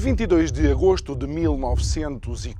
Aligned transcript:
A 0.00 0.02
22 0.02 0.50
de 0.50 0.70
agosto 0.70 1.14
de 1.14 1.26
1940, 1.26 2.58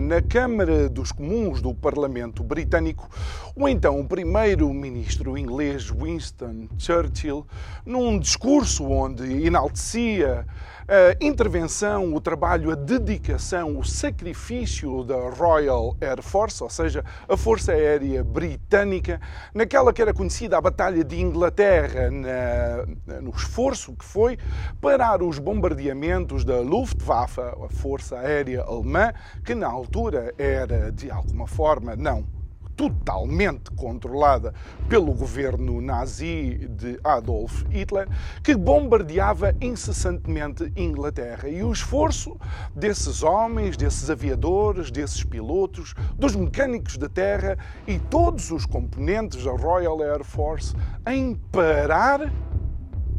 na 0.00 0.20
Câmara 0.20 0.88
dos 0.88 1.10
Comuns 1.10 1.62
do 1.62 1.74
Parlamento 1.74 2.44
Britânico, 2.44 3.08
o 3.56 3.66
então 3.66 4.06
primeiro-ministro 4.06 5.38
inglês 5.38 5.88
Winston 5.88 6.68
Churchill, 6.78 7.46
num 7.84 8.18
discurso 8.18 8.84
onde 8.84 9.46
enaltecia 9.46 10.46
a 10.88 11.16
intervenção, 11.20 12.14
o 12.14 12.20
trabalho, 12.20 12.70
a 12.70 12.76
dedicação, 12.76 13.76
o 13.76 13.84
sacrifício 13.84 15.02
da 15.02 15.16
Royal 15.30 15.96
Air 16.00 16.22
Force, 16.22 16.62
ou 16.62 16.70
seja, 16.70 17.04
a 17.28 17.36
Força 17.36 17.72
Aérea 17.72 18.22
Britânica, 18.22 19.20
naquela 19.52 19.92
que 19.92 20.00
era 20.00 20.14
conhecida 20.14 20.56
a 20.56 20.60
Batalha 20.60 21.02
de 21.02 21.20
Inglaterra, 21.20 22.08
na, 22.08 23.20
no 23.20 23.30
esforço 23.30 23.94
que 23.94 24.04
foi 24.04 24.38
parar 24.80 25.22
os 25.22 25.40
bombardeamentos 25.40 26.44
da 26.44 26.60
Luftwaffe, 26.60 27.40
a 27.40 27.68
Força 27.68 28.20
Aérea 28.20 28.62
Alemã, 28.62 29.05
que 29.44 29.54
na 29.54 29.68
altura 29.68 30.32
era 30.38 30.90
de 30.92 31.10
alguma 31.10 31.46
forma, 31.46 31.96
não 31.96 32.24
totalmente 32.76 33.70
controlada 33.70 34.52
pelo 34.88 35.12
governo 35.14 35.80
nazi 35.80 36.68
de 36.68 37.00
Adolf 37.02 37.64
Hitler, 37.70 38.06
que 38.42 38.54
bombardeava 38.54 39.54
incessantemente 39.60 40.70
Inglaterra. 40.76 41.48
E 41.48 41.62
o 41.62 41.72
esforço 41.72 42.36
desses 42.74 43.22
homens, 43.22 43.76
desses 43.76 44.10
aviadores, 44.10 44.90
desses 44.90 45.24
pilotos, 45.24 45.94
dos 46.16 46.36
mecânicos 46.36 46.98
de 46.98 47.08
terra 47.08 47.56
e 47.86 47.98
todos 47.98 48.50
os 48.50 48.66
componentes 48.66 49.42
da 49.42 49.52
Royal 49.52 50.02
Air 50.02 50.22
Force 50.22 50.74
em 51.06 51.34
parar 51.34 52.30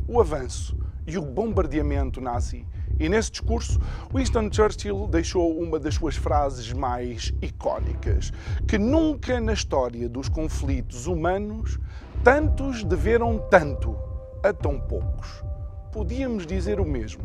o 0.08 0.22
avanço 0.22 0.78
e 1.06 1.18
o 1.18 1.22
bombardeamento 1.22 2.22
nazi 2.22 2.66
e 3.00 3.08
nesse 3.08 3.32
discurso, 3.32 3.80
Winston 4.14 4.50
Churchill 4.52 5.08
deixou 5.08 5.60
uma 5.60 5.80
das 5.80 5.96
suas 5.96 6.16
frases 6.16 6.74
mais 6.74 7.34
icónicas: 7.42 8.32
que 8.68 8.78
nunca 8.78 9.40
na 9.40 9.54
história 9.54 10.10
dos 10.10 10.30
conflitos 10.30 11.08
humanos 11.08 11.80
tantos 12.24 12.84
deveram 12.84 13.40
tanto 13.50 13.96
a 14.44 14.52
tão 14.52 14.80
poucos. 14.80 15.44
Podíamos 15.92 16.46
dizer 16.46 16.80
o 16.80 16.86
mesmo 16.86 17.24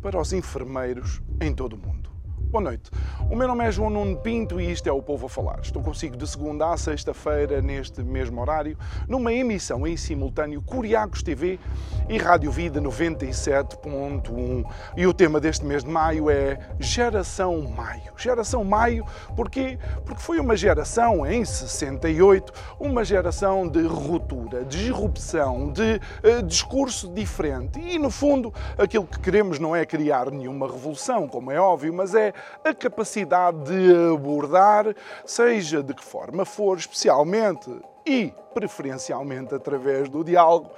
para 0.00 0.20
os 0.20 0.32
enfermeiros 0.32 1.22
em 1.40 1.54
todo 1.54 1.74
o 1.74 1.78
mundo. 1.78 2.01
Boa 2.52 2.64
noite. 2.64 2.90
O 3.30 3.34
meu 3.34 3.48
nome 3.48 3.64
é 3.64 3.72
João 3.72 3.88
Nuno 3.88 4.14
Pinto 4.18 4.60
e 4.60 4.70
isto 4.70 4.86
é 4.86 4.92
o 4.92 5.00
Povo 5.00 5.24
a 5.24 5.28
Falar. 5.30 5.60
Estou 5.62 5.82
consigo 5.82 6.18
de 6.18 6.26
segunda 6.28 6.70
a 6.70 6.76
sexta-feira, 6.76 7.62
neste 7.62 8.02
mesmo 8.02 8.38
horário, 8.42 8.76
numa 9.08 9.32
emissão 9.32 9.86
em 9.86 9.96
simultâneo 9.96 10.60
Curiacos 10.60 11.22
TV 11.22 11.58
e 12.10 12.18
Rádio 12.18 12.50
Vida 12.50 12.78
97.1. 12.78 14.70
E 14.98 15.06
o 15.06 15.14
tema 15.14 15.40
deste 15.40 15.64
mês 15.64 15.82
de 15.82 15.88
maio 15.88 16.28
é 16.28 16.58
Geração 16.78 17.62
Maio. 17.74 18.12
Geração 18.18 18.62
Maio, 18.62 19.06
porquê? 19.34 19.78
Porque 20.04 20.20
foi 20.20 20.38
uma 20.38 20.54
geração, 20.54 21.24
em 21.26 21.42
68, 21.42 22.52
uma 22.78 23.02
geração 23.02 23.66
de 23.66 23.80
ruptura, 23.80 24.62
de 24.62 24.76
disrupção, 24.76 25.72
de 25.72 25.98
uh, 26.22 26.42
discurso 26.42 27.08
diferente. 27.08 27.80
E, 27.80 27.98
no 27.98 28.10
fundo, 28.10 28.52
aquilo 28.76 29.06
que 29.06 29.18
queremos 29.20 29.58
não 29.58 29.74
é 29.74 29.86
criar 29.86 30.30
nenhuma 30.30 30.66
revolução, 30.66 31.26
como 31.26 31.50
é 31.50 31.58
óbvio, 31.58 31.94
mas 31.94 32.14
é 32.14 32.34
a 32.64 32.74
capacidade 32.74 33.58
de 33.64 34.12
abordar, 34.12 34.94
seja 35.24 35.82
de 35.82 35.94
que 35.94 36.04
forma 36.04 36.44
for, 36.44 36.78
especialmente 36.78 37.70
e 38.06 38.32
preferencialmente 38.54 39.54
através 39.54 40.08
do 40.08 40.24
diálogo, 40.24 40.70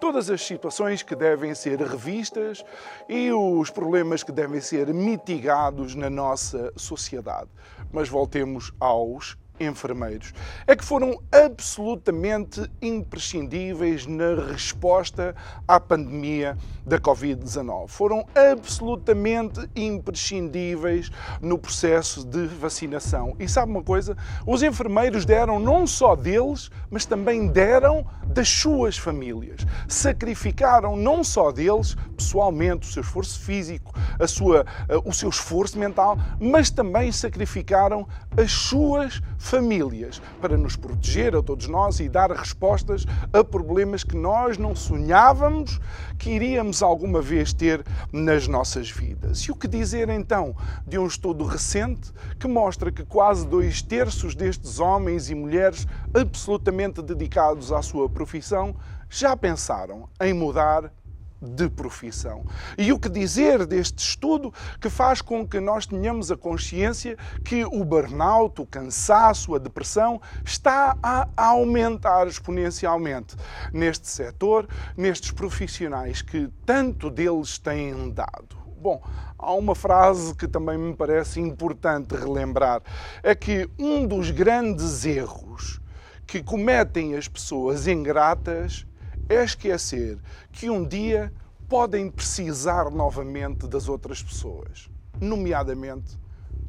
todas 0.00 0.30
as 0.30 0.40
situações 0.44 1.02
que 1.02 1.14
devem 1.14 1.54
ser 1.54 1.80
revistas 1.80 2.64
e 3.08 3.32
os 3.32 3.70
problemas 3.70 4.22
que 4.22 4.32
devem 4.32 4.60
ser 4.60 4.92
mitigados 4.94 5.94
na 5.94 6.08
nossa 6.08 6.72
sociedade. 6.76 7.50
Mas 7.92 8.08
voltemos 8.08 8.72
aos 8.78 9.36
enfermeiros, 9.60 10.32
é 10.66 10.74
que 10.74 10.84
foram 10.84 11.20
absolutamente 11.32 12.70
imprescindíveis 12.80 14.06
na 14.06 14.34
resposta 14.50 15.34
à 15.66 15.80
pandemia 15.80 16.56
da 16.86 16.98
Covid-19. 16.98 17.88
Foram 17.88 18.24
absolutamente 18.34 19.68
imprescindíveis 19.74 21.10
no 21.40 21.58
processo 21.58 22.24
de 22.24 22.46
vacinação. 22.46 23.36
E 23.38 23.48
sabe 23.48 23.70
uma 23.70 23.82
coisa? 23.82 24.16
Os 24.46 24.62
enfermeiros 24.62 25.24
deram 25.24 25.58
não 25.58 25.86
só 25.86 26.14
deles, 26.14 26.70
mas 26.90 27.04
também 27.04 27.48
deram 27.48 28.06
das 28.26 28.48
suas 28.48 28.96
famílias. 28.96 29.66
Sacrificaram 29.86 30.96
não 30.96 31.22
só 31.24 31.50
deles, 31.50 31.96
pessoalmente, 32.16 32.88
o 32.88 32.92
seu 32.92 33.02
esforço 33.02 33.40
físico, 33.40 33.92
a 34.18 34.26
sua, 34.26 34.64
o 35.04 35.12
seu 35.12 35.28
esforço 35.28 35.78
mental, 35.78 36.16
mas 36.40 36.70
também 36.70 37.10
sacrificaram 37.12 38.06
as 38.36 38.52
suas 38.52 39.20
famílias 39.38 39.47
famílias 39.48 40.20
para 40.40 40.56
nos 40.56 40.76
proteger 40.76 41.34
a 41.34 41.42
todos 41.42 41.66
nós 41.66 41.98
e 42.00 42.08
dar 42.08 42.30
respostas 42.30 43.06
a 43.32 43.42
problemas 43.42 44.04
que 44.04 44.16
nós 44.16 44.58
não 44.58 44.76
sonhávamos 44.76 45.80
que 46.18 46.30
iríamos 46.30 46.82
alguma 46.82 47.22
vez 47.22 47.52
ter 47.52 47.84
nas 48.12 48.46
nossas 48.46 48.90
vidas. 48.90 49.40
E 49.40 49.50
o 49.50 49.56
que 49.56 49.66
dizer 49.66 50.08
então 50.10 50.54
de 50.86 50.98
um 50.98 51.06
estudo 51.06 51.44
recente 51.44 52.12
que 52.38 52.46
mostra 52.46 52.92
que 52.92 53.04
quase 53.04 53.46
dois 53.46 53.80
terços 53.80 54.34
destes 54.34 54.80
homens 54.80 55.30
e 55.30 55.34
mulheres 55.34 55.86
absolutamente 56.12 57.00
dedicados 57.00 57.72
à 57.72 57.80
sua 57.80 58.08
profissão 58.08 58.76
já 59.08 59.34
pensaram 59.36 60.08
em 60.20 60.34
mudar 60.34 60.92
de 61.40 61.68
profissão. 61.68 62.44
E 62.76 62.92
o 62.92 62.98
que 62.98 63.08
dizer 63.08 63.66
deste 63.66 63.98
estudo 63.98 64.52
que 64.80 64.90
faz 64.90 65.22
com 65.22 65.46
que 65.46 65.60
nós 65.60 65.86
tenhamos 65.86 66.30
a 66.30 66.36
consciência 66.36 67.16
que 67.44 67.64
o 67.64 67.84
burnout, 67.84 68.60
o 68.60 68.66
cansaço, 68.66 69.54
a 69.54 69.58
depressão 69.58 70.20
está 70.44 70.96
a 71.02 71.28
aumentar 71.36 72.26
exponencialmente 72.26 73.36
neste 73.72 74.08
setor, 74.08 74.68
nestes 74.96 75.30
profissionais 75.30 76.22
que 76.22 76.48
tanto 76.66 77.10
deles 77.10 77.58
têm 77.58 78.10
dado. 78.10 78.58
Bom, 78.80 79.02
há 79.36 79.52
uma 79.54 79.74
frase 79.74 80.34
que 80.34 80.46
também 80.46 80.78
me 80.78 80.94
parece 80.94 81.40
importante 81.40 82.14
relembrar: 82.14 82.80
é 83.22 83.34
que 83.34 83.68
um 83.78 84.06
dos 84.06 84.30
grandes 84.30 85.04
erros 85.04 85.80
que 86.26 86.42
cometem 86.42 87.16
as 87.16 87.26
pessoas 87.26 87.88
ingratas 87.88 88.86
é 89.28 89.44
esquecer 89.44 90.18
que 90.50 90.70
um 90.70 90.86
dia 90.86 91.32
podem 91.68 92.10
precisar 92.10 92.90
novamente 92.90 93.66
das 93.66 93.88
outras 93.88 94.22
pessoas, 94.22 94.88
nomeadamente 95.20 96.18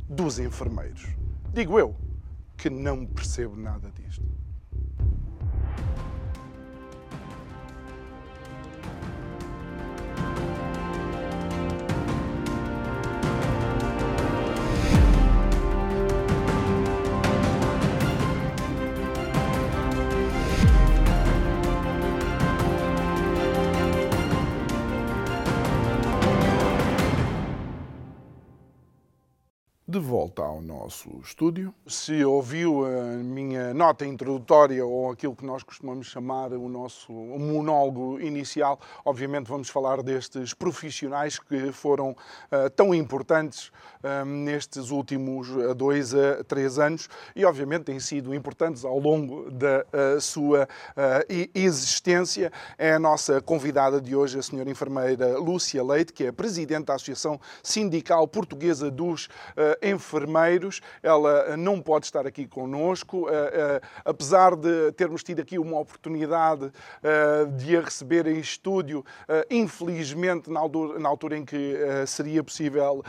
dos 0.10 0.40
enfermeiros. 0.40 1.06
Digo 1.54 1.80
eu 1.80 1.96
que 2.58 2.70
não 2.70 3.06
percebo 3.06 3.56
nada 3.56 3.90
disto. 3.92 4.24
de 29.90 29.98
volta 29.98 30.44
ao 30.44 30.62
nosso 30.62 31.10
estúdio. 31.24 31.74
Se 31.88 32.24
ouviu 32.24 32.86
a 32.86 33.16
minha 33.24 33.74
nota 33.74 34.06
introdutória 34.06 34.86
ou 34.86 35.10
aquilo 35.10 35.36
que 35.36 35.44
nós 35.44 35.64
costumamos 35.64 36.06
chamar 36.06 36.54
o 36.54 36.70
nosso 36.70 37.12
monólogo 37.12 38.20
inicial, 38.22 38.80
obviamente 39.04 39.48
vamos 39.48 39.68
falar 39.68 40.04
destes 40.04 40.54
profissionais 40.54 41.40
que 41.40 41.72
foram 41.72 42.12
uh, 42.12 42.70
tão 42.76 42.94
importantes 42.94 43.72
eh, 44.02 44.24
nestes 44.24 44.92
últimos 44.92 45.50
eh, 45.50 45.74
dois 45.74 46.14
a 46.14 46.42
três 46.46 46.80
anos 46.80 47.10
e, 47.36 47.44
obviamente, 47.44 47.86
têm 47.86 48.00
sido 48.00 48.34
importantes 48.34 48.86
ao 48.86 48.98
longo 48.98 49.52
da 49.52 49.84
uh, 49.92 50.22
sua 50.22 50.68
existência. 51.54 52.52
É 52.78 52.94
a 52.94 53.00
nossa 53.00 53.42
convidada 53.42 54.00
de 54.00 54.16
hoje, 54.16 54.40
a 54.40 54.42
senhora 54.42 54.70
enfermeira 54.70 55.38
Lúcia 55.38 55.84
Leite, 55.84 56.14
que 56.14 56.26
é 56.26 56.32
presidente 56.32 56.86
da 56.86 56.94
Associação 56.94 57.40
Sindical 57.64 58.28
Portuguesa 58.28 58.90
dos 58.92 59.28
enfermeiros. 59.82 60.82
Ela 61.02 61.56
não 61.58 61.82
pode 61.82 62.06
estar 62.06 62.26
aqui 62.28 62.48
connosco, 62.48 63.28
apesar 64.04 64.56
de 64.56 64.92
termos 64.94 65.24
tido 65.24 65.42
aqui 65.42 65.58
uma 65.60 65.80
oportunidade 65.80 66.72
de 67.58 67.78
a 67.78 67.82
receber 67.82 68.28
em 68.28 68.40
estúdio, 68.40 69.06
infelizmente, 69.50 70.50
na 70.50 70.60
altura, 70.60 71.00
na 71.00 71.10
altura 71.10 71.38
em 71.38 71.46
que 71.46 71.76
seria 72.08 72.44
possível 72.44 73.04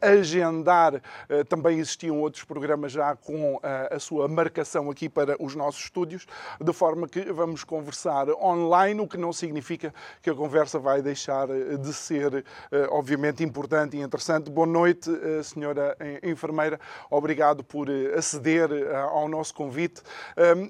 agendar, 0.00 1.00
também 1.48 1.78
existiam 1.78 2.20
outros 2.20 2.44
programas 2.44 2.92
já 2.92 3.14
com 3.16 3.60
a 3.62 3.98
sua 3.98 4.28
marcação 4.28 4.90
aqui 4.90 5.08
para 5.08 5.36
os 5.42 5.54
nossos 5.54 5.84
estúdios, 5.84 6.26
de 6.60 6.72
forma 6.72 7.08
que 7.08 7.32
vamos 7.32 7.64
conversar 7.64 8.28
online, 8.30 9.00
o 9.00 9.08
que 9.08 9.16
não 9.16 9.32
significa 9.32 9.92
que 10.20 10.30
a 10.30 10.34
conversa 10.34 10.78
vai 10.78 11.02
deixar 11.02 11.48
de 11.48 11.92
ser, 11.92 12.44
obviamente, 12.90 13.42
importante 13.42 13.96
e 13.96 14.00
interessante. 14.00 14.50
Boa 14.50 14.66
noite, 14.66 15.10
senhora 15.42 15.96
enfermeira. 16.22 16.78
Obrigado 17.10 17.62
por 17.62 17.88
eh, 17.88 18.14
aceder 18.16 18.70
eh, 18.72 18.96
ao 18.96 19.28
nosso 19.28 19.54
convite. 19.54 20.02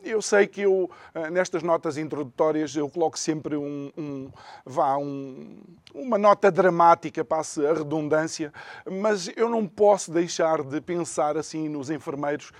Eu 0.04 0.20
sei 0.22 0.46
que 0.46 0.62
eu, 0.62 0.90
eh, 1.14 1.30
nestas 1.30 1.62
notas 1.62 1.96
introdutórias, 1.96 2.74
eu 2.74 2.88
coloco 2.88 3.18
sempre 3.18 3.56
um, 3.56 3.90
um 3.96 4.30
vá, 4.64 4.96
um, 4.96 5.60
uma 5.94 6.18
nota 6.18 6.50
dramática, 6.50 7.24
passe 7.24 7.64
a 7.66 7.72
redundância, 7.72 8.52
mas 8.90 9.30
eu 9.36 9.48
não 9.48 9.66
posso 9.66 10.10
deixar 10.10 10.62
de 10.62 10.80
pensar 10.80 11.36
assim 11.36 11.68
nos 11.68 11.90
enfermeiros 11.90 12.52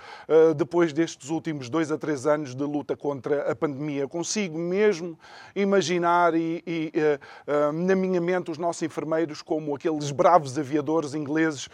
depois 0.55 0.93
destes 0.93 1.29
últimos 1.29 1.69
dois 1.69 1.91
a 1.91 1.97
três 1.97 2.27
anos 2.27 2.55
de 2.55 2.63
luta 2.63 2.95
contra 2.95 3.51
a 3.51 3.55
pandemia. 3.55 4.07
Consigo 4.07 4.57
mesmo 4.57 5.17
imaginar 5.55 6.35
e, 6.35 6.63
e 6.65 6.91
na 7.73 7.95
minha 7.95 8.21
mente 8.21 8.51
os 8.51 8.57
nossos 8.57 8.83
enfermeiros 8.83 9.41
como 9.41 9.75
aqueles 9.75 10.11
bravos 10.11 10.57
aviadores 10.57 11.13
ingleses 11.13 11.67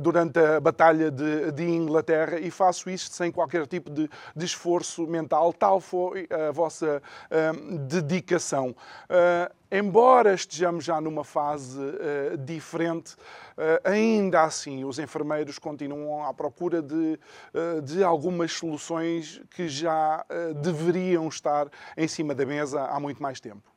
durante 0.00 0.38
a 0.38 0.53
Batalha 0.60 1.10
de, 1.10 1.52
de, 1.52 1.64
Inglaterra 1.64 2.38
e 2.38 2.50
faço 2.50 2.88
isto 2.90 3.14
sem 3.14 3.30
qualquer 3.30 3.66
tipo 3.66 3.90
de, 3.90 4.08
de 4.34 4.44
esforço 4.44 5.06
mental. 5.06 5.52
Tal 5.52 5.80
foi 5.80 6.28
a 6.30 6.50
vossa 6.50 7.02
uh, 7.30 7.78
dedicação. 7.78 8.70
Uh, 8.70 9.54
embora 9.70 10.34
estejamos 10.34 10.84
já 10.84 11.00
numa 11.00 11.24
fase 11.24 11.78
uh, 11.78 12.36
diferente, 12.38 13.16
ainda 13.84 14.42
assim 14.42 14.84
os 14.84 14.98
enfermeiros 14.98 15.58
continuam 15.60 16.24
à 16.24 16.34
procura 16.34 16.82
de, 16.82 17.18
de 17.84 18.02
algumas 18.02 18.50
soluções 18.50 19.40
que 19.50 19.68
já 19.68 20.26
deveriam 20.60 21.28
estar 21.28 21.68
em 21.96 22.08
cima 22.08 22.34
da 22.34 22.44
mesa 22.44 22.84
há 22.84 22.98
muito 22.98 23.22
mais 23.22 23.38
tempo. 23.38 23.73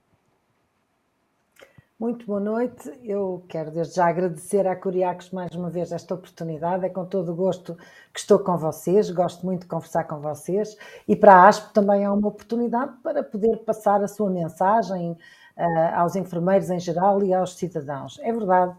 Muito 1.99 2.27
boa 2.27 2.39
noite. 2.39 2.91
Eu 3.03 3.43
quero 3.49 3.71
desde 3.71 3.95
já 3.95 4.07
agradecer 4.07 4.67
à 4.67 4.75
Curiacos 4.75 5.31
mais 5.31 5.49
uma 5.55 5.67
vez 5.67 5.91
esta 5.91 6.13
oportunidade. 6.13 6.85
É 6.85 6.89
com 6.89 7.03
todo 7.03 7.31
o 7.31 7.35
gosto 7.35 7.75
que 8.13 8.19
estou 8.19 8.37
com 8.37 8.55
vocês, 8.55 9.09
gosto 9.09 9.43
muito 9.43 9.61
de 9.61 9.67
conversar 9.67 10.03
com 10.03 10.19
vocês 10.19 10.77
e 11.07 11.15
para 11.15 11.33
a 11.33 11.47
ASP 11.47 11.73
também 11.73 12.03
é 12.03 12.09
uma 12.11 12.27
oportunidade 12.27 12.93
para 13.01 13.23
poder 13.23 13.57
passar 13.65 14.03
a 14.03 14.07
sua 14.07 14.29
mensagem 14.29 15.13
uh, 15.57 15.95
aos 15.95 16.15
enfermeiros 16.15 16.69
em 16.69 16.79
geral 16.79 17.23
e 17.23 17.33
aos 17.33 17.55
cidadãos. 17.57 18.19
É 18.21 18.31
verdade 18.31 18.75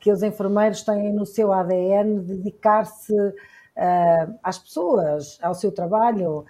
que 0.00 0.10
os 0.10 0.22
enfermeiros 0.22 0.82
têm 0.82 1.12
no 1.12 1.26
seu 1.26 1.52
ADN 1.52 2.20
dedicar-se 2.20 3.12
uh, 3.14 4.38
às 4.42 4.58
pessoas, 4.58 5.38
ao 5.42 5.52
seu 5.52 5.72
trabalho, 5.72 6.46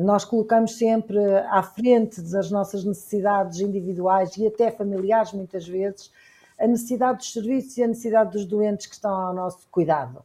nós 0.00 0.24
colocamos 0.24 0.76
sempre 0.76 1.18
à 1.48 1.62
frente 1.62 2.20
das 2.20 2.50
nossas 2.50 2.84
necessidades 2.84 3.60
individuais 3.60 4.36
e 4.36 4.46
até 4.46 4.70
familiares, 4.70 5.32
muitas 5.32 5.66
vezes, 5.66 6.10
a 6.58 6.66
necessidade 6.66 7.18
dos 7.18 7.32
serviços 7.32 7.76
e 7.76 7.82
a 7.82 7.88
necessidade 7.88 8.32
dos 8.32 8.44
doentes 8.44 8.86
que 8.86 8.94
estão 8.94 9.14
ao 9.14 9.34
nosso 9.34 9.66
cuidado. 9.70 10.24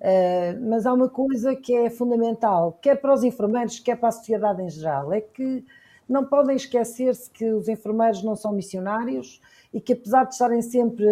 Uh, 0.00 0.58
mas 0.68 0.86
há 0.86 0.94
uma 0.94 1.10
coisa 1.10 1.54
que 1.54 1.74
é 1.74 1.90
fundamental, 1.90 2.78
quer 2.80 2.96
para 2.96 3.12
os 3.12 3.22
enfermeiros, 3.22 3.78
quer 3.80 3.96
para 3.96 4.08
a 4.08 4.12
sociedade 4.12 4.62
em 4.62 4.70
geral, 4.70 5.12
é 5.12 5.20
que 5.20 5.62
não 6.08 6.24
podem 6.24 6.56
esquecer-se 6.56 7.30
que 7.30 7.44
os 7.52 7.68
enfermeiros 7.68 8.22
não 8.22 8.34
são 8.34 8.52
missionários 8.52 9.42
e 9.72 9.80
que, 9.80 9.92
apesar 9.92 10.24
de 10.24 10.32
estarem 10.32 10.62
sempre 10.62 11.06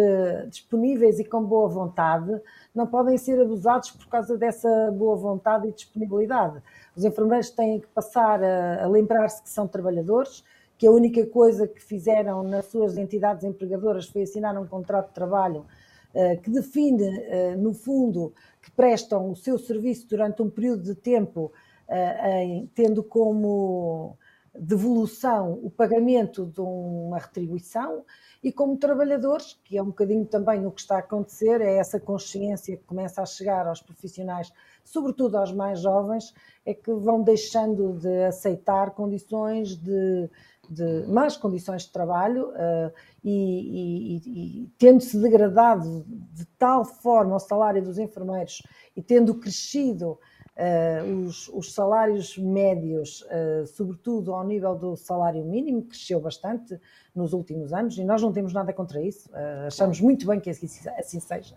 disponíveis 0.49 1.19
e 1.19 1.23
com 1.23 1.43
boa 1.43 1.69
vontade, 1.69 2.41
não 2.75 2.85
podem 2.85 3.17
ser 3.17 3.39
abusados 3.41 3.91
por 3.91 4.07
causa 4.07 4.37
dessa 4.37 4.91
boa 4.91 5.15
vontade 5.15 5.67
e 5.67 5.71
disponibilidade. 5.71 6.61
Os 6.95 7.05
enfermeiros 7.05 7.49
têm 7.49 7.79
que 7.79 7.87
passar 7.87 8.43
a, 8.43 8.83
a 8.83 8.87
lembrar-se 8.87 9.41
que 9.41 9.49
são 9.49 9.67
trabalhadores, 9.67 10.43
que 10.77 10.85
a 10.85 10.91
única 10.91 11.25
coisa 11.25 11.67
que 11.67 11.81
fizeram 11.81 12.43
nas 12.43 12.65
suas 12.65 12.97
entidades 12.97 13.43
empregadoras 13.43 14.07
foi 14.07 14.23
assinar 14.23 14.57
um 14.57 14.67
contrato 14.67 15.07
de 15.07 15.13
trabalho 15.13 15.65
uh, 16.13 16.41
que 16.41 16.49
define, 16.49 17.03
uh, 17.03 17.57
no 17.57 17.73
fundo, 17.73 18.33
que 18.61 18.71
prestam 18.71 19.31
o 19.31 19.35
seu 19.35 19.57
serviço 19.57 20.07
durante 20.07 20.41
um 20.41 20.49
período 20.49 20.83
de 20.83 20.95
tempo, 20.95 21.51
uh, 21.87 22.27
em, 22.27 22.69
tendo 22.73 23.03
como 23.03 24.17
devolução 24.57 25.59
o 25.63 25.69
pagamento 25.69 26.45
de 26.45 26.61
uma 26.61 27.17
retribuição 27.17 28.03
e 28.41 28.51
como 28.53 28.77
trabalhadores, 28.77 29.59
que 29.65 29.77
é 29.77 29.83
um 29.83 29.87
bocadinho 29.87 30.25
também 30.25 30.65
o 30.65 30.71
que 30.71 30.81
está 30.81 30.95
a 30.95 30.99
acontecer, 30.99 31.59
é 31.59 31.75
essa 31.75 31.99
consciência 31.99 32.77
que 32.77 32.83
começa 32.83 33.21
a 33.21 33.25
chegar 33.25 33.67
aos 33.67 33.81
profissionais, 33.81 34.51
sobretudo 34.83 35.37
aos 35.37 35.51
mais 35.51 35.81
jovens, 35.81 36.33
é 36.65 36.73
que 36.73 36.91
vão 36.93 37.21
deixando 37.21 37.93
de 37.99 38.23
aceitar 38.23 38.91
condições 38.91 39.75
de, 39.75 40.29
de 40.69 41.05
más 41.07 41.35
condições 41.35 41.83
de 41.83 41.91
trabalho 41.91 42.49
uh, 42.49 42.91
e, 43.23 44.15
e, 44.15 44.63
e 44.63 44.67
tendo-se 44.77 45.19
degradado 45.19 46.05
de 46.07 46.45
tal 46.57 46.85
forma 46.85 47.35
o 47.35 47.39
salário 47.39 47.83
dos 47.83 47.97
enfermeiros 47.97 48.61
e 48.95 49.01
tendo 49.01 49.35
crescido 49.35 50.17
Uh, 50.59 51.25
os, 51.25 51.47
os, 51.53 51.73
salários 51.73 52.37
médios, 52.37 53.21
uh, 53.21 53.65
sobretudo 53.65 54.33
ao 54.33 54.45
nível 54.45 54.75
do 54.75 54.93
salário 54.97 55.41
mínimo, 55.45 55.83
cresceu 55.83 56.19
bastante 56.19 56.77
nos 57.15 57.31
últimos 57.31 57.71
anos 57.71 57.97
e 57.97 58.03
nós 58.03 58.21
não 58.21 58.33
temos 58.33 58.51
nada 58.51 58.73
contra 58.73 59.01
isso, 59.01 59.29
uh, 59.29 59.67
achamos 59.67 60.01
muito 60.01 60.27
bem 60.27 60.37
que 60.37 60.49
assim, 60.49 60.67
assim 60.97 61.21
seja. 61.21 61.55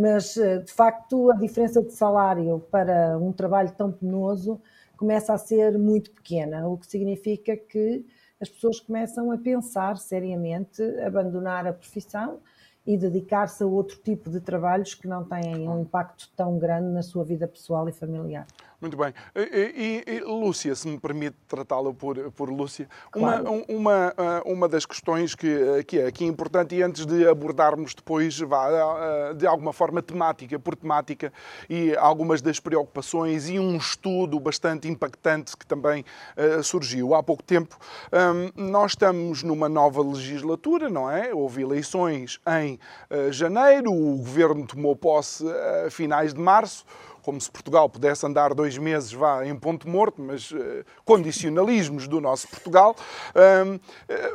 mas, 0.00 0.34
de 0.34 0.72
facto, 0.72 1.30
a 1.30 1.36
diferença 1.36 1.80
de 1.80 1.92
salário 1.92 2.58
para 2.72 3.16
um 3.18 3.30
trabalho 3.30 3.70
tão 3.70 3.92
penoso 3.92 4.60
começa 4.96 5.32
a 5.32 5.38
ser 5.38 5.78
muito 5.78 6.10
pequena, 6.10 6.66
o 6.66 6.76
que 6.76 6.88
significa 6.88 7.56
que 7.56 8.04
as 8.40 8.48
pessoas 8.48 8.80
começam 8.80 9.30
a 9.30 9.38
pensar 9.38 9.96
seriamente 9.98 10.82
abandonar 11.06 11.68
a 11.68 11.72
profissão 11.72 12.40
e 12.86 12.96
dedicar-se 12.96 13.62
a 13.62 13.66
outro 13.66 13.96
tipo 13.98 14.28
de 14.30 14.40
trabalhos 14.40 14.94
que 14.94 15.06
não 15.06 15.24
têm 15.24 15.68
um 15.68 15.80
impacto 15.80 16.28
tão 16.36 16.58
grande 16.58 16.88
na 16.88 17.02
sua 17.02 17.24
vida 17.24 17.46
pessoal 17.46 17.88
e 17.88 17.92
familiar. 17.92 18.46
Muito 18.82 18.96
bem. 18.96 19.14
E, 19.36 20.02
e, 20.08 20.14
e 20.16 20.20
Lúcia, 20.22 20.74
se 20.74 20.88
me 20.88 20.98
permite 20.98 21.36
tratá-la 21.46 21.94
por, 21.94 22.32
por 22.32 22.50
Lúcia, 22.50 22.88
claro. 23.12 23.44
uma, 23.44 23.64
uma, 23.68 24.14
ah, 24.16 24.42
uma 24.44 24.68
das 24.68 24.84
questões 24.84 25.36
que, 25.36 25.84
que 25.86 26.00
é 26.00 26.06
aqui 26.08 26.24
importante, 26.24 26.74
e 26.74 26.82
antes 26.82 27.06
de 27.06 27.28
abordarmos 27.28 27.94
depois, 27.94 28.36
vá, 28.40 28.66
ah, 28.66 29.34
de 29.34 29.46
alguma 29.46 29.72
forma 29.72 30.02
temática 30.02 30.58
por 30.58 30.74
temática, 30.74 31.32
e 31.70 31.96
algumas 31.96 32.42
das 32.42 32.58
preocupações, 32.58 33.48
e 33.48 33.56
um 33.56 33.76
estudo 33.76 34.40
bastante 34.40 34.88
impactante 34.88 35.56
que 35.56 35.64
também 35.64 36.04
uh, 36.36 36.60
surgiu 36.64 37.14
há 37.14 37.22
pouco 37.22 37.44
tempo, 37.44 37.78
um, 38.12 38.68
nós 38.68 38.92
estamos 38.92 39.44
numa 39.44 39.68
nova 39.68 40.02
legislatura, 40.02 40.88
não 40.88 41.08
é? 41.08 41.32
Houve 41.32 41.62
eleições 41.62 42.40
em 42.60 42.80
uh, 43.08 43.30
janeiro, 43.30 43.92
o 43.92 44.16
governo 44.16 44.66
tomou 44.66 44.96
posse 44.96 45.44
a 45.86 45.88
finais 45.88 46.34
de 46.34 46.40
março 46.40 46.84
como 47.22 47.40
se 47.40 47.50
Portugal 47.50 47.88
pudesse 47.88 48.26
andar 48.26 48.54
dois 48.54 48.76
meses 48.76 49.12
vá 49.12 49.46
em 49.46 49.56
ponto 49.56 49.88
morto, 49.88 50.20
mas 50.20 50.50
uh, 50.50 50.84
condicionalismos 51.04 52.08
do 52.08 52.20
nosso 52.20 52.48
Portugal. 52.48 52.96
Uh, 53.30 53.80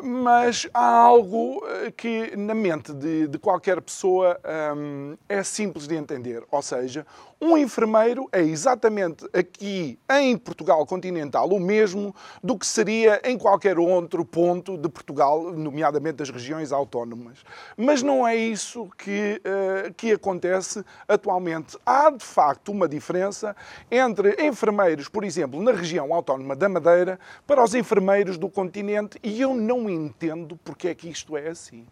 mas 0.03 0.67
há 0.74 0.86
algo 0.86 1.63
que 1.96 2.36
na 2.36 2.56
mente 2.56 2.94
de, 2.94 3.27
de 3.27 3.38
qualquer 3.38 3.82
pessoa 3.82 4.39
um, 4.75 5.17
é 5.27 5.44
simples 5.44 5.88
de 5.88 5.96
entender, 5.96 6.44
ou 6.50 6.62
seja, 6.62 7.06
um 7.39 7.56
enfermeiro 7.56 8.27
é 8.32 8.41
exatamente 8.41 9.27
aqui 9.32 10.00
em 10.10 10.36
Portugal 10.36 10.84
continental 10.88 11.48
o 11.50 11.60
mesmo 11.60 12.15
do 12.44 12.58
que 12.58 12.65
seria 12.65 13.22
em 13.24 13.38
qualquer 13.38 13.77
outro 13.77 14.25
ponto 14.25 14.75
de 14.75 14.89
Portugal, 14.89 15.51
nomeadamente 15.53 16.17
das 16.17 16.32
regiões 16.32 16.72
autónomas. 16.72 17.44
Mas 17.77 18.01
não 18.01 18.27
é 18.27 18.36
isso 18.36 18.89
que, 18.98 19.39
uh, 19.46 19.94
que 19.94 20.13
acontece 20.13 20.84
atualmente. 21.08 21.77
Há 21.86 22.10
de 22.10 22.25
facto 22.25 22.74
uma 22.78 22.88
diferença 22.88 23.56
entre 23.92 24.38
enfermeiros, 24.46 25.10
por 25.10 25.24
exemplo, 25.24 25.62
na 25.62 25.72
região 25.72 26.14
autónoma 26.14 26.56
da 26.56 26.70
Madeira, 26.70 27.20
para 27.46 27.64
os 27.64 27.74
enfermeiros 27.74 28.38
do 28.38 28.50
continente 28.50 29.20
e 29.24 29.42
eu 29.42 29.54
não 29.54 29.90
entendo 29.90 30.58
porque 30.64 30.88
é 30.88 30.96
que 30.96 31.10
isto 31.10 31.36
é 31.36 31.50
assim. 31.50 31.86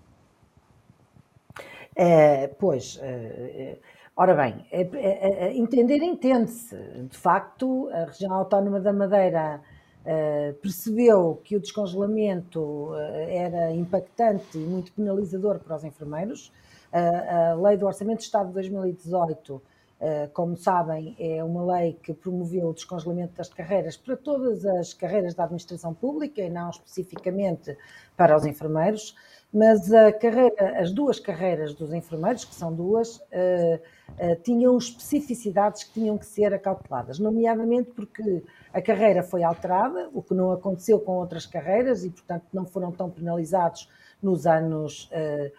É, 1.95 2.47
pois. 2.47 2.99
É, 3.01 3.77
Ora 4.17 4.33
bem, 4.33 4.65
é, 4.71 4.81
é, 4.81 5.47
é, 5.47 5.57
entender 5.57 5.97
entende-se. 5.97 6.77
De 7.09 7.17
facto, 7.17 7.89
a 7.91 8.05
região 8.05 8.33
autónoma 8.33 8.79
da 8.79 8.93
Madeira 8.93 9.61
percebeu 10.61 11.41
que 11.43 11.55
o 11.55 11.59
descongelamento 11.59 12.91
era 13.27 13.73
impactante 13.73 14.55
e 14.55 14.59
muito 14.59 14.93
penalizador 14.93 15.57
para 15.57 15.75
os 15.75 15.83
enfermeiros. 15.83 16.53
A 16.93 17.55
Lei 17.55 17.75
do 17.75 17.87
Orçamento 17.87 18.19
de 18.19 18.25
Estado 18.25 18.49
de 18.49 18.53
2018, 18.53 19.61
como 20.33 20.55
sabem, 20.55 21.15
é 21.19 21.43
uma 21.43 21.77
lei 21.77 21.93
que 22.01 22.13
promoveu 22.13 22.69
o 22.69 22.73
descongelamento 22.73 23.35
das 23.35 23.49
carreiras 23.49 23.97
para 23.97 24.15
todas 24.15 24.65
as 24.65 24.93
carreiras 24.93 25.33
da 25.33 25.43
administração 25.43 25.93
pública 25.93 26.41
e 26.41 26.49
não 26.49 26.69
especificamente 26.69 27.77
para 28.15 28.35
os 28.35 28.45
enfermeiros 28.45 29.15
mas 29.55 29.89
carreira, 30.19 30.81
as 30.81 30.91
duas 30.91 31.17
carreiras 31.17 31.73
dos 31.73 31.93
enfermeiros, 31.93 32.43
que 32.43 32.53
são 32.53 32.73
duas, 32.73 33.15
uh, 33.15 33.79
uh, 34.19 34.35
tinham 34.43 34.77
especificidades 34.77 35.85
que 35.85 35.93
tinham 35.93 36.17
que 36.17 36.25
ser 36.25 36.53
acauteladas, 36.53 37.19
nomeadamente 37.19 37.91
porque 37.91 38.43
a 38.73 38.81
carreira 38.81 39.23
foi 39.23 39.43
alterada, 39.43 40.09
o 40.13 40.21
que 40.21 40.33
não 40.33 40.51
aconteceu 40.51 40.99
com 40.99 41.13
outras 41.13 41.45
carreiras 41.45 42.03
e, 42.03 42.09
portanto, 42.09 42.43
não 42.51 42.65
foram 42.65 42.91
tão 42.91 43.09
penalizados 43.09 43.89
nos 44.21 44.45
anos 44.45 45.09
uh, 45.13 45.49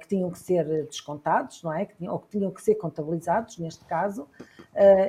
que 0.00 0.08
tinham 0.08 0.30
que 0.30 0.38
ser 0.38 0.64
descontados, 0.86 1.62
não 1.62 1.72
é? 1.72 1.86
Ou 2.08 2.18
que 2.18 2.28
tinham 2.28 2.50
que 2.50 2.62
ser 2.62 2.76
contabilizados, 2.76 3.58
neste 3.58 3.84
caso. 3.84 4.26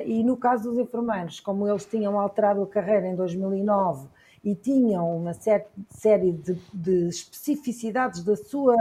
e 0.04 0.22
no 0.22 0.36
caso 0.36 0.70
dos 0.70 0.78
enfermeiros, 0.78 1.40
como 1.40 1.66
eles 1.66 1.86
tinham 1.86 2.18
alterado 2.20 2.62
a 2.62 2.66
carreira 2.66 3.06
em 3.06 3.14
2009 3.14 4.08
e 4.44 4.54
tinham 4.54 5.16
uma 5.16 5.32
série 5.32 6.32
de, 6.32 6.54
de 6.72 7.08
especificidades 7.08 8.22
da 8.22 8.36
sua, 8.36 8.76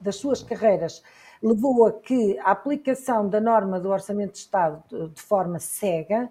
das 0.00 0.16
suas 0.16 0.42
carreiras, 0.42 1.02
levou 1.42 1.86
a 1.86 1.92
que 1.92 2.38
a 2.38 2.50
aplicação 2.50 3.28
da 3.28 3.40
norma 3.40 3.80
do 3.80 3.88
Orçamento 3.88 4.32
de 4.32 4.38
Estado 4.38 4.82
de 5.12 5.20
forma 5.20 5.58
cega 5.58 6.30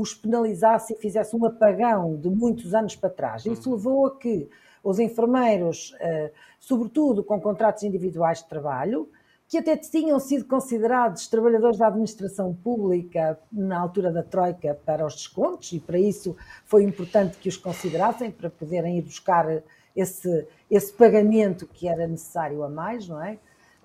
os 0.00 0.14
penalizasse 0.14 0.94
e 0.94 0.96
fizesse 0.96 1.34
um 1.34 1.44
apagão 1.44 2.16
de 2.16 2.28
muitos 2.28 2.74
anos 2.74 2.96
para 2.96 3.10
trás. 3.10 3.46
Isso 3.46 3.70
uhum. 3.70 3.76
levou 3.76 4.06
a 4.06 4.16
que 4.18 4.48
os 4.82 4.98
enfermeiros, 4.98 5.94
eh, 5.98 6.30
sobretudo 6.60 7.24
com 7.24 7.40
contratos 7.40 7.82
individuais 7.82 8.38
de 8.38 8.48
trabalho, 8.48 9.08
que 9.48 9.58
até 9.58 9.76
tinham 9.76 10.18
sido 10.18 10.44
considerados 10.44 11.28
trabalhadores 11.28 11.78
da 11.78 11.86
administração 11.86 12.54
pública 12.54 13.38
na 13.50 13.78
altura 13.78 14.12
da 14.12 14.22
Troika 14.22 14.78
para 14.84 15.06
os 15.06 15.14
descontos, 15.14 15.72
e 15.72 15.80
para 15.80 15.98
isso 15.98 16.36
foi 16.64 16.82
importante 16.82 17.38
que 17.38 17.48
os 17.48 17.56
considerassem, 17.56 18.30
para 18.30 18.50
poderem 18.50 18.98
ir 18.98 19.02
buscar 19.02 19.62
esse, 19.94 20.46
esse 20.70 20.92
pagamento 20.92 21.66
que 21.66 21.88
era 21.88 22.06
necessário 22.06 22.62
a 22.62 22.68
mais, 22.68 23.08
não 23.08 23.22
é? 23.22 23.38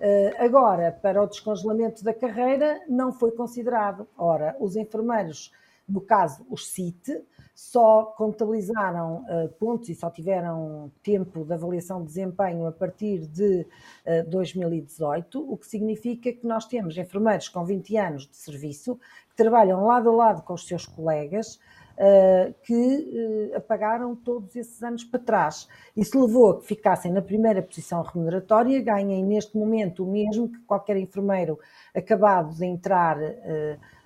Eh, 0.04 0.34
agora, 0.38 0.90
para 0.90 1.22
o 1.22 1.26
descongelamento 1.28 2.02
da 2.02 2.12
carreira, 2.12 2.80
não 2.88 3.12
foi 3.12 3.30
considerado. 3.30 4.06
Ora, 4.18 4.56
os 4.58 4.74
enfermeiros, 4.74 5.52
no 5.88 6.00
caso, 6.00 6.46
os 6.48 6.68
CIT, 6.68 7.22
só 7.54 8.04
contabilizaram 8.16 9.24
uh, 9.28 9.48
pontos 9.58 9.88
e 9.88 9.94
só 9.94 10.10
tiveram 10.10 10.90
tempo 11.02 11.44
de 11.44 11.52
avaliação 11.52 12.00
de 12.00 12.06
desempenho 12.06 12.66
a 12.66 12.72
partir 12.72 13.26
de 13.26 13.60
uh, 13.60 13.66
eh, 14.06 14.22
2018, 14.22 15.52
o 15.52 15.56
que 15.56 15.66
significa 15.66 16.32
que 16.32 16.46
nós 16.46 16.66
temos 16.66 16.96
enfermeiros 16.96 17.48
com 17.48 17.64
20 17.64 17.96
anos 17.96 18.26
de 18.26 18.36
serviço 18.36 18.98
que 19.28 19.36
trabalham 19.36 19.84
lado 19.84 20.08
a 20.10 20.12
lado 20.12 20.42
com 20.42 20.54
os 20.54 20.66
seus 20.66 20.86
colegas. 20.86 21.58
Uh, 21.92 22.54
que 22.62 23.52
apagaram 23.54 24.16
todos 24.16 24.56
esses 24.56 24.82
anos 24.82 25.04
para 25.04 25.20
trás. 25.20 25.68
Isso 25.94 26.18
levou 26.24 26.50
a 26.50 26.58
que 26.58 26.66
ficassem 26.66 27.12
na 27.12 27.20
primeira 27.20 27.62
posição 27.62 28.00
remuneratória, 28.02 28.80
ganhem 28.80 29.22
neste 29.22 29.58
momento 29.58 30.02
o 30.02 30.10
mesmo 30.10 30.48
que 30.48 30.58
qualquer 30.60 30.96
enfermeiro 30.96 31.58
acabado 31.94 32.54
de 32.56 32.64
entrar 32.64 33.18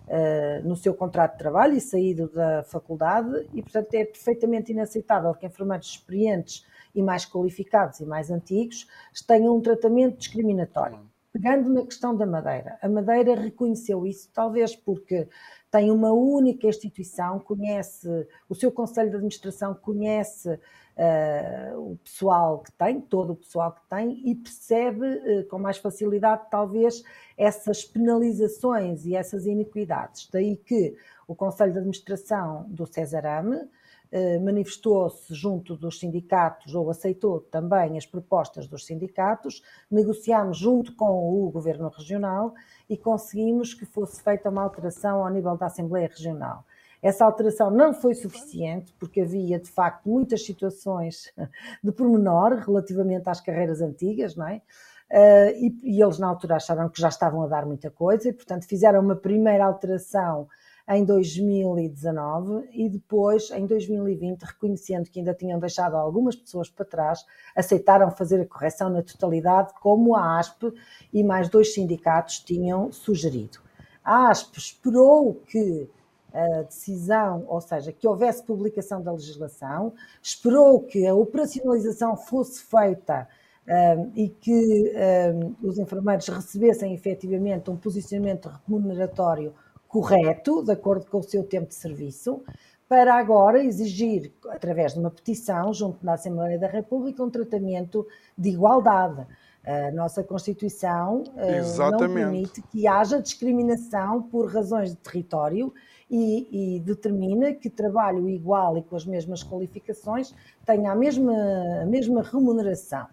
uh, 0.06 0.66
no 0.66 0.76
seu 0.76 0.94
contrato 0.94 1.32
de 1.32 1.38
trabalho 1.38 1.74
e 1.74 1.80
saído 1.80 2.28
da 2.28 2.62
faculdade, 2.64 3.48
e 3.52 3.62
portanto 3.62 3.94
é 3.94 4.04
perfeitamente 4.04 4.72
inaceitável 4.72 5.34
que 5.34 5.46
enfermeiros 5.46 5.88
experientes 5.88 6.64
e 6.94 7.02
mais 7.02 7.26
qualificados 7.26 8.00
e 8.00 8.06
mais 8.06 8.30
antigos 8.30 8.86
tenham 9.26 9.56
um 9.56 9.60
tratamento 9.60 10.16
discriminatório. 10.16 10.98
Pegando 11.32 11.68
na 11.68 11.84
questão 11.84 12.16
da 12.16 12.24
Madeira, 12.24 12.78
a 12.80 12.88
Madeira 12.88 13.34
reconheceu 13.34 14.06
isso, 14.06 14.30
talvez 14.32 14.74
porque 14.74 15.28
tem 15.70 15.90
uma 15.90 16.10
única 16.10 16.66
instituição, 16.66 17.38
conhece, 17.38 18.08
o 18.48 18.54
seu 18.54 18.72
Conselho 18.72 19.10
de 19.10 19.16
Administração 19.16 19.74
conhece 19.74 20.58
uh, 20.96 21.92
o 21.92 21.96
pessoal 21.96 22.60
que 22.60 22.72
tem, 22.72 23.00
todo 23.00 23.34
o 23.34 23.36
pessoal 23.36 23.72
que 23.72 23.82
tem, 23.88 24.28
e 24.28 24.34
percebe 24.34 25.06
uh, 25.06 25.48
com 25.48 25.58
mais 25.58 25.78
facilidade, 25.78 26.42
talvez, 26.50 27.02
essas 27.36 27.84
penalizações 27.84 29.04
e 29.04 29.14
essas 29.14 29.46
iniquidades. 29.46 30.28
Daí 30.32 30.56
que 30.56 30.96
o 31.28 31.34
Conselho 31.34 31.72
de 31.72 31.78
Administração 31.78 32.66
do 32.68 32.86
Cesarame 32.86 33.56
uh, 33.56 34.44
manifestou-se 34.44 35.34
junto 35.34 35.76
dos 35.76 35.98
sindicatos 35.98 36.74
ou 36.74 36.90
aceitou 36.90 37.40
também 37.40 37.98
as 37.98 38.06
propostas 38.06 38.66
dos 38.66 38.86
sindicatos, 38.86 39.62
negociámos 39.90 40.58
junto 40.58 40.94
com 40.94 41.44
o 41.46 41.50
Governo 41.50 41.88
Regional 41.88 42.54
e 42.88 42.96
conseguimos 42.96 43.74
que 43.74 43.84
fosse 43.84 44.22
feita 44.22 44.48
uma 44.48 44.62
alteração 44.62 45.24
ao 45.24 45.30
nível 45.30 45.56
da 45.56 45.66
Assembleia 45.66 46.08
Regional. 46.08 46.64
Essa 47.02 47.24
alteração 47.24 47.70
não 47.70 47.92
foi 47.92 48.14
suficiente, 48.14 48.94
porque 48.98 49.20
havia, 49.20 49.58
de 49.58 49.68
facto, 49.68 50.08
muitas 50.08 50.44
situações 50.44 51.32
de 51.82 51.92
pormenor 51.92 52.54
relativamente 52.66 53.28
às 53.28 53.40
carreiras 53.40 53.80
antigas, 53.80 54.34
não 54.36 54.48
é? 54.48 54.62
Uh, 55.08 55.54
e, 55.54 55.80
e, 55.84 56.02
eles, 56.02 56.18
na 56.18 56.26
altura, 56.26 56.56
acharam 56.56 56.88
que 56.88 57.00
já 57.00 57.08
estavam 57.08 57.42
a 57.42 57.46
dar 57.46 57.64
muita 57.64 57.90
coisa, 57.90 58.28
e, 58.28 58.32
portanto, 58.32 58.66
fizeram 58.66 59.00
uma 59.00 59.14
primeira 59.14 59.64
alteração 59.64 60.48
em 60.88 61.04
2019 61.04 62.68
e 62.72 62.88
depois, 62.88 63.50
em 63.50 63.66
2020, 63.66 64.42
reconhecendo 64.42 65.10
que 65.10 65.18
ainda 65.18 65.34
tinham 65.34 65.58
deixado 65.58 65.96
algumas 65.96 66.36
pessoas 66.36 66.70
para 66.70 66.84
trás, 66.84 67.24
aceitaram 67.56 68.10
fazer 68.10 68.40
a 68.40 68.46
correção 68.46 68.88
na 68.88 69.02
totalidade, 69.02 69.72
como 69.80 70.14
a 70.14 70.38
ASP 70.38 70.72
e 71.12 71.24
mais 71.24 71.48
dois 71.48 71.74
sindicatos 71.74 72.38
tinham 72.38 72.92
sugerido. 72.92 73.58
A 74.04 74.30
ASP 74.30 74.58
esperou 74.58 75.34
que 75.46 75.88
a 76.36 76.62
decisão, 76.62 77.44
ou 77.48 77.60
seja, 77.62 77.90
que 77.92 78.06
houvesse 78.06 78.42
publicação 78.42 79.00
da 79.00 79.10
legislação, 79.10 79.94
esperou 80.22 80.82
que 80.82 81.06
a 81.06 81.14
operacionalização 81.14 82.14
fosse 82.14 82.62
feita 82.62 83.26
um, 83.66 84.12
e 84.14 84.28
que 84.28 84.92
um, 85.32 85.66
os 85.66 85.78
enfermeiros 85.78 86.28
recebessem 86.28 86.92
efetivamente 86.92 87.70
um 87.70 87.76
posicionamento 87.76 88.50
remuneratório 88.68 89.54
correto, 89.88 90.62
de 90.62 90.72
acordo 90.72 91.06
com 91.06 91.18
o 91.18 91.22
seu 91.22 91.42
tempo 91.42 91.68
de 91.68 91.74
serviço, 91.74 92.42
para 92.86 93.14
agora 93.14 93.64
exigir, 93.64 94.32
através 94.50 94.92
de 94.92 95.00
uma 95.00 95.10
petição 95.10 95.72
junto 95.72 96.04
na 96.04 96.14
Assembleia 96.14 96.58
da 96.58 96.68
República, 96.68 97.24
um 97.24 97.30
tratamento 97.30 98.06
de 98.36 98.50
igualdade. 98.50 99.26
A 99.64 99.90
nossa 99.90 100.22
Constituição 100.22 101.24
uh, 101.24 101.90
não 101.90 102.14
permite 102.14 102.62
que 102.62 102.86
haja 102.86 103.20
discriminação 103.20 104.22
por 104.22 104.46
razões 104.52 104.90
de 104.90 104.96
território 104.96 105.74
e, 106.10 106.76
e, 106.76 106.80
determina 106.80 107.52
que 107.52 107.68
trabalho 107.68 108.28
igual 108.28 108.78
e 108.78 108.82
com 108.82 108.94
as 108.94 109.04
mesmas 109.04 109.42
qualificações 109.42 110.34
tenha 110.64 110.92
a 110.92 110.94
mesma, 110.94 111.34
a 111.82 111.86
mesma 111.86 112.22
remuneração. 112.22 113.06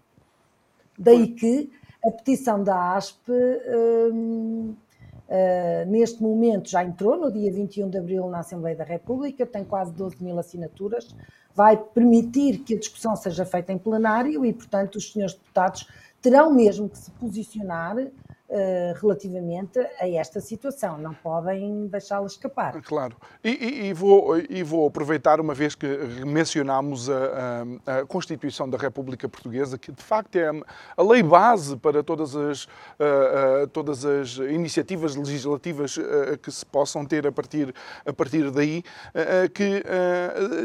Daí 0.98 1.28
que 1.28 1.70
a 2.04 2.10
petição 2.10 2.62
da 2.62 2.94
ASP, 2.94 3.30
hum, 4.12 4.74
uh, 5.28 5.90
neste 5.90 6.22
momento, 6.22 6.68
já 6.68 6.84
entrou 6.84 7.16
no 7.18 7.32
dia 7.32 7.50
21 7.50 7.88
de 7.88 7.98
abril 7.98 8.28
na 8.28 8.40
Assembleia 8.40 8.76
da 8.76 8.84
República, 8.84 9.44
tem 9.46 9.64
quase 9.64 9.92
12 9.92 10.22
mil 10.22 10.38
assinaturas, 10.38 11.16
vai 11.54 11.76
permitir 11.76 12.58
que 12.58 12.74
a 12.74 12.78
discussão 12.78 13.16
seja 13.16 13.44
feita 13.44 13.72
em 13.72 13.78
plenário 13.78 14.44
e, 14.44 14.52
portanto, 14.52 14.96
os 14.96 15.12
senhores 15.12 15.34
deputados 15.34 15.88
terão 16.20 16.52
mesmo 16.52 16.88
que 16.88 16.98
se 16.98 17.10
posicionar 17.12 17.96
uh, 17.96 18.10
relativamente 19.00 19.78
a 19.98 20.08
esta 20.08 20.40
situação. 20.40 20.98
Não 20.98 21.14
podem 21.14 21.86
deixá-la 21.86 22.26
escapar. 22.26 22.80
Claro. 22.82 23.16
E, 23.42 23.50
e, 23.50 23.86
e, 23.88 23.92
vou, 23.92 24.38
e 24.38 24.62
vou 24.62 24.86
aproveitar, 24.86 25.40
uma 25.40 25.54
vez 25.54 25.74
que 25.74 25.86
mencionámos 26.24 27.10
a, 27.10 27.64
a, 27.86 28.00
a, 28.00 28.06
Constituição 28.06 28.68
da 28.68 28.78
República 28.78 29.28
Portuguesa, 29.28 29.78
que 29.78 29.90
de 29.90 30.02
facto 30.02 30.36
é 30.36 30.50
a 30.96 31.02
lei 31.02 31.22
base 31.22 31.76
para 31.76 32.02
todas 32.02 32.36
as, 32.36 32.64
uh, 32.64 33.64
uh, 33.64 33.66
todas 33.68 34.04
as 34.04 34.36
iniciativas 34.36 35.16
legislativas 35.16 35.98
que 36.42 36.50
se 36.50 36.64
possam 36.66 37.04
ter 37.04 37.26
a 37.26 37.32
partir, 37.32 37.74
a 38.06 38.12
partir 38.12 38.50
daí, 38.50 38.82
que 39.54 39.82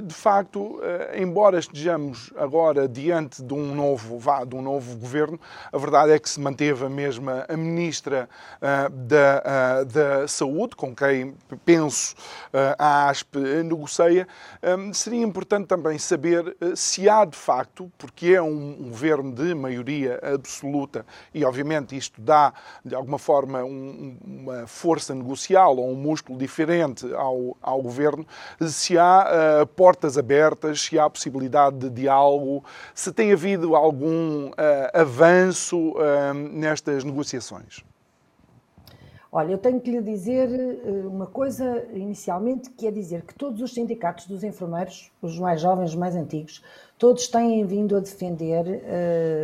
de 0.04 0.14
facto, 0.14 0.80
embora 1.16 1.60
estejamos 1.60 2.32
agora 2.36 2.88
diante 2.88 3.44
de 3.44 3.54
um 3.54 3.74
novo, 3.74 4.18
vá, 4.18 4.44
de 4.44 4.56
um 4.56 4.62
novo 4.62 4.98
governo, 4.98 5.40
a 5.72 5.78
verdade 5.78 6.12
é 6.12 6.20
que 6.20 6.30
se 6.30 6.40
manteve 6.40 6.86
a 6.86 6.90
mesma 6.90 7.46
a 7.48 7.58
Ministra 7.80 8.28
uh, 8.58 8.90
da, 8.90 9.44
uh, 9.82 9.86
da 9.86 10.28
Saúde, 10.28 10.76
com 10.76 10.94
quem 10.94 11.34
penso 11.64 12.14
uh, 12.54 12.76
a 12.78 13.10
ASP 13.10 13.38
negocia. 13.64 14.28
Um, 14.62 14.94
seria 14.94 15.24
importante 15.24 15.68
também 15.68 15.98
saber 15.98 16.58
se 16.76 17.08
há 17.08 17.24
de 17.24 17.38
facto, 17.38 17.90
porque 17.98 18.34
é 18.34 18.42
um, 18.42 18.78
um 18.80 18.90
governo 18.90 19.32
de 19.32 19.56
maioria 19.56 20.20
absoluta 20.22 21.06
e, 21.34 21.46
obviamente, 21.46 21.96
isto 21.96 22.22
dá 22.22 22.54
de 22.84 22.94
alguma 22.94 23.18
forma 23.18 23.64
um, 23.64 24.18
uma 24.26 24.68
força 24.68 25.16
negocial 25.16 25.78
ou 25.78 25.90
um 25.90 25.96
músculo 25.96 26.38
diferente 26.38 27.12
ao, 27.14 27.56
ao 27.62 27.82
governo, 27.82 28.26
se 28.62 28.98
há 28.98 29.66
portas 29.76 30.18
abertas, 30.18 30.82
se 30.82 31.00
há 31.00 31.10
possibilidade 31.10 31.78
de 31.78 31.90
diálogo, 31.90 32.64
se 32.94 33.12
tem 33.12 33.32
havido 33.32 33.76
algum 33.76 34.52
avanço 34.94 35.94
nestas 36.52 37.04
negociações? 37.04 37.59
Olha, 39.32 39.52
eu 39.52 39.60
tenho 39.60 39.80
que 39.80 39.92
lhe 39.92 40.02
dizer 40.02 40.50
eh, 40.50 41.06
uma 41.06 41.28
coisa 41.28 41.86
inicialmente, 41.94 42.72
que 42.72 42.88
é 42.88 42.92
dizer 42.92 43.22
que 43.22 43.36
todos 43.36 43.62
os 43.62 43.72
sindicatos 43.76 44.26
dos 44.26 44.44
enfermeiros, 44.44 45.12
os 45.22 45.38
mais 45.38 45.62
jovens, 45.62 45.92
os 45.92 45.96
mais 45.96 46.16
antigos, 46.16 46.64
todos 46.98 47.28
têm 47.28 47.64
vindo 47.64 47.96
a 47.96 48.00
defender 48.00 48.66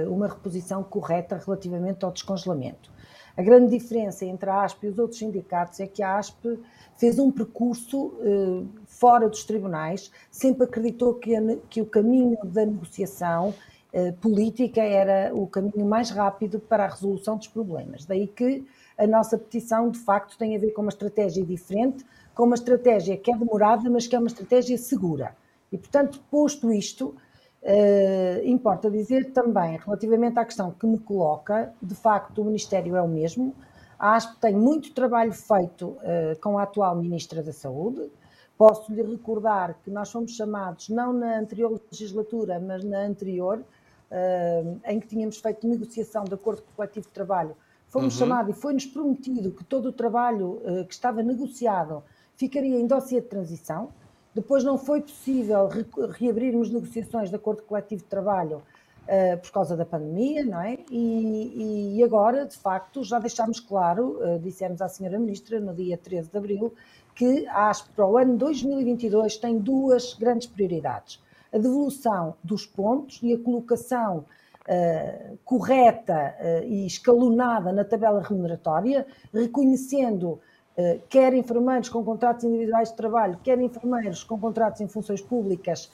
uh, 0.08 0.12
uma 0.12 0.28
reposição 0.28 0.84
correta 0.84 1.40
relativamente 1.46 2.04
ao 2.04 2.12
descongelamento. 2.12 2.92
A 3.38 3.44
grande 3.44 3.78
diferença 3.78 4.26
entre 4.26 4.50
a 4.50 4.64
ASP 4.64 4.86
e 4.86 4.90
os 4.90 4.98
outros 4.98 5.20
sindicatos 5.20 5.80
é 5.80 5.86
que 5.86 6.02
a 6.02 6.18
ASP 6.18 6.60
fez 6.98 7.20
um 7.20 7.30
percurso 7.32 8.08
uh, 8.08 8.68
fora 8.88 9.30
dos 9.30 9.44
tribunais, 9.44 10.12
sempre 10.32 10.64
acreditou 10.64 11.14
que, 11.14 11.36
a, 11.36 11.42
que 11.70 11.82
o 11.82 11.86
caminho 11.86 12.38
da 12.44 12.66
negociação 12.66 13.54
política 14.22 14.82
era 14.82 15.34
o 15.34 15.48
caminho 15.48 15.86
mais 15.86 16.10
rápido 16.10 16.60
para 16.60 16.86
a 16.86 16.88
resolução 16.88 17.38
dos 17.38 17.48
problemas. 17.48 18.06
Daí 18.06 18.28
que 18.28 18.66
a 18.98 19.06
nossa 19.06 19.38
petição, 19.38 19.90
de 19.90 20.00
facto, 20.00 20.38
tem 20.38 20.56
a 20.56 20.60
ver 20.60 20.72
com 20.72 20.82
uma 20.82 20.90
estratégia 20.90 21.46
diferente, 21.46 22.06
com 22.34 22.44
uma 22.44 22.56
estratégia 22.56 23.18
que 23.18 23.32
é 23.32 23.38
demorada, 23.38 23.90
mas 23.90 24.08
que 24.08 24.16
é 24.16 24.20
uma 24.20 24.28
estratégia 24.28 24.78
segura. 24.78 25.36
E, 25.72 25.78
portanto, 25.78 26.22
posto 26.30 26.72
isto, 26.72 27.16
eh, 27.62 28.42
importa 28.46 28.90
dizer 28.92 29.32
também, 29.32 29.78
relativamente 29.78 30.38
à 30.38 30.46
questão 30.46 30.72
que 30.72 30.86
me 30.86 31.00
coloca, 31.00 31.74
de 31.82 31.96
facto, 31.96 32.42
o 32.42 32.46
Ministério 32.46 32.96
é 32.96 33.02
o 33.02 33.08
mesmo. 33.08 33.56
A 33.98 34.16
ASP 34.16 34.40
tem 34.40 34.54
muito 34.54 34.94
trabalho 34.94 35.34
feito 35.34 35.98
eh, 36.04 36.38
com 36.42 36.58
a 36.58 36.64
atual 36.64 36.96
Ministra 36.96 37.42
da 37.42 37.52
Saúde. 37.52 38.10
Posso 38.58 38.94
lhe 38.94 39.02
recordar 39.02 39.76
que 39.84 39.90
nós 39.90 40.12
fomos 40.12 40.32
chamados, 40.32 40.90
não 40.90 41.12
na 41.12 41.40
anterior 41.40 41.82
legislatura, 41.92 42.60
mas 42.60 42.84
na 42.84 43.00
anterior, 43.00 43.64
em 44.86 45.00
que 45.00 45.08
tínhamos 45.08 45.38
feito 45.38 45.68
negociação 45.68 46.24
de 46.24 46.34
acordo 46.34 46.64
coletivo 46.76 47.08
de 47.08 47.12
trabalho, 47.12 47.56
fomos 47.96 48.14
uhum. 48.14 48.20
chamados 48.20 48.56
e 48.56 48.60
foi-nos 48.60 48.86
prometido 48.86 49.52
que 49.52 49.64
todo 49.64 49.88
o 49.88 49.92
trabalho 49.92 50.62
uh, 50.64 50.86
que 50.86 50.94
estava 50.94 51.24
negociado 51.24 52.04
ficaria 52.36 52.78
em 52.78 52.86
dossiê 52.86 53.22
de 53.22 53.28
transição. 53.28 53.90
Depois 54.34 54.66
não 54.66 54.78
foi 54.78 55.02
possível 55.02 55.68
re 55.68 55.86
reabrirmos 56.12 56.70
negociações 56.70 57.30
de 57.30 57.38
acordo 57.38 57.64
coletivo 57.64 58.02
de 58.02 58.08
trabalho 58.10 58.58
uh, 58.58 59.38
por 59.42 59.50
causa 59.52 59.78
da 59.78 59.86
pandemia, 59.86 60.44
não 60.44 60.62
é? 60.62 60.80
E, 60.92 61.96
e 61.98 62.04
agora, 62.04 62.46
de 62.46 62.58
facto, 62.58 63.02
já 63.02 63.18
deixámos 63.18 63.62
claro, 63.62 64.20
uh, 64.22 64.40
dissemos 64.40 64.82
à 64.82 64.90
senhora 64.90 65.18
Ministra 65.18 65.60
no 65.60 65.74
dia 65.74 65.98
13 65.98 66.30
de 66.30 66.38
Abril, 66.38 66.74
que 67.16 67.48
ASP 67.48 67.92
para 67.96 68.06
o 68.06 68.18
ano 68.18 68.36
2022 68.38 69.38
tem 69.38 69.58
duas 69.58 70.16
grandes 70.16 70.48
prioridades 70.48 71.24
a 71.56 71.58
devolução 71.58 72.36
dos 72.44 72.66
pontos 72.66 73.20
e 73.24 73.34
a 73.34 73.40
colocação 73.40 74.26
uh, 74.68 75.38
correta 75.46 76.36
uh, 76.38 76.66
e 76.66 76.86
escalonada 76.86 77.72
na 77.72 77.86
tabela 77.86 78.22
remuneratória, 78.22 79.08
reconhecendo 79.34 80.32
uh, 80.78 81.02
quer 81.08 81.34
enfermeiros 81.34 81.88
com 81.88 82.04
contratos 82.04 82.44
individuais 82.44 82.90
de 82.90 82.96
trabalho, 82.96 83.40
quer 83.42 83.58
enfermeiros 83.60 84.24
com 84.24 84.38
contratos 84.38 84.82
em 84.82 84.88
funções 84.88 85.22
públicas, 85.22 85.90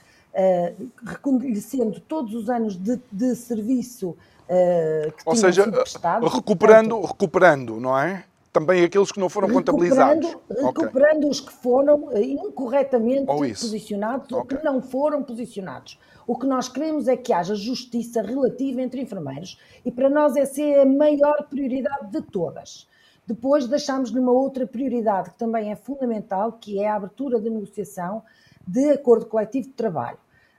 reconhecendo 1.05 1.99
todos 1.99 2.33
os 2.33 2.49
anos 2.49 2.77
de, 2.77 2.97
de 3.11 3.35
serviço 3.35 4.15
que 4.47 5.23
Ou 5.25 5.35
seja, 5.35 5.65
recuperando, 5.65 6.89
Portanto, 6.89 7.05
recuperando, 7.05 7.79
não 7.81 7.97
é? 7.99 8.23
Também 8.51 8.83
aqueles 8.83 9.11
que 9.11 9.19
não 9.19 9.29
foram 9.29 9.49
contabilizados. 9.49 10.35
Recuperando 10.49 11.19
okay. 11.19 11.29
os 11.29 11.39
que 11.39 11.53
foram 11.53 12.11
eh, 12.11 12.21
incorretamente 12.21 13.25
posicionados 13.25 14.25
okay. 14.25 14.37
ou 14.37 14.45
que 14.45 14.63
não 14.63 14.81
foram 14.81 15.23
posicionados. 15.23 15.97
O 16.27 16.37
que 16.37 16.45
nós 16.45 16.67
queremos 16.67 17.07
é 17.07 17.15
que 17.15 17.33
haja 17.33 17.55
justiça 17.55 18.21
relativa 18.21 18.81
entre 18.81 19.01
enfermeiros 19.01 19.59
e 19.85 19.91
para 19.91 20.09
nós 20.09 20.35
essa 20.35 20.61
é 20.61 20.81
a 20.81 20.85
maior 20.85 21.47
prioridade 21.49 22.11
de 22.11 22.21
todas. 22.21 22.87
Depois 23.25 23.67
deixamos 23.67 24.11
numa 24.11 24.31
outra 24.31 24.67
prioridade 24.67 25.31
que 25.31 25.37
também 25.37 25.71
é 25.71 25.75
fundamental, 25.75 26.53
que 26.53 26.79
é 26.79 26.89
a 26.89 26.95
abertura 26.95 27.39
de 27.39 27.49
negociação 27.49 28.21
de 28.67 28.91
acordo 28.91 29.25
coletivo 29.25 29.67
de 29.67 29.73
trabalho. 29.73 30.17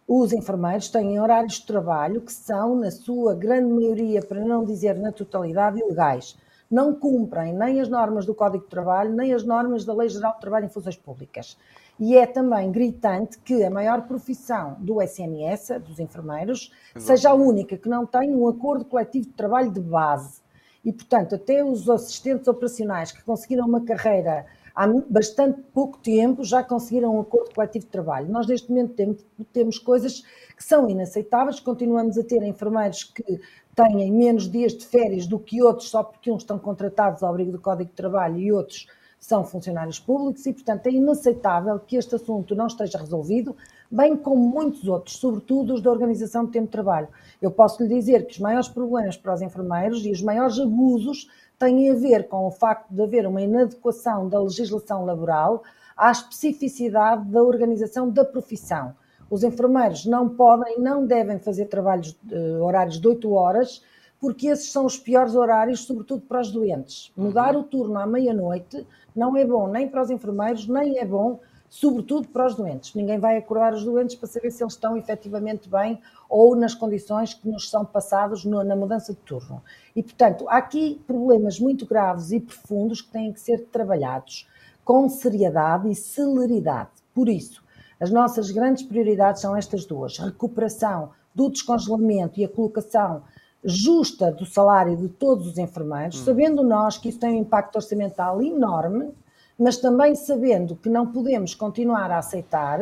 Os 0.09 0.33
enfermeiros 0.33 0.89
têm 0.89 1.21
horários 1.21 1.55
de 1.55 1.67
trabalho 1.67 2.21
que 2.23 2.33
são, 2.33 2.75
na 2.75 2.91
sua 2.91 3.35
grande 3.35 3.73
maioria, 3.73 4.21
para 4.21 4.41
não 4.41 4.65
dizer 4.65 4.99
na 4.99 5.13
totalidade, 5.13 5.79
ilegais 5.79 6.37
não 6.73 6.95
cumprem 6.95 7.53
nem 7.53 7.83
as 7.83 7.89
normas 7.89 8.25
do 8.25 8.35
Código 8.35 8.65
de 8.65 8.71
Trabalho, 8.71 9.15
nem 9.15 9.35
as 9.35 9.45
normas 9.45 9.85
da 9.85 9.93
Lei 9.93 10.09
Geral 10.09 10.33
de 10.33 10.41
Trabalho 10.41 10.65
em 10.65 10.71
Funções 10.71 10.97
Públicas. 10.97 11.59
E 12.01 12.17
é 12.17 12.27
também 12.27 12.73
gritante 12.73 13.39
que 13.39 13.63
a 13.63 13.71
maior 13.71 14.09
profissão 14.09 14.77
do 14.79 15.03
SNS, 15.03 15.81
dos 15.87 16.01
enfermeiros, 16.01 16.73
seja 16.97 17.29
a 17.29 17.35
única 17.35 17.77
que 17.77 17.91
não 17.91 18.07
tem 18.07 18.35
um 18.35 18.49
acordo 18.49 18.87
coletivo 18.87 19.27
de 19.27 19.33
trabalho 19.35 19.71
de 19.71 19.81
base. 19.81 20.41
E, 20.83 20.91
portanto, 20.91 21.35
até 21.35 21.63
os 21.63 21.89
assistentes 21.91 22.49
operacionais 22.49 23.13
que 23.13 23.23
conseguiram 23.23 23.67
uma 23.67 23.85
carreira 23.85 24.47
há 24.75 24.87
bastante 25.09 25.61
pouco 25.75 25.99
tempo 25.99 26.43
já 26.43 26.65
conseguiram 26.65 27.17
um 27.17 27.21
acordo 27.21 27.55
coletivo 27.55 27.85
de 27.85 27.91
trabalho. 27.91 28.29
Nós, 28.31 28.47
neste 28.47 28.71
momento, 28.71 28.95
temos, 28.95 29.25
temos 29.53 29.79
coisas 29.79 30.23
que 30.57 30.65
são 30.65 30.89
inaceitáveis, 30.89 31.61
continuamos 31.61 32.19
a 32.19 32.25
ter 32.25 32.43
enfermeiros 32.43 33.05
que 33.05 33.41
têm 33.75 34.13
menos 34.13 34.51
dias 34.51 34.73
de 34.75 34.85
férias 34.85 35.27
do 35.27 35.39
que 35.39 35.63
outros, 35.63 35.91
só 35.91 36.03
porque 36.03 36.31
uns 36.31 36.43
estão 36.43 36.59
contratados 36.59 37.23
ao 37.23 37.31
abrigo 37.31 37.53
do 37.53 37.61
Código 37.61 37.91
de 37.91 37.97
Trabalho 37.97 38.39
e 38.39 38.53
outros 38.53 38.87
são 39.19 39.45
funcionários 39.45 40.01
públicos, 40.01 40.45
e, 40.47 40.53
portanto, 40.53 40.89
é 40.89 40.91
inaceitável 40.91 41.79
que 41.79 41.97
este 41.97 42.17
assunto 42.17 42.57
não 42.57 42.67
esteja 42.67 42.99
resolvido, 42.99 43.57
bem 43.89 44.17
como 44.17 44.37
muitos 44.37 44.89
outros, 44.89 45.17
sobretudo 45.17 45.75
os 45.75 45.81
da 45.81 45.93
organização 45.93 46.45
do 46.45 46.51
tempo 46.51 46.67
de 46.67 46.73
trabalho. 46.73 47.07
Eu 47.41 47.53
posso 47.53 47.83
lhe 47.83 47.89
dizer 47.89 48.27
que 48.27 48.33
os 48.33 48.41
maiores 48.41 48.69
problemas 48.69 49.17
para 49.17 49.33
os 49.33 49.41
enfermeiros 49.41 50.05
e 50.05 50.11
os 50.11 50.21
maiores 50.21 50.59
abusos 50.59 51.31
têm 51.57 51.89
a 51.89 51.95
ver 51.95 52.27
com 52.27 52.47
o 52.47 52.51
facto 52.51 52.91
de 52.91 53.01
haver 53.01 53.25
uma 53.25 53.41
inadequação 53.41 54.29
da 54.29 54.43
legislação 54.43 55.05
laboral 55.05 55.63
à 55.97 56.11
especificidade 56.11 57.25
da 57.31 57.43
organização 57.43 58.11
da 58.11 58.25
profissão. 58.25 58.93
Os 59.33 59.43
enfermeiros 59.43 60.05
não 60.05 60.29
podem, 60.29 60.79
não 60.79 61.07
devem 61.07 61.39
fazer 61.39 61.65
trabalhos 61.65 62.11
uh, 62.31 62.63
horários 62.63 63.01
de 63.01 63.09
8 63.09 63.33
horas, 63.33 63.83
porque 64.21 64.49
esses 64.49 64.71
são 64.71 64.85
os 64.85 64.99
piores 64.99 65.35
horários, 65.35 65.87
sobretudo 65.87 66.21
para 66.21 66.43
os 66.43 66.53
doentes. 66.53 67.11
Mudar 67.17 67.57
o 67.57 67.63
turno 67.63 67.99
à 67.99 68.07
meia-noite 68.07 68.87
não 69.17 69.35
é 69.35 69.43
bom 69.43 69.69
nem 69.69 69.89
para 69.89 70.03
os 70.03 70.11
enfermeiros, 70.11 70.69
nem 70.69 70.99
é 70.99 71.07
bom, 71.07 71.41
sobretudo 71.71 72.29
para 72.29 72.45
os 72.45 72.55
doentes. 72.57 72.95
Ninguém 72.95 73.19
vai 73.19 73.39
acordar 73.39 73.73
os 73.73 73.83
doentes 73.83 74.17
para 74.17 74.29
saber 74.29 74.51
se 74.51 74.63
eles 74.63 74.75
estão 74.75 74.99
efetivamente 74.99 75.67
bem 75.67 75.99
ou 76.29 76.55
nas 76.55 76.75
condições 76.75 77.33
que 77.33 77.49
nos 77.49 77.71
são 77.71 77.87
passadas 77.87 78.45
na 78.45 78.77
mudança 78.77 79.15
de 79.15 79.21
turno. 79.21 79.63
E, 79.97 80.03
portanto, 80.03 80.47
há 80.47 80.59
aqui 80.59 81.03
problemas 81.07 81.59
muito 81.59 81.87
graves 81.87 82.33
e 82.33 82.39
profundos 82.39 83.01
que 83.01 83.11
têm 83.11 83.33
que 83.33 83.41
ser 83.41 83.65
trabalhados 83.73 84.47
com 84.85 85.09
seriedade 85.09 85.91
e 85.91 85.95
celeridade. 85.95 86.91
Por 87.15 87.31
isso, 87.31 87.62
as 88.03 88.11
nossas 88.11 88.51
grandes 88.51 88.83
prioridades 88.83 89.41
são 89.41 89.57
estas 89.57 89.85
duas: 89.85 90.19
recuperação 90.19 91.11
do 91.33 91.49
descongelamento 91.49 92.41
e 92.41 92.45
a 92.45 92.49
colocação 92.49 93.23
justa 93.63 94.33
do 94.33 94.45
salário 94.45 94.97
de 94.97 95.09
todos 95.09 95.47
os 95.47 95.57
enfermeiros, 95.57 96.21
hum. 96.21 96.25
sabendo 96.25 96.65
nós 96.65 96.99
que 96.99 97.11
isso 97.11 97.21
tem 97.21 97.37
um 97.37 97.43
impacto 97.43 97.77
orçamental 97.77 98.43
enorme, 98.43 99.15
mas 99.57 99.77
também 99.77 100.17
sabendo 100.17 100.75
que 100.75 100.89
não 100.89 101.13
podemos 101.13 101.55
continuar 101.55 102.11
a 102.11 102.19
aceitar 102.19 102.81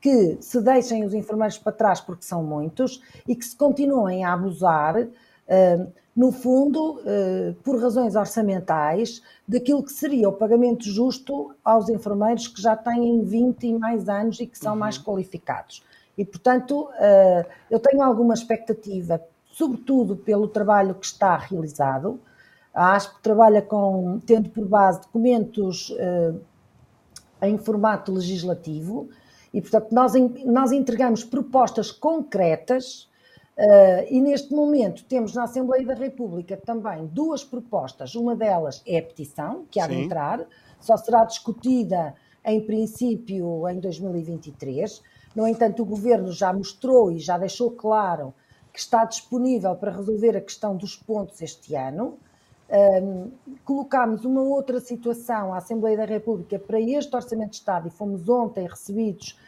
que 0.00 0.38
se 0.40 0.60
deixem 0.60 1.04
os 1.04 1.12
enfermeiros 1.12 1.58
para 1.58 1.72
trás 1.72 2.00
porque 2.00 2.24
são 2.24 2.44
muitos 2.44 3.02
e 3.26 3.34
que 3.34 3.44
se 3.44 3.56
continuem 3.56 4.24
a 4.24 4.32
abusar 4.32 5.08
no 6.14 6.30
fundo, 6.30 7.00
por 7.64 7.80
razões 7.80 8.14
orçamentais, 8.14 9.22
daquilo 9.48 9.82
que 9.82 9.92
seria 9.92 10.28
o 10.28 10.32
pagamento 10.32 10.84
justo 10.84 11.54
aos 11.64 11.88
enfermeiros 11.88 12.46
que 12.48 12.60
já 12.60 12.76
têm 12.76 13.24
20 13.24 13.66
e 13.66 13.78
mais 13.78 14.08
anos 14.08 14.38
e 14.38 14.46
que 14.46 14.58
são 14.58 14.74
uhum. 14.74 14.78
mais 14.78 14.98
qualificados. 14.98 15.82
E, 16.16 16.24
portanto, 16.24 16.90
eu 17.70 17.80
tenho 17.80 18.02
alguma 18.02 18.34
expectativa, 18.34 19.22
sobretudo 19.46 20.14
pelo 20.14 20.46
trabalho 20.48 20.94
que 20.94 21.06
está 21.06 21.36
realizado. 21.36 22.20
A 22.74 22.94
ASP 22.94 23.22
trabalha 23.22 23.62
com, 23.62 24.20
tendo 24.26 24.50
por 24.50 24.66
base 24.66 25.00
documentos 25.00 25.94
em 27.40 27.56
formato 27.56 28.12
legislativo, 28.12 29.08
e, 29.52 29.60
portanto, 29.60 29.92
nós, 29.92 30.12
nós 30.44 30.72
entregamos 30.72 31.24
propostas 31.24 31.90
concretas 31.90 33.08
Uh, 33.56 34.06
e 34.10 34.20
neste 34.20 34.54
momento 34.54 35.04
temos 35.04 35.34
na 35.34 35.44
Assembleia 35.44 35.86
da 35.86 35.94
República 35.94 36.56
também 36.56 37.06
duas 37.06 37.44
propostas. 37.44 38.14
Uma 38.14 38.34
delas 38.34 38.82
é 38.86 38.98
a 38.98 39.02
petição, 39.02 39.66
que 39.70 39.78
há 39.78 39.86
Sim. 39.86 39.96
de 39.96 40.02
entrar, 40.04 40.46
só 40.80 40.96
será 40.96 41.24
discutida 41.24 42.14
em 42.44 42.64
princípio 42.64 43.68
em 43.68 43.78
2023. 43.78 45.02
No 45.36 45.46
entanto, 45.46 45.82
o 45.82 45.86
Governo 45.86 46.32
já 46.32 46.52
mostrou 46.52 47.12
e 47.12 47.18
já 47.18 47.36
deixou 47.38 47.70
claro 47.70 48.34
que 48.72 48.78
está 48.78 49.04
disponível 49.04 49.76
para 49.76 49.92
resolver 49.92 50.36
a 50.36 50.40
questão 50.40 50.74
dos 50.76 50.96
pontos 50.96 51.40
este 51.42 51.74
ano. 51.74 52.18
Um, 52.70 53.30
colocámos 53.66 54.24
uma 54.24 54.40
outra 54.40 54.80
situação 54.80 55.52
à 55.52 55.58
Assembleia 55.58 55.96
da 55.96 56.06
República 56.06 56.58
para 56.58 56.80
este 56.80 57.14
Orçamento 57.14 57.50
de 57.50 57.56
Estado 57.56 57.88
e 57.88 57.90
fomos 57.90 58.26
ontem 58.30 58.66
recebidos 58.66 59.38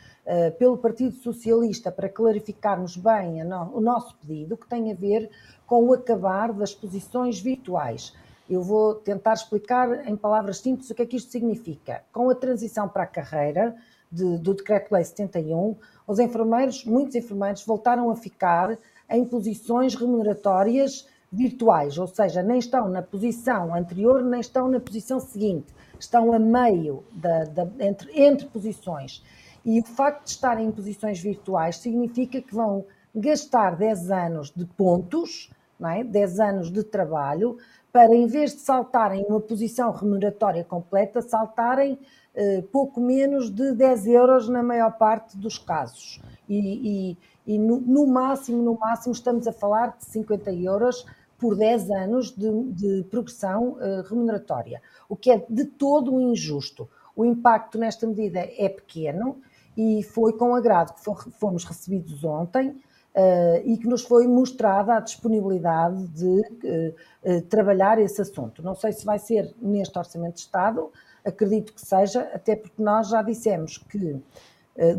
pelo 0.59 0.79
Partido 0.79 1.15
Socialista 1.17 1.93
para 1.93 2.09
clarificarmos 2.09 2.97
bem 2.97 3.43
o 3.73 3.81
nosso 3.81 4.17
pedido, 4.17 4.57
que 4.57 4.69
tem 4.69 4.91
a 4.91 4.95
ver 4.95 5.31
com 5.67 5.85
o 5.85 5.93
acabar 5.93 6.53
das 6.53 6.75
posições 6.75 7.41
virtuais. 7.41 8.15
Eu 8.49 8.63
vou 8.63 8.95
tentar 8.95 9.33
explicar 9.33 10.07
em 10.07 10.17
palavras 10.17 10.59
simples 10.59 10.91
o 10.91 10.95
que 10.95 11.03
é 11.03 11.07
que 11.07 11.17
isto 11.17 11.31
significa. 11.31 12.03
Com 12.13 12.29
a 12.29 12.35
transição 12.35 12.89
para 12.89 13.05
a 13.05 13.07
carreira 13.07 13.75
de, 14.11 14.39
do 14.39 14.55
Decreto-Lei 14.55 15.05
71, 15.05 15.77
os 16.07 16.19
enfermeiros, 16.19 16.85
muitos 16.85 17.15
enfermeiros, 17.15 17.65
voltaram 17.65 18.11
a 18.11 18.17
ficar 18.17 18.79
em 19.09 19.25
posições 19.25 19.95
remuneratórias 19.95 21.09
virtuais, 21.33 21.99
ou 21.99 22.07
seja, 22.07 22.43
nem 22.43 22.59
estão 22.59 22.89
na 22.89 23.03
posição 23.03 23.75
anterior, 23.75 24.23
nem 24.23 24.41
estão 24.41 24.69
na 24.69 24.79
posição 24.79 25.19
seguinte, 25.19 25.75
estão 25.99 26.33
a 26.33 26.39
meio 26.39 27.03
da, 27.13 27.45
da, 27.45 27.67
entre, 27.81 28.23
entre 28.23 28.47
posições. 28.47 29.23
E 29.65 29.81
o 29.81 29.85
facto 29.85 30.25
de 30.25 30.31
estarem 30.31 30.67
em 30.67 30.73
posições 30.73 31.21
virtuais 31.21 31.79
significa 31.79 32.41
que 32.41 32.55
vão 32.55 32.85
gastar 33.15 33.77
10 33.77 34.11
anos 34.11 34.51
de 34.51 34.65
pontos, 34.65 35.51
não 35.79 35.89
é? 35.89 36.05
10 36.05 36.41
anos 36.41 36.71
de 36.71 36.83
trabalho, 36.83 37.57
para 37.93 38.15
em 38.15 38.27
vez 38.27 38.53
de 38.53 38.61
saltarem 38.61 39.25
uma 39.29 39.41
posição 39.41 39.91
remuneratória 39.93 40.65
completa, 40.65 41.23
saltarem 41.23 41.99
eh, 42.35 42.63
pouco 42.73 43.01
menos 43.01 43.49
de 43.49 43.73
10 43.73 44.07
euros 44.09 44.49
na 44.49 44.63
maior 44.63 44.99
parte 44.99 45.39
dos 45.39 45.57
casos. 45.57 46.21
E, 46.49 47.13
e, 47.13 47.55
e 47.55 47.59
no, 47.59 47.81
no, 47.81 48.07
máximo, 48.07 48.61
no 48.63 48.77
máximo, 48.77 49.15
estamos 49.15 49.47
a 49.47 49.53
falar 49.53 49.97
de 49.97 50.05
50 50.07 50.53
euros 50.53 51.07
por 51.39 51.57
10 51.57 51.91
anos 51.91 52.35
de, 52.37 52.51
de 52.73 53.05
progressão 53.05 53.75
uh, 53.75 54.03
remuneratória, 54.09 54.83
o 55.09 55.15
que 55.15 55.31
é 55.31 55.45
de 55.49 55.65
todo 55.65 56.21
injusto. 56.21 56.89
O 57.15 57.25
impacto 57.25 57.79
nesta 57.79 58.07
medida 58.07 58.41
é 58.41 58.69
pequeno 58.69 59.41
e 59.77 60.03
foi 60.03 60.33
com 60.33 60.55
agrado 60.55 60.95
que 60.95 61.31
fomos 61.33 61.65
recebidos 61.65 62.23
ontem 62.25 62.69
uh, 62.69 63.61
e 63.65 63.77
que 63.77 63.87
nos 63.87 64.03
foi 64.03 64.27
mostrada 64.27 64.95
a 64.95 65.01
disponibilidade 65.01 66.07
de 66.09 66.41
uh, 66.41 67.43
trabalhar 67.49 67.99
esse 67.99 68.21
assunto. 68.21 68.63
Não 68.63 68.75
sei 68.75 68.93
se 68.93 69.05
vai 69.05 69.19
ser 69.19 69.55
neste 69.61 69.99
Orçamento 69.99 70.35
de 70.35 70.41
Estado, 70.41 70.91
acredito 71.25 71.73
que 71.73 71.81
seja, 71.81 72.21
até 72.35 72.55
porque 72.55 72.83
nós 72.83 73.09
já 73.09 73.23
dissemos 73.23 73.79
que 73.79 74.21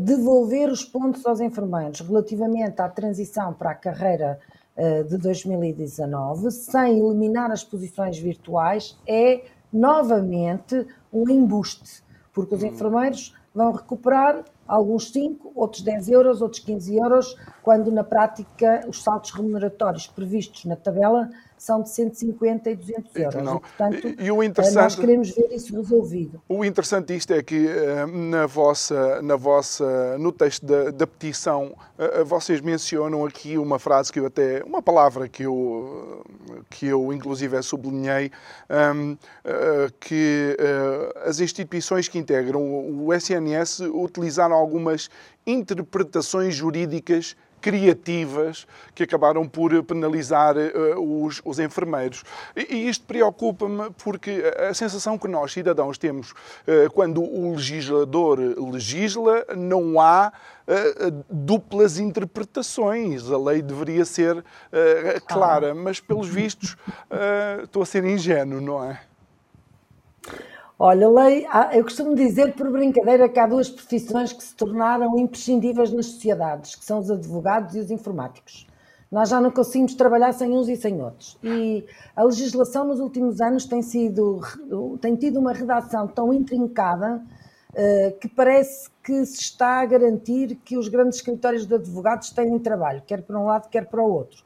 devolver 0.00 0.70
os 0.70 0.82
pontos 0.82 1.24
aos 1.26 1.38
enfermeiros 1.38 2.00
relativamente 2.00 2.80
à 2.80 2.88
transição 2.88 3.52
para 3.52 3.72
a 3.72 3.74
carreira 3.74 4.40
de 5.06 5.18
2019, 5.18 6.50
sem 6.50 6.98
eliminar 6.98 7.50
as 7.50 7.62
posições 7.62 8.18
virtuais, 8.18 8.98
é 9.06 9.42
novamente 9.70 10.86
um 11.12 11.28
embuste, 11.28 12.02
porque 12.32 12.54
os 12.54 12.62
hum. 12.62 12.68
enfermeiros 12.68 13.34
vão 13.54 13.72
recuperar 13.72 14.44
alguns 14.66 15.10
5, 15.10 15.52
outros 15.54 15.82
10 15.82 16.08
euros, 16.08 16.42
outros 16.42 16.62
15 16.62 16.96
euros, 16.96 17.36
quando 17.62 17.90
na 17.90 18.04
prática 18.04 18.84
os 18.88 19.02
saltos 19.02 19.30
remuneratórios 19.30 20.06
previstos 20.06 20.64
na 20.64 20.76
tabela 20.76 21.30
são 21.58 21.82
de 21.82 21.88
150 21.90 22.70
e 22.70 22.76
200 22.76 23.16
euros. 23.16 23.42
Não. 23.42 23.56
E, 23.56 23.60
portanto, 23.60 24.14
e 24.18 24.30
o 24.30 24.42
interessante, 24.42 24.82
nós 24.82 24.94
queremos 24.96 25.30
ver 25.30 25.48
isso 25.52 25.74
resolvido. 25.74 26.42
O 26.48 26.64
interessante 26.64 27.14
disto 27.14 27.32
é 27.32 27.42
que 27.42 27.66
eh, 27.66 28.06
na 28.06 28.46
vossa, 28.46 29.22
na 29.22 29.36
vossa, 29.36 30.18
no 30.18 30.32
texto 30.32 30.66
da, 30.66 30.90
da 30.90 31.06
petição, 31.06 31.74
eh, 31.98 32.24
vocês 32.24 32.60
mencionam 32.60 33.24
aqui 33.24 33.56
uma 33.56 33.78
frase 33.78 34.12
que 34.12 34.20
eu 34.20 34.26
até, 34.26 34.62
uma 34.64 34.82
palavra 34.82 35.28
que 35.28 35.44
eu, 35.44 36.22
que 36.68 36.86
eu 36.86 37.12
inclusive 37.12 37.60
sublinhei, 37.62 38.30
ehm, 38.68 39.16
eh, 39.44 39.88
que 39.98 40.56
as 41.24 41.40
instituições 41.40 42.08
que 42.08 42.18
integram 42.18 42.60
o 42.60 43.12
SNS 43.12 43.80
utilizaram 43.80 44.54
algumas 44.54 45.08
interpretações 45.46 46.54
jurídicas 46.54 47.36
criativas 47.66 48.64
que 48.94 49.02
acabaram 49.02 49.48
por 49.48 49.82
penalizar 49.82 50.54
uh, 50.56 51.24
os, 51.24 51.42
os, 51.44 51.58
enfermeiros. 51.58 52.22
E, 52.54 52.76
e 52.76 52.88
isto 52.88 53.04
preocupa-me 53.04 53.90
porque 54.04 54.40
a 54.56 54.72
sensação 54.72 55.18
que 55.18 55.26
nós, 55.26 55.52
cidadãos, 55.52 55.98
temos 55.98 56.30
uh, 56.30 56.88
quando 56.94 57.20
o 57.20 57.56
legislador 57.56 58.38
legisla, 58.38 59.44
não 59.56 59.98
há 59.98 60.32
uh, 60.32 61.24
duplas 61.28 61.98
interpretações. 61.98 63.28
A 63.28 63.36
lei 63.36 63.60
deveria 63.60 64.04
ser 64.04 64.44
clara, 65.26 65.74
mas 65.74 65.98
pelos 65.98 66.28
vistos 66.28 66.76
estou 67.64 67.82
a 67.82 67.86
ser 67.86 68.04
ingênuo, 68.04 68.60
não 68.60 68.84
é? 68.84 69.00
Olha, 70.78 71.08
lei, 71.08 71.46
eu 71.72 71.82
costumo 71.82 72.14
dizer 72.14 72.54
por 72.54 72.70
brincadeira 72.70 73.30
que 73.30 73.40
há 73.40 73.46
duas 73.46 73.70
profissões 73.70 74.30
que 74.30 74.44
se 74.44 74.54
tornaram 74.54 75.18
imprescindíveis 75.18 75.90
nas 75.90 76.04
sociedades, 76.04 76.74
que 76.74 76.84
são 76.84 76.98
os 76.98 77.10
advogados 77.10 77.74
e 77.74 77.80
os 77.80 77.90
informáticos. 77.90 78.66
Nós 79.10 79.30
já 79.30 79.40
não 79.40 79.50
conseguimos 79.50 79.94
trabalhar 79.94 80.34
sem 80.34 80.52
uns 80.52 80.68
e 80.68 80.76
sem 80.76 81.00
outros. 81.00 81.38
E 81.42 81.86
a 82.14 82.22
legislação 82.24 82.84
nos 82.84 83.00
últimos 83.00 83.40
anos 83.40 83.64
tem, 83.64 83.80
sido, 83.80 84.42
tem 85.00 85.16
tido 85.16 85.40
uma 85.40 85.54
redação 85.54 86.06
tão 86.06 86.30
intrincada 86.30 87.22
uh, 87.70 88.18
que 88.18 88.28
parece 88.28 88.90
que 89.02 89.24
se 89.24 89.40
está 89.40 89.80
a 89.80 89.86
garantir 89.86 90.56
que 90.56 90.76
os 90.76 90.88
grandes 90.88 91.16
escritórios 91.16 91.64
de 91.64 91.74
advogados 91.74 92.28
têm 92.32 92.58
trabalho, 92.58 93.02
quer 93.06 93.22
para 93.22 93.38
um 93.40 93.46
lado, 93.46 93.70
quer 93.70 93.86
para 93.86 94.02
o 94.02 94.12
outro. 94.12 94.44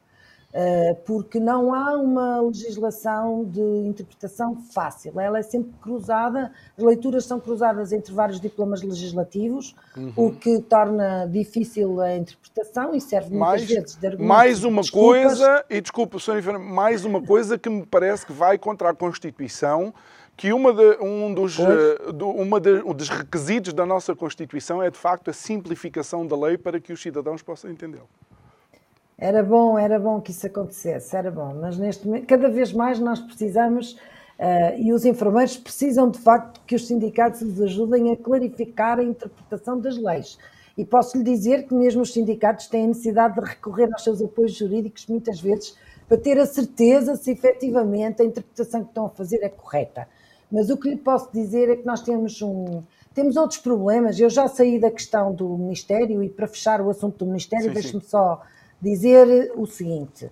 Eh, 0.52 0.96
porque 1.06 1.38
não 1.38 1.72
há 1.72 1.94
uma 1.96 2.40
legislação 2.40 3.44
de 3.44 3.60
interpretação 3.60 4.56
fácil, 4.56 5.20
ela 5.20 5.38
é 5.38 5.42
sempre 5.42 5.72
cruzada, 5.80 6.50
as 6.76 6.82
leituras 6.82 7.24
são 7.24 7.38
cruzadas 7.38 7.92
entre 7.92 8.12
vários 8.12 8.40
diplomas 8.40 8.82
legislativos, 8.82 9.76
uhum. 9.96 10.12
o 10.16 10.32
que 10.32 10.60
torna 10.62 11.24
difícil 11.26 12.00
a 12.00 12.16
interpretação 12.16 12.92
e 12.96 13.00
serve 13.00 13.32
mais, 13.32 13.60
muitas 13.60 13.76
vezes 13.76 13.96
de 13.96 14.04
argumento. 14.08 14.28
Mais 14.28 14.64
uma 14.64 14.82
coisa, 14.82 15.64
e 15.70 15.80
desculpe, 15.80 16.18
Sr. 16.18 16.58
mais 16.58 17.04
uma 17.04 17.22
coisa 17.22 17.56
que 17.56 17.70
me 17.70 17.86
parece 17.86 18.26
que 18.26 18.32
vai 18.32 18.58
contra 18.58 18.90
a 18.90 18.94
Constituição, 18.94 19.94
que 20.36 20.52
uma 20.52 20.72
de, 20.72 20.98
um, 21.00 21.32
dos, 21.32 21.60
uh, 21.60 22.12
do, 22.12 22.28
uma 22.28 22.58
de, 22.58 22.82
um 22.82 22.92
dos 22.92 23.08
requisitos 23.08 23.72
da 23.72 23.86
nossa 23.86 24.16
Constituição 24.16 24.82
é, 24.82 24.90
de 24.90 24.98
facto, 24.98 25.30
a 25.30 25.32
simplificação 25.32 26.26
da 26.26 26.36
lei 26.36 26.58
para 26.58 26.80
que 26.80 26.92
os 26.92 27.00
cidadãos 27.00 27.40
possam 27.40 27.70
entendê-la. 27.70 28.06
Era 29.20 29.42
bom, 29.42 29.78
era 29.78 29.98
bom 29.98 30.18
que 30.18 30.30
isso 30.30 30.46
acontecesse, 30.46 31.14
era 31.14 31.30
bom, 31.30 31.54
mas 31.60 31.76
neste 31.76 32.06
momento, 32.06 32.26
cada 32.26 32.48
vez 32.48 32.72
mais 32.72 32.98
nós 32.98 33.20
precisamos, 33.20 33.92
uh, 33.92 34.78
e 34.78 34.94
os 34.94 35.04
enfermeiros 35.04 35.58
precisam 35.58 36.10
de 36.10 36.18
facto 36.18 36.58
que 36.66 36.74
os 36.74 36.86
sindicatos 36.86 37.42
lhes 37.42 37.60
ajudem 37.60 38.10
a 38.12 38.16
clarificar 38.16 38.98
a 38.98 39.04
interpretação 39.04 39.78
das 39.78 39.98
leis. 39.98 40.38
E 40.78 40.86
posso 40.86 41.18
lhe 41.18 41.22
dizer 41.22 41.66
que 41.66 41.74
mesmo 41.74 42.00
os 42.00 42.14
sindicatos 42.14 42.66
têm 42.66 42.84
a 42.84 42.88
necessidade 42.88 43.34
de 43.34 43.46
recorrer 43.46 43.92
aos 43.92 44.02
seus 44.02 44.22
apoios 44.22 44.54
jurídicos 44.54 45.06
muitas 45.06 45.38
vezes 45.38 45.76
para 46.08 46.16
ter 46.16 46.38
a 46.38 46.46
certeza 46.46 47.14
se 47.14 47.30
efetivamente 47.30 48.22
a 48.22 48.24
interpretação 48.24 48.82
que 48.82 48.88
estão 48.88 49.04
a 49.04 49.10
fazer 49.10 49.42
é 49.42 49.50
correta. 49.50 50.08
Mas 50.50 50.70
o 50.70 50.78
que 50.78 50.88
lhe 50.88 50.96
posso 50.96 51.30
dizer 51.30 51.68
é 51.68 51.76
que 51.76 51.84
nós 51.84 52.00
temos 52.00 52.40
um, 52.40 52.82
temos 53.14 53.36
outros 53.36 53.60
problemas. 53.60 54.18
Eu 54.18 54.30
já 54.30 54.48
saí 54.48 54.78
da 54.80 54.90
questão 54.90 55.32
do 55.34 55.46
Ministério 55.58 56.22
e 56.22 56.30
para 56.30 56.48
fechar 56.48 56.80
o 56.80 56.88
assunto 56.88 57.18
do 57.18 57.26
Ministério, 57.26 57.72
deixe-me 57.72 58.02
só 58.02 58.42
dizer 58.80 59.52
o 59.56 59.66
seguinte: 59.66 60.30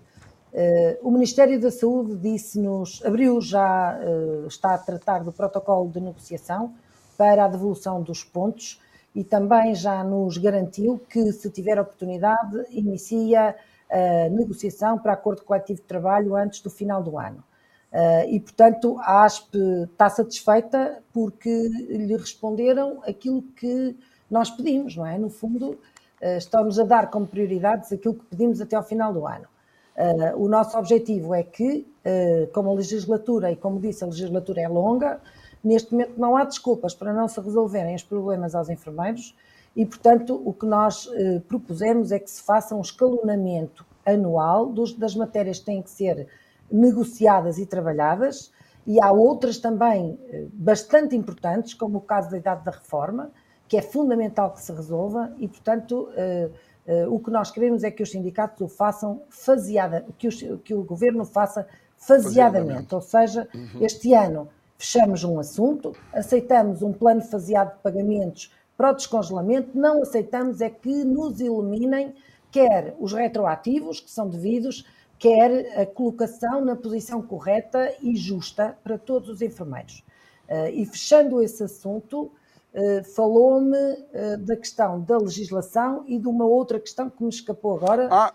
Uh, 0.52 1.06
o 1.06 1.10
Ministério 1.10 1.60
da 1.60 1.70
Saúde 1.70 2.16
disse-nos, 2.16 3.02
abriu 3.04 3.38
já, 3.40 3.98
uh, 4.00 4.46
está 4.46 4.74
a 4.74 4.78
tratar 4.78 5.22
do 5.22 5.30
protocolo 5.30 5.90
de 5.90 6.00
negociação 6.00 6.74
para 7.18 7.44
a 7.44 7.48
devolução 7.48 8.02
dos 8.02 8.24
pontos 8.24 8.80
e 9.14 9.22
também 9.22 9.74
já 9.74 10.02
nos 10.02 10.38
garantiu 10.38 10.98
que, 11.08 11.32
se 11.32 11.50
tiver 11.50 11.78
oportunidade, 11.78 12.64
inicia 12.70 13.54
a 13.90 14.28
negociação 14.30 14.98
para 14.98 15.12
acordo 15.12 15.42
coletivo 15.42 15.80
de 15.80 15.86
trabalho 15.86 16.34
antes 16.34 16.60
do 16.60 16.70
final 16.70 17.02
do 17.02 17.18
ano. 17.18 17.42
Uh, 17.92 18.28
e, 18.28 18.40
portanto, 18.40 18.98
a 19.00 19.24
ASP 19.24 19.56
está 19.90 20.08
satisfeita 20.08 21.02
porque 21.12 21.50
lhe 21.88 22.16
responderam 22.16 23.02
aquilo 23.06 23.42
que 23.42 23.96
nós 24.30 24.50
pedimos, 24.50 24.96
não 24.96 25.06
é? 25.06 25.18
No 25.18 25.30
fundo, 25.30 25.78
uh, 26.22 26.36
estamos 26.36 26.78
a 26.78 26.84
dar 26.84 27.10
como 27.10 27.26
prioridades 27.26 27.92
aquilo 27.92 28.14
que 28.14 28.24
pedimos 28.26 28.60
até 28.60 28.76
ao 28.76 28.82
final 28.82 29.12
do 29.12 29.26
ano. 29.26 29.46
Uh, 29.96 30.42
o 30.42 30.48
nosso 30.48 30.78
objetivo 30.78 31.34
é 31.34 31.42
que, 31.42 31.86
como 32.54 32.70
a 32.70 32.74
legislatura, 32.74 33.50
e 33.52 33.56
como 33.56 33.78
disse, 33.78 34.02
a 34.02 34.06
legislatura 34.06 34.62
é 34.62 34.68
longa, 34.68 35.20
neste 35.62 35.92
momento 35.92 36.12
não 36.16 36.36
há 36.36 36.44
desculpas 36.44 36.94
para 36.94 37.12
não 37.12 37.28
se 37.28 37.38
resolverem 37.38 37.94
os 37.94 38.02
problemas 38.02 38.54
aos 38.54 38.70
enfermeiros 38.70 39.36
e, 39.76 39.84
portanto, 39.84 40.40
o 40.42 40.54
que 40.54 40.64
nós 40.64 41.06
propusemos 41.48 42.12
é 42.12 42.18
que 42.18 42.30
se 42.30 42.40
faça 42.40 42.74
um 42.74 42.80
escalonamento 42.80 43.84
anual 44.06 44.72
das 44.96 45.14
matérias 45.14 45.58
que 45.58 45.66
têm 45.66 45.82
que 45.82 45.90
ser 45.90 46.28
negociadas 46.70 47.58
e 47.58 47.66
trabalhadas, 47.66 48.50
e 48.86 49.02
há 49.02 49.12
outras 49.12 49.58
também 49.58 50.18
eh, 50.30 50.46
bastante 50.50 51.14
importantes, 51.14 51.74
como 51.74 51.98
o 51.98 52.00
caso 52.00 52.30
da 52.30 52.38
idade 52.38 52.64
da 52.64 52.70
reforma, 52.70 53.30
que 53.68 53.76
é 53.76 53.82
fundamental 53.82 54.52
que 54.52 54.62
se 54.62 54.72
resolva, 54.72 55.32
e, 55.38 55.46
portanto, 55.46 56.08
eh, 56.16 56.50
eh, 56.86 57.06
o 57.06 57.18
que 57.20 57.30
nós 57.30 57.50
queremos 57.50 57.84
é 57.84 57.90
que 57.90 58.02
os 58.02 58.10
sindicatos 58.10 58.60
o 58.62 58.68
façam 58.68 59.22
faseada, 59.28 60.06
que, 60.16 60.28
que 60.58 60.74
o 60.74 60.82
governo 60.82 61.24
faça 61.24 61.66
faseadamente, 61.96 62.94
ou 62.94 63.02
seja, 63.02 63.46
uhum. 63.54 63.84
este 63.84 64.14
ano 64.14 64.48
fechamos 64.78 65.22
um 65.24 65.38
assunto, 65.38 65.94
aceitamos 66.12 66.82
um 66.82 66.92
plano 66.92 67.20
faseado 67.20 67.76
de 67.76 67.82
pagamentos 67.82 68.54
para 68.76 68.92
o 68.92 68.94
descongelamento, 68.94 69.76
não 69.76 70.02
aceitamos 70.02 70.60
é 70.60 70.70
que 70.70 71.04
nos 71.04 71.40
eliminem 71.40 72.14
quer 72.50 72.94
os 72.98 73.12
retroativos, 73.12 74.00
que 74.00 74.10
são 74.10 74.28
devidos, 74.28 74.86
quer 75.18 75.80
a 75.80 75.84
colocação 75.84 76.64
na 76.64 76.76
posição 76.76 77.20
correta 77.20 77.92
e 78.00 78.16
justa 78.16 78.76
para 78.82 78.96
todos 78.96 79.28
os 79.28 79.42
enfermeiros. 79.42 80.04
Uh, 80.48 80.68
e 80.72 80.86
fechando 80.86 81.42
esse 81.42 81.62
assunto, 81.62 82.30
falou-me 83.14 83.76
uh, 83.76 84.38
da 84.38 84.56
questão 84.56 85.00
da 85.00 85.18
legislação 85.18 86.04
e 86.06 86.18
de 86.18 86.28
uma 86.28 86.44
outra 86.44 86.78
questão 86.78 87.08
que 87.10 87.22
me 87.22 87.30
escapou 87.30 87.76
agora. 87.76 88.08
Ah, 88.10 88.32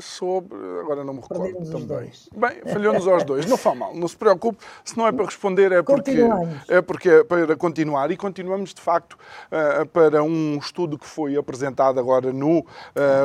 sobre. 0.00 0.56
Agora 0.80 1.04
não 1.04 1.14
me 1.14 1.20
recordo 1.20 1.70
também. 1.70 2.10
Bem, 2.36 2.72
falhou-nos 2.72 3.06
aos 3.06 3.24
dois. 3.24 3.46
Não 3.46 3.56
faz 3.56 3.76
mal, 3.76 3.94
não 3.94 4.08
se 4.08 4.16
preocupe. 4.16 4.64
Se 4.84 4.96
não 4.96 5.06
é 5.06 5.12
para 5.12 5.24
responder, 5.24 5.72
é 5.72 5.82
porque, 5.82 6.18
é 6.68 6.80
porque 6.80 7.08
é 7.08 7.24
para 7.24 7.56
continuar. 7.56 8.10
E 8.10 8.16
continuamos, 8.16 8.74
de 8.74 8.80
facto, 8.80 9.14
uh, 9.14 9.86
para 9.86 10.22
um 10.22 10.58
estudo 10.58 10.98
que 10.98 11.06
foi 11.06 11.36
apresentado 11.36 11.98
agora 11.98 12.32
no 12.32 12.60
uh, 12.60 12.64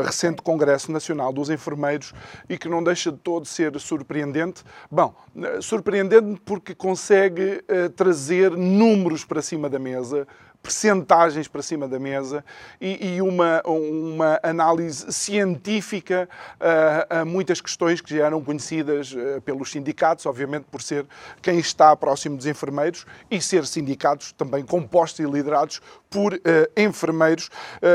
recente 0.03 0.41
Congresso 0.41 0.91
Nacional 0.91 1.31
dos 1.31 1.49
Enfermeiros 1.49 2.13
e 2.49 2.57
que 2.57 2.67
não 2.67 2.83
deixa 2.83 3.11
de 3.11 3.17
todo 3.17 3.45
ser 3.45 3.79
surpreendente. 3.79 4.63
Bom, 4.89 5.13
uh, 5.35 5.61
surpreendente 5.61 6.41
porque 6.45 6.73
consegue 6.73 7.63
trazer 7.95 8.51
números 8.51 9.25
para 9.25 9.41
cima 9.41 9.69
da 9.69 9.79
mesa, 9.79 10.27
percentagens 10.65 11.47
para 11.47 11.62
cima 11.62 11.88
da 11.88 11.99
mesa 11.99 12.43
e, 12.82 13.15
e 13.15 13.21
uma, 13.21 13.62
uma 13.65 14.39
análise 14.41 15.13
científica 15.13 16.28
uh, 16.56 17.21
a 17.21 17.25
muitas 17.25 17.62
questões 17.62 18.01
que 18.01 18.17
já 18.17 18.25
eram 18.25 18.43
conhecidas 18.43 19.13
uh, 19.13 19.39
pelos 19.41 19.71
sindicatos, 19.71 20.25
obviamente 20.25 20.65
por 20.71 20.82
ser 20.82 21.06
quem 21.39 21.60
está 21.60 21.95
próximo 21.95 22.36
dos 22.36 22.47
enfermeiros 22.47 23.06
e 23.30 23.39
ser 23.39 23.67
sindicatos 23.67 24.32
também 24.32 24.65
compostos 24.65 25.19
e 25.19 25.30
liderados 25.30 25.82
por 26.15 26.34
uh, 26.34 26.39
enfermeiros. 26.78 27.49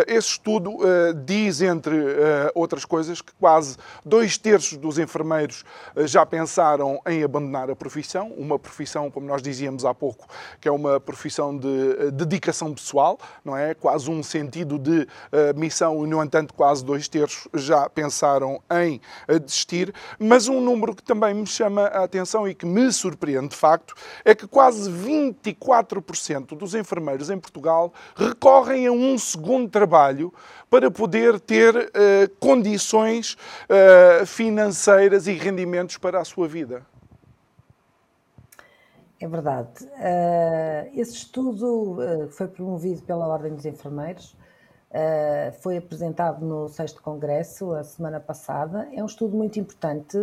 esse 0.07 0.29
estudo 0.29 0.77
diz, 1.25 1.63
entre 1.63 1.95
outras 2.55 2.85
coisas, 2.85 3.23
que 3.23 3.33
quase 3.41 3.79
dois 4.05 4.37
terços 4.37 4.77
dos 4.77 4.99
enfermeiros 4.99 5.65
já 6.05 6.27
pensaram 6.27 7.01
em 7.07 7.25
abandonar 7.25 7.71
a 7.71 7.75
profissão, 7.75 8.29
uma 8.37 8.59
profissão, 8.59 9.11
como 9.11 9.27
nós 9.27 9.41
dizíamos 9.41 9.87
há 9.87 9.95
pouco, 9.95 10.27
que 10.61 10.69
é 10.69 10.71
uma 10.71 11.01
profissão 11.01 11.57
de 11.57 12.11
dedicação 12.13 12.75
pessoal, 12.75 13.19
não 13.43 13.57
é? 13.57 13.73
Quase 13.73 14.11
um 14.11 14.23
sentido 14.23 14.79
de 14.79 15.07
missão 15.57 16.05
e, 16.05 16.09
no 16.09 16.23
entanto, 16.23 16.53
quase 16.53 16.85
dois 16.85 17.09
terços 17.09 17.49
já 17.55 17.89
pensaram 17.89 18.61
em 18.71 19.01
desistir. 19.43 19.95
Mas 20.19 20.47
um 20.47 20.61
número 20.61 20.95
que 20.95 21.03
também 21.03 21.33
me 21.33 21.47
chama 21.47 21.87
a 21.87 22.05
atenção 22.05 22.47
e 22.47 22.55
que 22.55 22.67
me 22.67 22.93
surpreende, 22.93 23.49
de 23.49 23.57
facto, 23.57 23.95
é 24.25 24.35
que 24.35 24.47
quase 24.47 24.91
24% 24.91 26.57
dos 26.57 26.75
enfermeiros 26.75 27.31
em 27.31 27.39
Portugal 27.39 27.93
recorrem 28.17 28.87
a 28.87 28.93
um 28.93 29.19
segundo 29.19 29.69
trabalho 29.71 30.33
para 30.69 30.91
poder 30.91 31.41
ter 31.41 31.75
uh, 31.77 31.91
condições 32.39 33.37
financeiras 34.27 35.27
e 35.27 35.33
rendimentos 35.33 35.97
para 35.99 36.21
a 36.21 36.25
sua 36.25 36.47
vida. 36.47 36.87
É 39.21 39.29
verdade. 39.29 39.85
Uh, 39.85 40.99
esse 40.99 41.13
estudo 41.13 41.99
uh, 42.01 42.29
foi 42.31 42.49
promovido 42.49 43.03
pela 43.03 43.29
Ordem 43.29 43.55
dos 43.55 43.67
Enfermeiros, 43.67 44.35
uh, 44.91 45.53
foi 45.61 45.77
apresentado 45.77 46.45
no 46.45 46.69
6 46.69 46.93
Congresso 47.01 47.73
a 47.73 47.85
semana 47.85 48.21
passada. 48.21 48.89
É 48.93 49.03
um 49.03 49.07
estudo 49.07 49.37
muito 49.37 49.59
importante. 49.59 50.17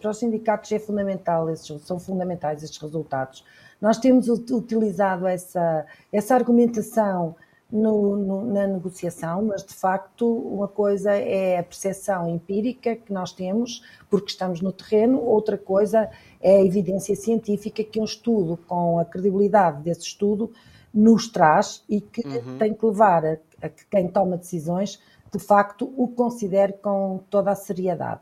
para 0.00 0.10
os 0.10 0.18
sindicatos 0.18 0.70
é 0.72 0.78
fundamental, 0.78 1.50
esses, 1.50 1.82
são 1.82 1.98
fundamentais 1.98 2.62
estes 2.62 2.80
resultados. 2.80 3.44
Nós 3.80 3.98
temos 3.98 4.28
utilizado 4.28 5.26
essa, 5.26 5.86
essa 6.12 6.34
argumentação 6.34 7.36
no, 7.70 8.16
no, 8.16 8.52
na 8.52 8.66
negociação, 8.66 9.42
mas 9.46 9.64
de 9.64 9.74
facto 9.74 10.26
uma 10.26 10.68
coisa 10.68 11.12
é 11.12 11.58
a 11.58 11.62
percepção 11.62 12.28
empírica 12.28 12.94
que 12.94 13.12
nós 13.12 13.32
temos, 13.32 13.82
porque 14.08 14.30
estamos 14.30 14.60
no 14.60 14.72
terreno, 14.72 15.20
outra 15.20 15.58
coisa 15.58 16.08
é 16.40 16.56
a 16.56 16.64
evidência 16.64 17.16
científica 17.16 17.82
que 17.82 18.00
um 18.00 18.04
estudo 18.04 18.56
com 18.68 18.98
a 18.98 19.04
credibilidade 19.04 19.82
desse 19.82 20.02
estudo 20.02 20.52
nos 20.94 21.28
traz 21.28 21.84
e 21.88 22.00
que 22.00 22.26
uhum. 22.26 22.58
tem 22.58 22.72
que 22.72 22.86
levar 22.86 23.24
a, 23.26 23.36
a 23.66 23.68
que 23.68 23.86
quem 23.86 24.08
toma 24.08 24.36
decisões 24.36 25.00
de 25.32 25.38
facto 25.38 25.92
o 25.96 26.08
considere 26.08 26.72
com 26.74 27.20
toda 27.28 27.50
a 27.50 27.54
seriedade. 27.54 28.20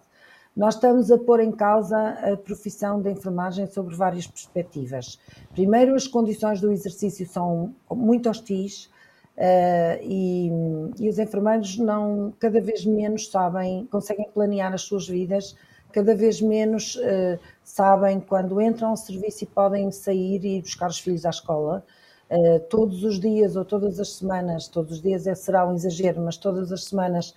Nós 0.57 0.75
estamos 0.75 1.11
a 1.11 1.19
pôr 1.19 1.41
em 1.41 1.51
causa 1.51 2.11
a 2.11 2.37
profissão 2.37 3.03
da 3.03 3.11
enfermagem 3.11 3.67
sobre 3.67 3.95
várias 3.95 4.27
perspectivas. 4.27 5.19
Primeiro, 5.53 5.95
as 5.95 6.07
condições 6.07 6.61
do 6.61 6.71
exercício 6.71 7.27
são 7.27 7.75
muito 7.91 8.29
hostis, 8.29 8.93
Uh, 9.37 9.99
e, 10.01 10.49
e, 10.97 11.09
os 11.09 11.19
enfermeiros 11.19 11.77
não 11.77 12.33
cada 12.39 12.61
vez 12.61 12.87
menos 12.87 13.29
sabem, 13.29 13.85
conseguem 13.91 14.31
planear 14.33 14.73
as 14.73 14.83
suas 14.83 15.09
vidas, 15.09 15.57
cada 15.91 16.15
vez 16.15 16.41
menos 16.41 16.95
uh, 16.95 17.37
sabem 17.65 18.21
quando 18.21 18.61
entram 18.61 18.91
ao 18.91 18.97
serviço 18.97 19.43
e 19.43 19.47
podem 19.49 19.91
sair 19.91 20.45
e 20.45 20.61
buscar 20.61 20.89
os 20.89 21.01
filhos 21.01 21.27
à 21.27 21.31
escola. 21.31 21.85
Uh, 22.31 22.61
todos 22.71 23.05
os 23.05 23.21
dias 23.21 23.55
ou 23.55 23.65
todas 23.65 24.01
as 24.01 24.15
semanas, 24.15 24.67
todos 24.67 24.93
os 24.93 25.03
dias 25.03 25.27
é, 25.27 25.35
será 25.35 25.69
um 25.69 25.75
exagero, 25.75 26.21
mas 26.23 26.37
todas 26.37 26.73
as 26.73 26.85
semanas 26.85 27.35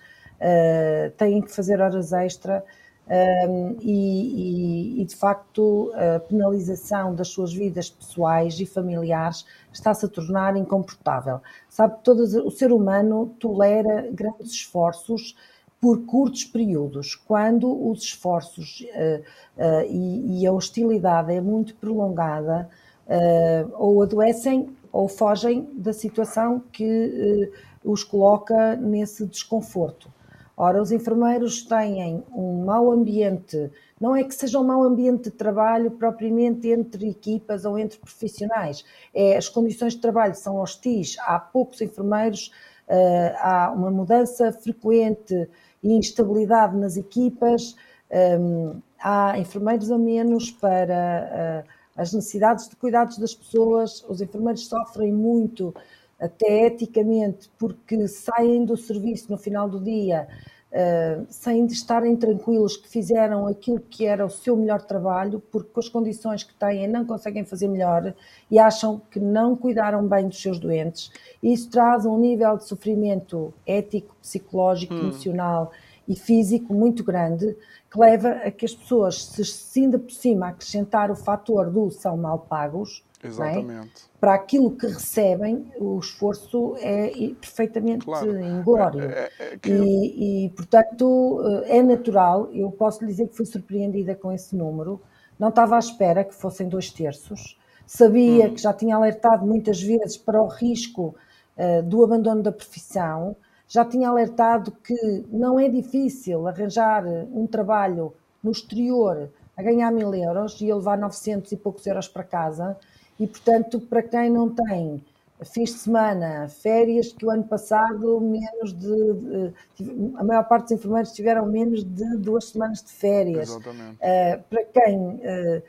têm 1.16 1.42
que 1.42 1.52
fazer 1.52 1.80
horas 1.80 2.12
extra 2.12 2.64
um, 3.10 3.76
e, 3.80 4.98
e, 4.98 5.00
e, 5.00 5.04
de 5.04 5.16
facto 5.16 5.90
a 5.94 6.20
penalização 6.20 7.14
das 7.14 7.28
suas 7.28 7.54
vidas 7.54 7.88
pessoais 7.88 8.60
e 8.60 8.66
familiares 8.66 9.46
está-se 9.72 10.04
a 10.04 10.08
tornar 10.08 10.56
incomportável. 10.56 11.40
Sabe, 11.70 11.96
todo 12.04 12.22
o 12.46 12.50
ser 12.50 12.70
humano 12.70 13.34
tolera 13.40 14.10
grandes 14.12 14.52
esforços 14.52 15.34
por 15.80 16.04
curtos 16.04 16.44
períodos. 16.44 17.14
Quando 17.14 17.88
os 17.88 18.02
esforços 18.02 18.80
uh, 18.80 19.20
uh, 19.56 19.82
e, 19.88 20.42
e, 20.42 20.46
a 20.46 20.52
hostilidade 20.52 21.32
é 21.32 21.40
muito 21.40 21.74
prolongada, 21.76 22.68
uh, 23.06 23.72
ou 23.78 24.02
adoecem 24.02 24.76
ou 24.98 25.06
fogem 25.06 25.70
da 25.74 25.92
situação 25.92 26.60
que 26.72 27.52
os 27.84 28.02
coloca 28.02 28.74
nesse 28.74 29.24
desconforto. 29.26 30.12
Ora, 30.56 30.82
os 30.82 30.90
enfermeiros 30.90 31.62
têm 31.62 32.24
um 32.34 32.64
mau 32.64 32.90
ambiente, 32.90 33.70
não 34.00 34.16
é 34.16 34.24
que 34.24 34.34
seja 34.34 34.58
um 34.58 34.64
mau 34.64 34.82
ambiente 34.82 35.30
de 35.30 35.30
trabalho 35.30 35.92
propriamente 35.92 36.68
entre 36.68 37.10
equipas 37.10 37.64
ou 37.64 37.78
entre 37.78 37.96
profissionais, 37.96 38.84
é 39.14 39.36
as 39.36 39.48
condições 39.48 39.94
de 39.94 40.00
trabalho 40.00 40.34
são 40.34 40.56
hostis, 40.56 41.16
há 41.20 41.38
poucos 41.38 41.80
enfermeiros, 41.80 42.50
uh, 42.88 43.36
há 43.38 43.72
uma 43.72 43.92
mudança 43.92 44.50
frequente 44.50 45.48
e 45.80 45.92
instabilidade 45.92 46.76
nas 46.76 46.96
equipas, 46.96 47.76
um, 48.10 48.16
ehm, 48.16 48.82
há 48.98 49.38
enfermeiros 49.38 49.92
a 49.92 49.96
menos 49.96 50.50
para 50.50 51.64
uh, 51.64 51.77
as 51.98 52.12
necessidades 52.12 52.68
de 52.68 52.76
cuidados 52.76 53.18
das 53.18 53.34
pessoas, 53.34 54.04
os 54.08 54.20
enfermeiros 54.20 54.68
sofrem 54.68 55.12
muito 55.12 55.74
até 56.18 56.66
eticamente, 56.66 57.50
porque 57.58 58.06
saem 58.06 58.64
do 58.64 58.76
serviço 58.76 59.30
no 59.30 59.36
final 59.36 59.68
do 59.68 59.80
dia 59.80 60.28
uh, 60.72 61.26
sem 61.28 61.66
estarem 61.66 62.16
tranquilos 62.16 62.76
que 62.76 62.88
fizeram 62.88 63.48
aquilo 63.48 63.80
que 63.80 64.06
era 64.06 64.24
o 64.24 64.30
seu 64.30 64.56
melhor 64.56 64.80
trabalho, 64.82 65.42
porque 65.50 65.70
com 65.72 65.80
as 65.80 65.88
condições 65.88 66.44
que 66.44 66.54
têm 66.54 66.86
não 66.86 67.04
conseguem 67.04 67.44
fazer 67.44 67.66
melhor 67.66 68.14
e 68.48 68.60
acham 68.60 69.02
que 69.10 69.18
não 69.18 69.56
cuidaram 69.56 70.06
bem 70.06 70.28
dos 70.28 70.40
seus 70.40 70.58
doentes. 70.60 71.10
E 71.42 71.52
isso 71.52 71.68
traz 71.68 72.06
um 72.06 72.16
nível 72.16 72.56
de 72.56 72.64
sofrimento 72.64 73.52
ético, 73.66 74.14
psicológico, 74.22 74.94
hum. 74.94 75.00
emocional 75.00 75.72
e 76.08 76.16
físico 76.16 76.72
muito 76.72 77.04
grande, 77.04 77.54
que 77.90 77.98
leva 77.98 78.30
a 78.30 78.50
que 78.50 78.64
as 78.64 78.74
pessoas, 78.74 79.24
se 79.24 79.80
ainda 79.80 79.98
por 79.98 80.10
cima 80.10 80.48
acrescentar 80.48 81.10
o 81.10 81.14
fator 81.14 81.70
do 81.70 81.90
são 81.90 82.16
mal 82.16 82.38
pagos, 82.38 83.04
é? 83.24 83.88
Para 84.20 84.34
aquilo 84.34 84.70
que 84.70 84.86
recebem, 84.86 85.72
o 85.76 85.98
esforço 85.98 86.76
é 86.78 87.10
perfeitamente 87.40 88.04
claro. 88.04 88.40
inglório. 88.40 89.00
É, 89.02 89.30
é, 89.38 89.54
é 89.54 89.58
que... 89.58 89.70
e, 89.70 90.46
e, 90.46 90.50
portanto, 90.50 91.42
eh, 91.64 91.78
é 91.78 91.82
natural. 91.82 92.48
Eu 92.52 92.70
posso 92.70 93.00
lhe 93.00 93.10
dizer 93.10 93.28
que 93.28 93.36
fui 93.36 93.46
surpreendida 93.46 94.14
com 94.14 94.32
esse 94.32 94.54
número. 94.54 95.00
Não 95.36 95.48
estava 95.48 95.76
à 95.76 95.78
espera 95.78 96.22
que 96.22 96.34
fossem 96.34 96.68
dois 96.68 96.92
terços. 96.92 97.58
Sabia 97.84 98.46
hum. 98.46 98.54
que 98.54 98.62
já 98.62 98.72
tinha 98.72 98.94
alertado 98.94 99.44
muitas 99.44 99.82
vezes 99.82 100.16
para 100.16 100.40
o 100.40 100.46
risco 100.46 101.16
uh, 101.56 101.82
do 101.82 102.04
abandono 102.04 102.42
da 102.42 102.52
profissão. 102.52 103.36
Já 103.68 103.84
tinha 103.84 104.08
alertado 104.08 104.72
que 104.72 105.24
não 105.30 105.60
é 105.60 105.68
difícil 105.68 106.48
arranjar 106.48 107.04
um 107.06 107.46
trabalho 107.46 108.14
no 108.42 108.50
exterior 108.50 109.28
a 109.56 109.62
ganhar 109.62 109.90
mil 109.92 110.14
euros 110.14 110.60
e 110.60 110.70
a 110.70 110.76
levar 110.76 110.96
900 110.96 111.52
e 111.52 111.56
poucos 111.56 111.86
euros 111.86 112.08
para 112.08 112.24
casa 112.24 112.76
e, 113.20 113.26
portanto, 113.26 113.80
para 113.80 114.02
quem 114.02 114.30
não 114.30 114.48
tem 114.48 115.04
fins 115.44 115.70
de 115.70 115.78
semana, 115.78 116.48
férias, 116.48 117.12
que 117.12 117.24
o 117.24 117.30
ano 117.30 117.44
passado 117.44 118.20
menos 118.20 118.72
de, 118.72 119.52
de, 119.76 120.16
a 120.16 120.24
maior 120.24 120.44
parte 120.44 120.64
dos 120.64 120.72
enfermeiros 120.72 121.12
tiveram 121.12 121.46
menos 121.46 121.84
de 121.84 122.16
duas 122.16 122.46
semanas 122.46 122.82
de 122.82 122.90
férias. 122.90 123.50
Exatamente. 123.50 123.94
Uh, 123.96 124.42
para 124.48 124.64
quem 124.64 124.98
uh, 124.98 125.62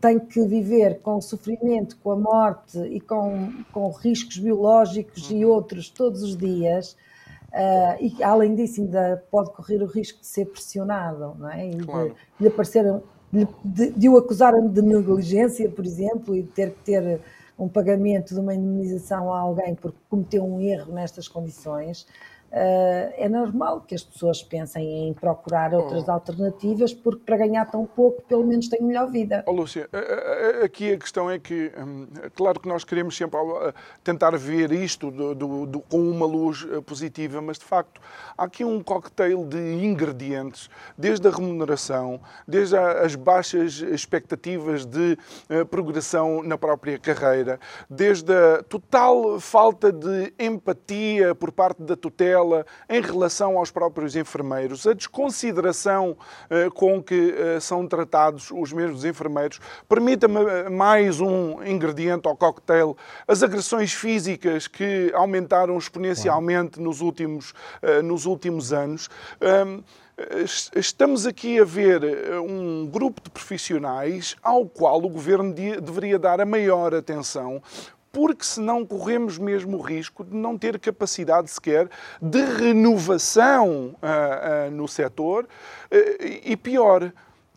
tem 0.00 0.18
que 0.18 0.44
viver 0.46 1.00
com 1.00 1.16
o 1.16 1.22
sofrimento, 1.22 1.96
com 2.02 2.12
a 2.12 2.16
morte 2.16 2.78
e 2.78 3.00
com, 3.00 3.52
com 3.72 3.90
riscos 3.90 4.38
biológicos 4.38 5.30
uhum. 5.30 5.36
e 5.36 5.44
outros 5.44 5.88
todos 5.88 6.22
os 6.22 6.36
dias, 6.36 6.96
uh, 7.52 7.96
e 8.00 8.22
além 8.22 8.54
disso 8.54 8.80
ainda 8.80 9.22
pode 9.30 9.52
correr 9.52 9.82
o 9.82 9.86
risco 9.86 10.20
de 10.20 10.26
ser 10.26 10.46
pressionado, 10.46 11.36
não 11.38 11.50
é? 11.50 11.68
E 11.68 11.76
claro. 11.78 12.08
de, 12.08 12.14
de 12.40 12.46
aparecer 12.48 12.84
de, 13.64 13.90
de 13.90 14.08
o 14.08 14.18
acusarem 14.18 14.68
de 14.68 14.82
negligência, 14.82 15.68
por 15.70 15.86
exemplo, 15.86 16.36
e 16.36 16.42
de 16.42 16.48
ter 16.48 16.70
que 16.72 16.80
ter 16.80 17.20
um 17.58 17.68
pagamento 17.68 18.34
de 18.34 18.40
uma 18.40 18.54
indemnização 18.54 19.32
a 19.32 19.40
alguém 19.40 19.74
porque 19.74 19.98
cometeu 20.08 20.44
um 20.44 20.60
erro 20.60 20.92
nestas 20.92 21.28
condições, 21.28 22.06
é 22.54 23.28
normal 23.28 23.80
que 23.80 23.94
as 23.94 24.02
pessoas 24.02 24.42
pensem 24.42 25.08
em 25.08 25.14
procurar 25.14 25.72
outras 25.72 26.06
oh. 26.06 26.12
alternativas, 26.12 26.92
porque 26.92 27.22
para 27.24 27.38
ganhar 27.38 27.64
tão 27.70 27.86
pouco, 27.86 28.20
pelo 28.22 28.44
menos 28.44 28.68
têm 28.68 28.82
melhor 28.82 29.10
vida. 29.10 29.42
Oh, 29.46 29.52
Lúcia, 29.52 29.88
aqui 30.62 30.92
a 30.92 30.98
questão 30.98 31.30
é 31.30 31.38
que, 31.38 31.72
hum, 31.78 32.06
claro 32.34 32.60
que 32.60 32.68
nós 32.68 32.84
queremos 32.84 33.16
sempre 33.16 33.38
tentar 34.04 34.36
ver 34.36 34.70
isto 34.70 35.10
do, 35.10 35.34
do, 35.34 35.66
do, 35.66 35.80
com 35.80 35.98
uma 35.98 36.26
luz 36.26 36.66
eh, 36.70 36.80
positiva, 36.82 37.40
mas 37.40 37.58
de 37.58 37.64
facto 37.64 38.00
há 38.36 38.44
aqui 38.44 38.64
um 38.64 38.82
cocktail 38.82 39.46
de 39.46 39.82
ingredientes, 39.82 40.68
desde 40.96 41.26
a 41.26 41.30
remuneração, 41.30 42.20
desde 42.46 42.76
as 42.76 43.14
baixas 43.14 43.80
expectativas 43.80 44.84
de 44.84 45.16
progressão 45.70 46.42
na 46.42 46.58
própria 46.58 46.98
carreira, 46.98 47.58
desde 47.88 48.32
a 48.32 48.62
total 48.62 49.40
falta 49.40 49.90
de 49.90 50.34
empatia 50.38 51.34
por 51.34 51.50
parte 51.50 51.82
da 51.82 51.96
tutela 51.96 52.41
em 52.88 53.00
relação 53.00 53.56
aos 53.58 53.70
próprios 53.70 54.16
enfermeiros, 54.16 54.86
a 54.86 54.92
desconsideração 54.92 56.16
eh, 56.50 56.68
com 56.70 57.02
que 57.02 57.34
eh, 57.36 57.60
são 57.60 57.86
tratados 57.86 58.50
os 58.50 58.72
mesmos 58.72 59.04
enfermeiros. 59.04 59.60
Permita-me 59.88 60.40
eh, 60.44 60.68
mais 60.68 61.20
um 61.20 61.62
ingrediente 61.64 62.26
ao 62.26 62.36
cocktail: 62.36 62.96
as 63.26 63.42
agressões 63.42 63.92
físicas 63.92 64.66
que 64.66 65.10
aumentaram 65.14 65.76
exponencialmente 65.78 66.80
nos 66.80 67.00
últimos, 67.00 67.54
nos 68.04 68.26
últimos 68.26 68.72
anos. 68.72 69.08
Estamos 70.74 71.26
aqui 71.26 71.58
a 71.58 71.64
ver 71.64 72.02
um 72.40 72.86
grupo 72.86 73.20
de 73.22 73.30
profissionais 73.30 74.36
ao 74.42 74.66
qual 74.66 74.98
o 74.98 75.08
governo 75.08 75.52
deveria 75.52 76.18
dar 76.18 76.40
a 76.40 76.46
maior 76.46 76.94
atenção, 76.94 77.62
porque 78.12 78.44
senão 78.44 78.84
corremos 78.84 79.38
mesmo 79.38 79.78
o 79.78 79.80
risco 79.80 80.22
de 80.22 80.36
não 80.36 80.58
ter 80.58 80.78
capacidade 80.78 81.50
sequer 81.50 81.88
de 82.20 82.44
renovação 82.44 83.96
uh, 84.02 84.68
uh, 84.68 84.70
no 84.70 84.86
setor 84.86 85.44
uh, 85.44 85.96
e 86.44 86.54
pior. 86.56 87.10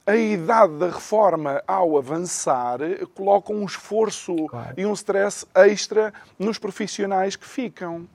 A 0.07 0.15
idade 0.15 0.77
da 0.77 0.85
reforma, 0.85 1.63
ao 1.67 1.97
avançar, 1.97 2.77
coloca 3.15 3.51
um 3.51 3.65
esforço 3.65 4.35
claro. 4.45 4.75
e 4.77 4.85
um 4.85 4.93
stress 4.93 5.47
extra 5.55 6.13
nos 6.37 6.59
profissionais 6.59 7.35
que 7.35 7.47
ficam. 7.47 8.07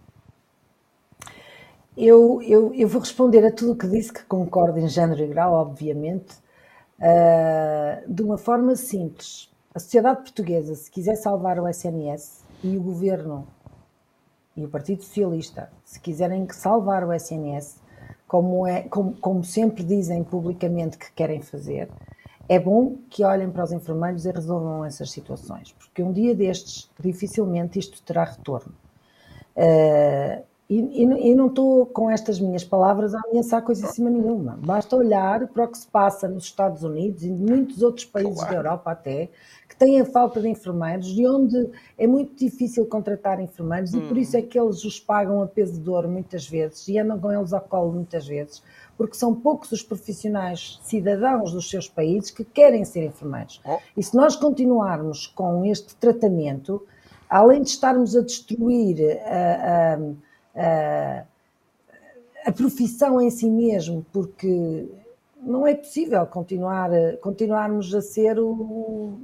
Eu, 1.96 2.40
eu, 2.42 2.72
eu 2.74 2.86
vou 2.86 3.00
responder 3.00 3.44
a 3.44 3.50
tudo 3.50 3.72
o 3.72 3.76
que 3.76 3.88
disse, 3.88 4.12
que 4.12 4.22
concordo 4.22 4.78
em 4.78 4.86
género 4.86 5.20
e 5.20 5.26
grau, 5.26 5.52
obviamente, 5.52 6.36
de 8.06 8.22
uma 8.22 8.38
forma 8.38 8.76
simples 8.76 9.49
a 9.74 9.78
sociedade 9.78 10.22
portuguesa, 10.22 10.74
se 10.74 10.90
quiser 10.90 11.16
salvar 11.16 11.58
o 11.58 11.68
SNS 11.68 12.44
e 12.62 12.76
o 12.76 12.82
governo 12.82 13.46
e 14.56 14.64
o 14.64 14.68
Partido 14.68 15.02
Socialista, 15.02 15.70
se 15.84 16.00
quiserem 16.00 16.46
salvar 16.50 17.04
o 17.04 17.12
SNS, 17.12 17.80
como, 18.26 18.66
é, 18.66 18.82
como, 18.82 19.14
como 19.14 19.44
sempre 19.44 19.84
dizem 19.84 20.22
publicamente 20.24 20.98
que 20.98 21.12
querem 21.12 21.40
fazer, 21.40 21.88
é 22.48 22.58
bom 22.58 22.96
que 23.08 23.22
olhem 23.22 23.48
para 23.48 23.62
os 23.62 23.70
enfermeiros 23.70 24.26
e 24.26 24.30
resolvam 24.32 24.84
essas 24.84 25.10
situações, 25.10 25.72
porque 25.72 26.02
um 26.02 26.12
dia 26.12 26.34
destes, 26.34 26.90
dificilmente 26.98 27.78
isto 27.78 28.02
terá 28.02 28.24
retorno. 28.24 28.74
Uh, 29.56 30.44
e, 30.70 31.02
e, 31.02 31.30
e, 31.32 31.34
não 31.34 31.48
estou 31.48 31.84
com 31.84 32.08
estas 32.08 32.38
minhas 32.38 32.62
palavras 32.62 33.12
a 33.12 33.20
ameaçar 33.28 33.60
coisa 33.60 33.84
em 33.84 33.88
cima 33.88 34.08
nenhuma. 34.08 34.56
Basta 34.64 34.94
olhar 34.94 35.48
para 35.48 35.64
o 35.64 35.68
que 35.68 35.76
se 35.76 35.88
passa 35.88 36.28
nos 36.28 36.44
Estados 36.44 36.84
Unidos 36.84 37.24
e 37.24 37.28
em 37.28 37.34
muitos 37.34 37.82
outros 37.82 38.04
países 38.04 38.36
claro. 38.36 38.50
da 38.50 38.56
Europa 38.56 38.92
até, 38.92 39.30
que 39.68 39.74
têm 39.76 40.00
a 40.00 40.04
falta 40.04 40.40
de 40.40 40.48
enfermeiros 40.48 41.08
e 41.08 41.26
onde 41.26 41.70
é 41.98 42.06
muito 42.06 42.36
difícil 42.36 42.86
contratar 42.86 43.40
enfermeiros 43.40 43.92
hum. 43.92 43.98
e 43.98 44.06
por 44.06 44.16
isso 44.16 44.36
é 44.36 44.42
que 44.42 44.56
eles 44.56 44.84
os 44.84 45.00
pagam 45.00 45.42
a 45.42 45.46
peso 45.48 45.80
de 45.80 45.90
ouro 45.90 46.08
muitas 46.08 46.48
vezes 46.48 46.86
e 46.86 46.96
andam 47.00 47.18
com 47.18 47.32
eles 47.32 47.52
ao 47.52 47.62
colo 47.62 47.90
muitas 47.90 48.28
vezes, 48.28 48.62
porque 48.96 49.16
são 49.16 49.34
poucos 49.34 49.72
os 49.72 49.82
profissionais 49.82 50.78
cidadãos 50.84 51.50
dos 51.52 51.68
seus 51.68 51.88
países 51.88 52.30
que 52.30 52.44
querem 52.44 52.84
ser 52.84 53.04
enfermeiros. 53.04 53.60
Oh. 53.66 53.78
E 53.96 54.04
se 54.04 54.14
nós 54.14 54.36
continuarmos 54.36 55.26
com 55.26 55.64
este 55.64 55.96
tratamento, 55.96 56.86
além 57.28 57.60
de 57.60 57.70
estarmos 57.70 58.14
a 58.14 58.20
destruir 58.20 59.18
a, 59.26 59.94
a 59.94 60.29
a, 60.60 61.24
a 62.46 62.52
profissão 62.52 63.20
em 63.20 63.30
si 63.30 63.48
mesmo, 63.50 64.04
porque 64.12 64.88
não 65.42 65.66
é 65.66 65.74
possível 65.74 66.24
continuar, 66.26 66.90
continuarmos 67.20 67.94
a 67.94 68.02
ser 68.02 68.38
o, 68.38 69.18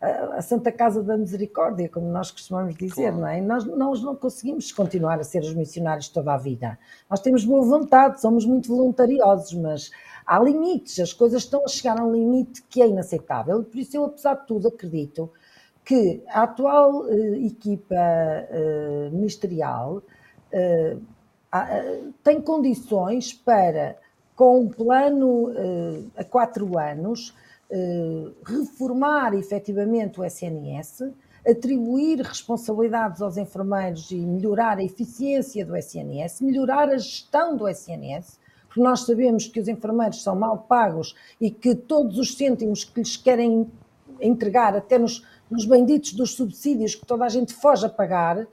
a 0.00 0.40
Santa 0.42 0.70
Casa 0.70 1.02
da 1.02 1.16
Misericórdia, 1.16 1.88
como 1.88 2.08
nós 2.08 2.30
costumamos 2.30 2.76
dizer, 2.76 3.10
claro. 3.10 3.18
não 3.18 3.26
é? 3.26 3.40
Nós, 3.40 3.64
nós 3.64 4.02
não 4.02 4.14
conseguimos 4.14 4.70
continuar 4.70 5.18
a 5.18 5.24
ser 5.24 5.40
os 5.40 5.54
missionários 5.54 6.08
toda 6.08 6.34
a 6.34 6.36
vida. 6.36 6.78
Nós 7.10 7.20
temos 7.20 7.44
boa 7.44 7.64
vontade, 7.64 8.20
somos 8.20 8.46
muito 8.46 8.68
voluntariosos, 8.68 9.54
mas 9.54 9.90
há 10.24 10.38
limites, 10.38 11.00
as 11.00 11.12
coisas 11.12 11.42
estão 11.42 11.64
a 11.64 11.68
chegar 11.68 11.98
a 11.98 12.04
um 12.04 12.12
limite 12.12 12.62
que 12.68 12.80
é 12.80 12.86
inaceitável. 12.86 13.64
Por 13.64 13.76
isso, 13.76 13.96
eu, 13.96 14.04
apesar 14.04 14.34
de 14.34 14.46
tudo, 14.46 14.68
acredito 14.68 15.30
que 15.84 16.22
a 16.28 16.42
atual 16.42 17.06
uh, 17.06 17.34
equipa 17.46 17.96
uh, 17.96 19.10
ministerial 19.10 20.02
uh, 20.52 22.12
tem 22.22 22.40
condições 22.40 23.32
para, 23.32 23.96
com 24.36 24.60
um 24.60 24.68
plano 24.68 25.50
uh, 25.50 26.10
a 26.16 26.24
quatro 26.24 26.78
anos, 26.78 27.34
reformar 28.46 29.34
efetivamente 29.34 30.18
o 30.18 30.24
SNS, 30.24 31.12
atribuir 31.46 32.20
responsabilidades 32.20 33.20
aos 33.20 33.36
enfermeiros 33.36 34.10
e 34.10 34.16
melhorar 34.16 34.78
a 34.78 34.84
eficiência 34.84 35.64
do 35.64 35.76
SNS, 35.76 36.40
melhorar 36.40 36.88
a 36.88 36.96
gestão 36.96 37.56
do 37.56 37.68
SNS, 37.68 38.38
porque 38.66 38.80
nós 38.80 39.00
sabemos 39.00 39.46
que 39.46 39.60
os 39.60 39.68
enfermeiros 39.68 40.22
são 40.22 40.36
mal 40.36 40.58
pagos 40.58 41.14
e 41.40 41.50
que 41.50 41.74
todos 41.74 42.18
os 42.18 42.36
cêntimos 42.36 42.84
que 42.84 43.00
lhes 43.00 43.16
querem 43.16 43.70
entregar, 44.20 44.76
até 44.76 44.98
nos, 44.98 45.24
nos 45.50 45.64
benditos 45.64 46.12
dos 46.12 46.32
subsídios 46.34 46.94
que 46.94 47.06
toda 47.06 47.24
a 47.24 47.28
gente 47.28 47.54
foge 47.54 47.86
a 47.86 47.88
pagar, 47.88 48.46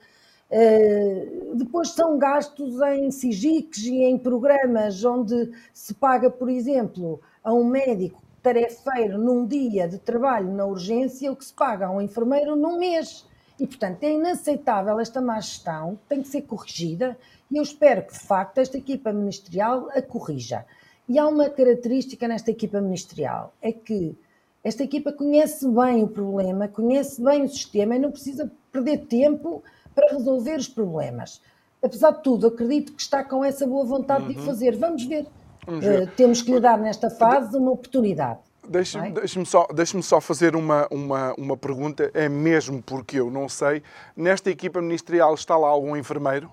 eh, 0.58 1.28
depois 1.54 1.90
são 1.90 2.18
gastos 2.18 2.80
em 2.80 3.12
SIGICs 3.12 3.88
e 3.88 4.04
em 4.04 4.18
programas 4.18 5.04
onde 5.04 5.52
se 5.74 5.94
paga, 5.94 6.30
por 6.30 6.50
exemplo, 6.50 7.20
a 7.44 7.54
um 7.54 7.66
médico 7.66 8.24
tarefeiro 8.42 9.18
num 9.18 9.46
dia 9.46 9.86
de 9.86 9.98
trabalho 9.98 10.54
na 10.54 10.66
urgência 10.66 11.30
o 11.30 11.36
que 11.36 11.44
se 11.44 11.54
paga 11.54 11.88
a 11.88 11.92
um 11.92 12.00
enfermeiro 12.00 12.56
num 12.56 12.80
mês. 12.80 13.28
E, 13.60 13.68
portanto, 13.68 14.02
é 14.04 14.14
inaceitável 14.14 14.98
esta 14.98 15.20
má 15.20 15.42
gestão, 15.42 16.00
tem 16.08 16.22
que 16.22 16.30
ser 16.30 16.44
corrigida 16.44 17.18
E 17.52 17.58
eu 17.58 17.64
espero 17.64 18.04
que, 18.04 18.14
de 18.14 18.20
facto, 18.20 18.60
esta 18.60 18.78
equipa 18.78 19.12
ministerial 19.12 19.90
a 19.94 20.02
corrija. 20.02 20.66
E 21.10 21.20
há 21.20 21.28
uma 21.28 21.50
característica 21.50 22.30
nesta 22.30 22.52
equipa 22.52 22.80
ministerial, 22.80 23.54
é 23.62 23.74
que 23.74 24.18
esta 24.64 24.84
equipa 24.84 25.12
conhece 25.12 25.68
bem 25.68 26.02
o 26.04 26.08
problema, 26.08 26.70
conhece 26.70 27.22
bem 27.22 27.44
o 27.44 27.50
sistema 27.50 27.98
e 27.98 28.00
não 28.00 28.10
precisa 28.10 28.50
perder 28.72 29.06
tempo 29.06 29.62
para 29.96 30.16
resolver 30.16 30.58
os 30.58 30.68
problemas. 30.68 31.42
Apesar 31.82 32.12
de 32.12 32.24
tudo, 32.24 32.48
acredito 32.48 32.94
que 32.94 33.02
está 33.02 33.24
com 33.24 33.44
essa 33.44 33.66
boa 33.66 33.86
vontade 33.86 34.26
uhum. 34.26 34.34
de 34.34 34.46
fazer. 34.46 34.76
Vamos 34.76 35.06
ver. 35.06 35.26
Vamos 35.66 35.86
ver. 35.86 36.04
Uh, 36.04 36.08
temos 36.16 36.42
que 36.42 36.52
lhe 36.52 36.60
dar 36.60 36.78
nesta 36.78 37.10
fase 37.10 37.56
uma 37.58 37.72
oportunidade. 37.72 38.40
Deixe-me 38.68 39.12
deixe 39.12 39.46
só, 39.46 39.68
deixe 39.68 40.02
só 40.02 40.20
fazer 40.20 40.56
uma, 40.56 40.88
uma, 40.90 41.34
uma 41.38 41.56
pergunta, 41.56 42.10
é 42.14 42.28
mesmo 42.28 42.82
porque 42.82 43.20
eu 43.20 43.30
não 43.30 43.48
sei. 43.48 43.84
Nesta 44.16 44.50
equipa 44.50 44.82
ministerial 44.82 45.34
está 45.34 45.56
lá 45.56 45.68
algum 45.68 45.96
enfermeiro? 45.96 46.52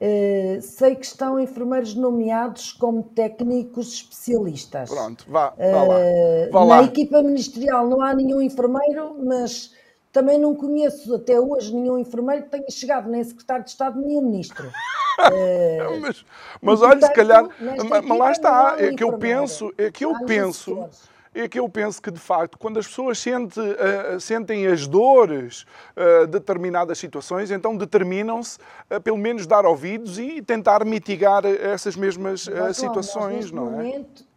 Uh, 0.00 0.62
sei 0.62 0.94
que 0.94 1.04
estão 1.04 1.38
enfermeiros 1.38 1.94
nomeados 1.94 2.72
como 2.72 3.02
técnicos 3.02 3.92
especialistas. 3.92 4.88
Pronto, 4.88 5.26
vá, 5.28 5.50
vá 5.50 5.82
lá. 5.82 5.96
Uh, 5.96 6.50
vá 6.50 6.60
na 6.60 6.80
lá. 6.80 6.82
equipa 6.84 7.22
ministerial 7.22 7.86
não 7.86 8.00
há 8.00 8.14
nenhum 8.14 8.40
enfermeiro, 8.40 9.16
mas 9.22 9.74
também 10.12 10.38
não 10.38 10.54
conheço 10.54 11.14
até 11.14 11.38
hoje 11.38 11.74
nenhum 11.74 11.98
enfermeiro 11.98 12.44
que 12.44 12.50
tenha 12.50 12.70
chegado 12.70 13.08
nem 13.08 13.22
secretário 13.22 13.64
de 13.64 13.70
Estado 13.70 14.00
nem 14.00 14.20
ministro. 14.20 14.68
uh, 15.20 16.00
mas 16.00 16.24
mas 16.60 16.82
olha, 16.82 17.06
se 17.06 17.12
calhar, 17.12 17.48
mas 17.88 18.18
lá 18.18 18.32
está, 18.32 18.76
é 18.78 18.92
que 18.92 19.04
eu 19.04 19.16
penso, 19.18 19.72
é 19.78 19.90
que 19.90 20.04
eu 20.04 20.14
penso, 20.26 20.88
é 21.32 21.48
que 21.48 21.60
eu 21.60 21.68
penso 21.68 22.02
que 22.02 22.10
de 22.10 22.18
facto, 22.18 22.58
quando 22.58 22.78
as 22.78 22.86
pessoas 22.86 23.18
sente, 23.18 23.60
uh, 23.60 24.18
sentem 24.18 24.66
as 24.66 24.86
dores 24.86 25.64
uh, 25.96 26.26
de 26.26 26.32
determinadas 26.32 26.98
situações, 26.98 27.50
então 27.50 27.76
determinam-se 27.76 28.58
a 28.88 28.98
pelo 28.98 29.18
menos 29.18 29.46
dar 29.46 29.64
ouvidos 29.64 30.18
e 30.18 30.42
tentar 30.42 30.84
mitigar 30.84 31.44
essas 31.44 31.94
mesmas 31.94 32.46
situações, 32.74 33.52
não 33.52 33.68
é? 33.68 33.70
Momento, 33.70 34.29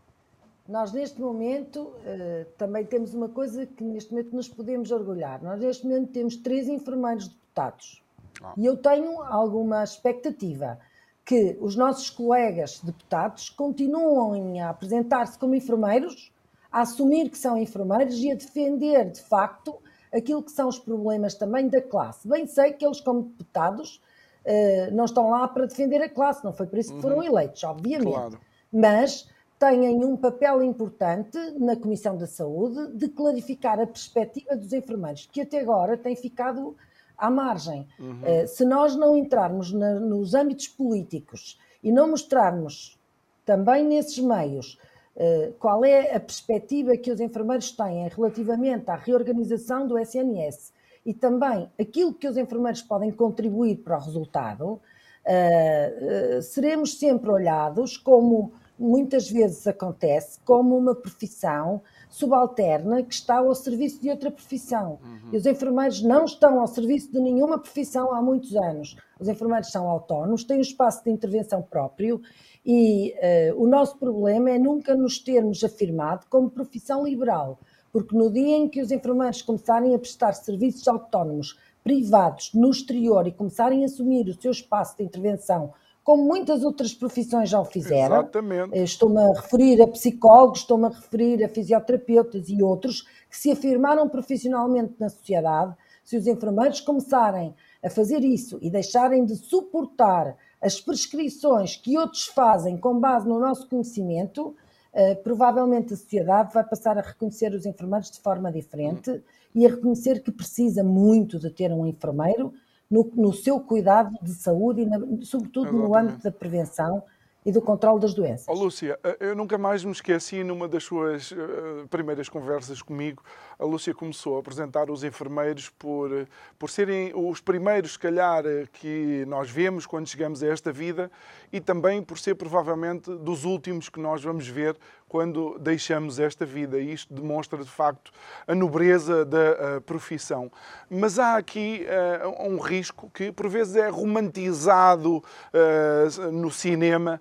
nós, 0.74 0.91
neste 0.91 1.21
momento, 1.21 1.82
uh, 1.82 2.45
também 2.57 2.84
temos 2.84 3.13
uma 3.13 3.30
coisa 3.30 3.63
que 3.63 3.84
neste 3.84 4.09
momento 4.09 4.36
nos 4.36 4.49
podemos 4.49 4.89
orgulhar. 4.89 5.39
Nós, 5.43 5.59
neste 5.59 5.86
momento, 5.86 6.11
temos 6.11 6.36
três 6.36 6.67
enfermeiros 6.67 7.28
deputados. 7.28 8.03
Ah. 8.41 8.55
E 8.57 8.65
eu 8.65 8.76
tenho 8.76 9.21
alguma 9.21 9.84
expectativa 9.84 10.80
que 11.24 11.55
os 11.61 11.76
nossos 11.76 12.09
colegas 12.09 12.80
deputados 12.80 13.51
continuem 13.51 14.61
a 14.61 14.71
apresentar-se 14.71 15.38
como 15.38 15.53
enfermeiros, 15.53 16.34
a 16.71 16.82
assumir 16.82 17.30
que 17.30 17.38
são 17.38 17.55
enfermeiros 17.55 18.17
e 18.17 18.32
a 18.32 18.36
defender, 18.36 19.11
de 19.11 19.21
facto, 19.21 19.80
aquilo 20.11 20.41
que 20.41 20.51
são 20.51 20.67
os 20.67 20.80
problemas 20.80 21.36
também 21.36 21.67
da 21.67 21.84
classe. 21.84 22.28
Bem 22.28 22.47
sei 22.47 22.74
que 22.74 22.84
eles, 22.84 22.99
como 22.99 23.21
deputados, 23.21 24.01
uh, 24.43 24.91
não 24.91 25.05
estão 25.05 25.30
lá 25.30 25.47
para 25.47 25.67
defender 25.67 26.01
a 26.01 26.09
classe, 26.09 26.43
não 26.43 26.51
foi 26.51 26.65
por 26.65 26.80
isso 26.80 26.95
que 26.95 26.99
foram 26.99 27.17
uhum. 27.17 27.26
eleitos, 27.26 27.63
obviamente. 27.63 28.11
Claro. 28.11 28.39
Mas 28.71 29.32
têm 29.60 30.04
um 30.04 30.18
papel 30.18 30.62
importante 30.62 31.38
na 31.58 31.76
Comissão 31.76 32.18
da 32.18 32.28
Saúde 32.28 32.95
de 32.97 33.08
clarificar 33.08 33.80
a 33.80 33.88
perspectiva 33.88 34.56
dos 34.56 34.74
enfermeiros, 34.74 35.30
que 35.32 35.41
até 35.41 35.60
agora 35.60 35.97
tem 35.97 36.16
ficado 36.16 36.76
à 37.18 37.30
margem. 37.30 37.88
Uhum. 37.99 38.22
Uh, 38.22 38.47
se 38.47 38.66
nós 38.66 38.95
não 38.95 39.16
entrarmos 39.16 39.72
na, 39.72 39.99
nos 39.99 40.34
âmbitos 40.34 40.68
políticos 40.68 41.60
e 41.82 41.91
não 41.91 42.10
mostrarmos 42.10 42.99
também 43.45 43.86
nesses 43.86 44.20
meios 44.20 44.78
uh, 45.16 45.54
qual 45.60 45.86
é 45.86 46.16
a 46.16 46.20
perspectiva 46.20 46.97
que 46.97 47.12
os 47.12 47.20
enfermeiros 47.20 47.72
têm 47.72 48.08
relativamente 48.08 48.89
à 48.89 48.95
reorganização 48.95 49.88
do 49.88 49.97
SNS 49.97 50.74
e 51.06 51.14
também 51.14 51.70
aquilo 51.80 52.14
que 52.14 52.28
os 52.28 52.38
enfermeiros 52.38 52.82
podem 52.82 53.12
contribuir 53.12 53.78
para 53.78 53.97
o 53.97 54.01
resultado, 54.01 54.66
uh, 54.74 56.41
seremos 56.41 56.97
sempre 56.97 57.30
olhados 57.30 57.97
como 57.97 58.54
muitas 58.78 59.30
vezes 59.30 59.65
acontece 59.67 60.39
como 60.43 60.78
uma 60.78 60.95
profissão 60.95 61.82
subalterna 62.09 63.03
que 63.03 63.13
está 63.13 63.38
ao 63.38 63.53
serviço 63.55 64.01
de 64.01 64.09
outra 64.09 64.32
profissão. 64.32 64.99
Uhum. 65.03 65.30
E 65.32 65.38
os 65.38 65.45
enfermeiros 65.45 66.01
não 66.01 66.26
estão 66.26 66.59
ao 66.59 66.67
serviço 66.67 67.11
de 67.11 67.19
nenhuma 67.19 67.59
profissão 67.59 68.13
há 68.13 68.21
muitos 68.21 68.55
anos. 68.55 68.95
Os 69.19 69.28
enfermeiros 69.28 69.71
são 69.71 69.88
autónomos, 69.88 70.43
têm 70.43 70.57
um 70.57 70.61
espaço 70.61 71.03
de 71.03 71.11
intervenção 71.11 71.61
próprio 71.61 72.21
e 72.65 73.13
uh, 73.53 73.61
o 73.61 73.67
nosso 73.67 73.97
problema 73.97 74.51
é 74.51 74.59
nunca 74.59 74.95
nos 74.95 75.19
termos 75.19 75.63
afirmado 75.63 76.26
como 76.30 76.49
profissão 76.49 77.03
liberal, 77.03 77.59
porque 77.91 78.15
no 78.15 78.32
dia 78.32 78.57
em 78.57 78.69
que 78.69 78.82
os 78.82 78.91
enfermeiros 78.91 79.41
começarem 79.41 79.93
a 79.93 79.99
prestar 79.99 80.34
serviços 80.34 80.88
autónomos 80.88 81.57
privados 81.84 82.51
no 82.53 82.69
exterior 82.69 83.28
e 83.28 83.32
começarem 83.32 83.84
a 83.84 83.86
assumir 83.86 84.28
o 84.30 84.41
seu 84.41 84.51
espaço 84.51 84.97
de 84.97 85.03
intervenção 85.03 85.74
como 86.04 86.24
muitas 86.24 86.64
outras 86.64 86.93
profissões 86.93 87.49
já 87.49 87.60
o 87.60 87.66
fizeram. 87.66 88.18
Exatamente. 88.18 88.78
Eh, 88.78 88.84
estou-me 88.84 89.20
a 89.20 89.34
referir 89.34 89.82
a 89.82 89.88
psicólogos, 89.88 90.60
estou-me 90.60 90.86
a 90.86 90.89
referir 90.89 91.43
a 91.43 91.49
fisioterapeutas 91.49 92.49
e 92.49 92.62
outros 92.62 93.04
que 93.30 93.38
se 93.38 93.51
afirmaram 93.51 94.10
profissionalmente 94.10 94.95
na 94.99 95.10
sociedade. 95.10 95.76
Se 96.04 96.18
os 96.18 96.28
enfermeiros 96.28 96.82
começarem 96.82 97.56
a 97.82 97.89
fazer 97.89 98.20
isso 98.24 98.60
e 98.62 98.70
deixarem 98.70 99.24
de 99.24 99.36
suportar 99.36 100.36
as 100.62 100.80
prescrições 100.80 101.78
que 101.78 101.97
outros 101.97 102.26
fazem 102.26 102.78
com 102.78 102.99
base 102.99 103.28
no 103.28 103.39
nosso 103.39 103.70
conhecimento, 103.70 104.56
eh, 104.91 105.16
provavelmente 105.16 105.93
a 105.93 105.97
sociedade 105.97 106.54
vai 106.54 106.64
passar 106.66 106.97
a 106.97 107.01
reconhecer 107.01 107.54
os 107.54 107.66
enfermeiros 107.66 108.12
de 108.12 108.20
forma 108.20 108.51
diferente 108.51 109.24
e 109.56 109.66
a 109.66 109.70
reconhecer 109.70 110.22
que 110.22 110.32
precisa 110.32 110.84
muito 110.84 111.39
de 111.39 111.49
ter 111.49 111.72
um 111.72 111.86
enfermeiro 111.86 112.54
no, 112.89 113.09
no 113.15 113.34
seu 113.34 113.59
cuidado 113.59 114.17
de 114.21 114.34
saúde 114.34 114.81
e, 114.81 114.86
na, 114.86 114.99
sobretudo, 115.23 115.67
Exatamente. 115.67 115.73
no 115.73 115.95
âmbito 115.95 116.23
da 116.23 116.31
prevenção 116.31 117.03
e 117.45 117.51
do 117.51 117.61
controle 117.61 117.99
das 117.99 118.13
doenças. 118.13 118.45
Oh, 118.47 118.53
Lúcia, 118.53 118.97
eh, 119.03 119.17
eu 119.19 119.36
nunca 119.36 119.57
mais 119.57 119.84
me 119.84 119.91
esqueci 119.91 120.43
numa 120.43 120.67
das 120.67 120.84
suas 120.84 121.31
uh, 121.31 121.88
primeiras 121.89 122.29
conversas 122.29 122.81
comigo. 122.81 123.21
A 123.59 123.65
Lúcia 123.65 123.93
começou 123.93 124.38
a 124.38 124.39
apresentar 124.39 124.89
os 124.89 125.03
enfermeiros 125.03 125.69
por, 125.69 126.09
por 126.57 126.69
serem 126.69 127.11
os 127.13 127.41
primeiros, 127.41 127.93
se 127.93 127.99
calhar, 127.99 128.43
que 128.71 129.25
nós 129.27 129.49
vemos 129.49 129.86
quando 129.86 130.07
chegamos 130.07 130.41
a 130.41 130.47
esta 130.47 130.71
vida 130.71 131.11
e 131.51 131.59
também 131.59 132.01
por 132.01 132.17
ser 132.17 132.36
provavelmente 132.36 133.13
dos 133.17 133.43
últimos 133.43 133.89
que 133.89 133.99
nós 133.99 134.23
vamos 134.23 134.47
ver 134.47 134.77
quando 135.14 135.59
deixamos 135.59 136.18
esta 136.18 136.43
vida. 136.43 136.80
E 136.80 136.91
isto 136.91 137.14
demonstra, 137.14 137.59
de 137.59 137.70
facto, 137.70 138.11
a 138.47 138.55
nobreza 138.55 139.24
da 139.24 139.78
uh, 139.78 139.82
profissão. 139.82 140.51
Mas 140.89 141.20
há 141.20 141.38
aqui 141.38 141.86
uh, 142.26 142.49
um 142.49 142.57
risco 142.57 143.11
que, 143.14 143.32
por 143.32 143.47
vezes, 143.47 143.76
é 143.76 143.89
romantizado 143.89 145.18
uh, 145.18 146.32
no 146.32 146.49
cinema, 146.49 147.20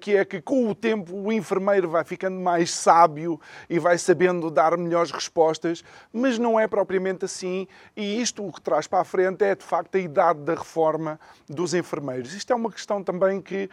que 0.00 0.16
é 0.16 0.24
que, 0.24 0.40
com 0.40 0.70
o 0.70 0.74
tempo, 0.74 1.14
o 1.14 1.30
enfermeiro 1.30 1.86
vai 1.86 2.02
ficando 2.02 2.40
mais 2.40 2.70
sábio 2.70 3.38
e 3.68 3.78
vai 3.78 3.98
sabendo 3.98 4.50
dar 4.50 4.74
melhores 4.78 5.10
respostas, 5.10 5.84
mas 6.10 6.38
não 6.38 6.58
é 6.58 6.66
propriamente 6.66 7.26
assim. 7.26 7.68
E 7.94 8.22
isto 8.22 8.46
o 8.46 8.50
que 8.50 8.62
traz 8.62 8.86
para 8.86 9.00
a 9.00 9.04
frente 9.04 9.44
é, 9.44 9.54
de 9.54 9.64
facto, 9.64 9.96
a 9.96 9.98
idade 9.98 10.40
da 10.40 10.54
reforma 10.54 11.20
dos 11.46 11.74
enfermeiros. 11.74 12.32
Isto 12.32 12.54
é 12.54 12.56
uma 12.56 12.72
questão 12.72 13.04
também 13.04 13.42
que 13.42 13.68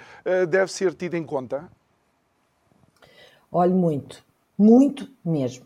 deve 0.49 0.69
ser 0.74 0.93
tida 0.93 1.17
em 1.17 1.24
conta. 1.24 1.69
Olhe 3.52 3.74
muito, 3.74 4.24
muito 4.58 5.10
mesmo. 5.26 5.66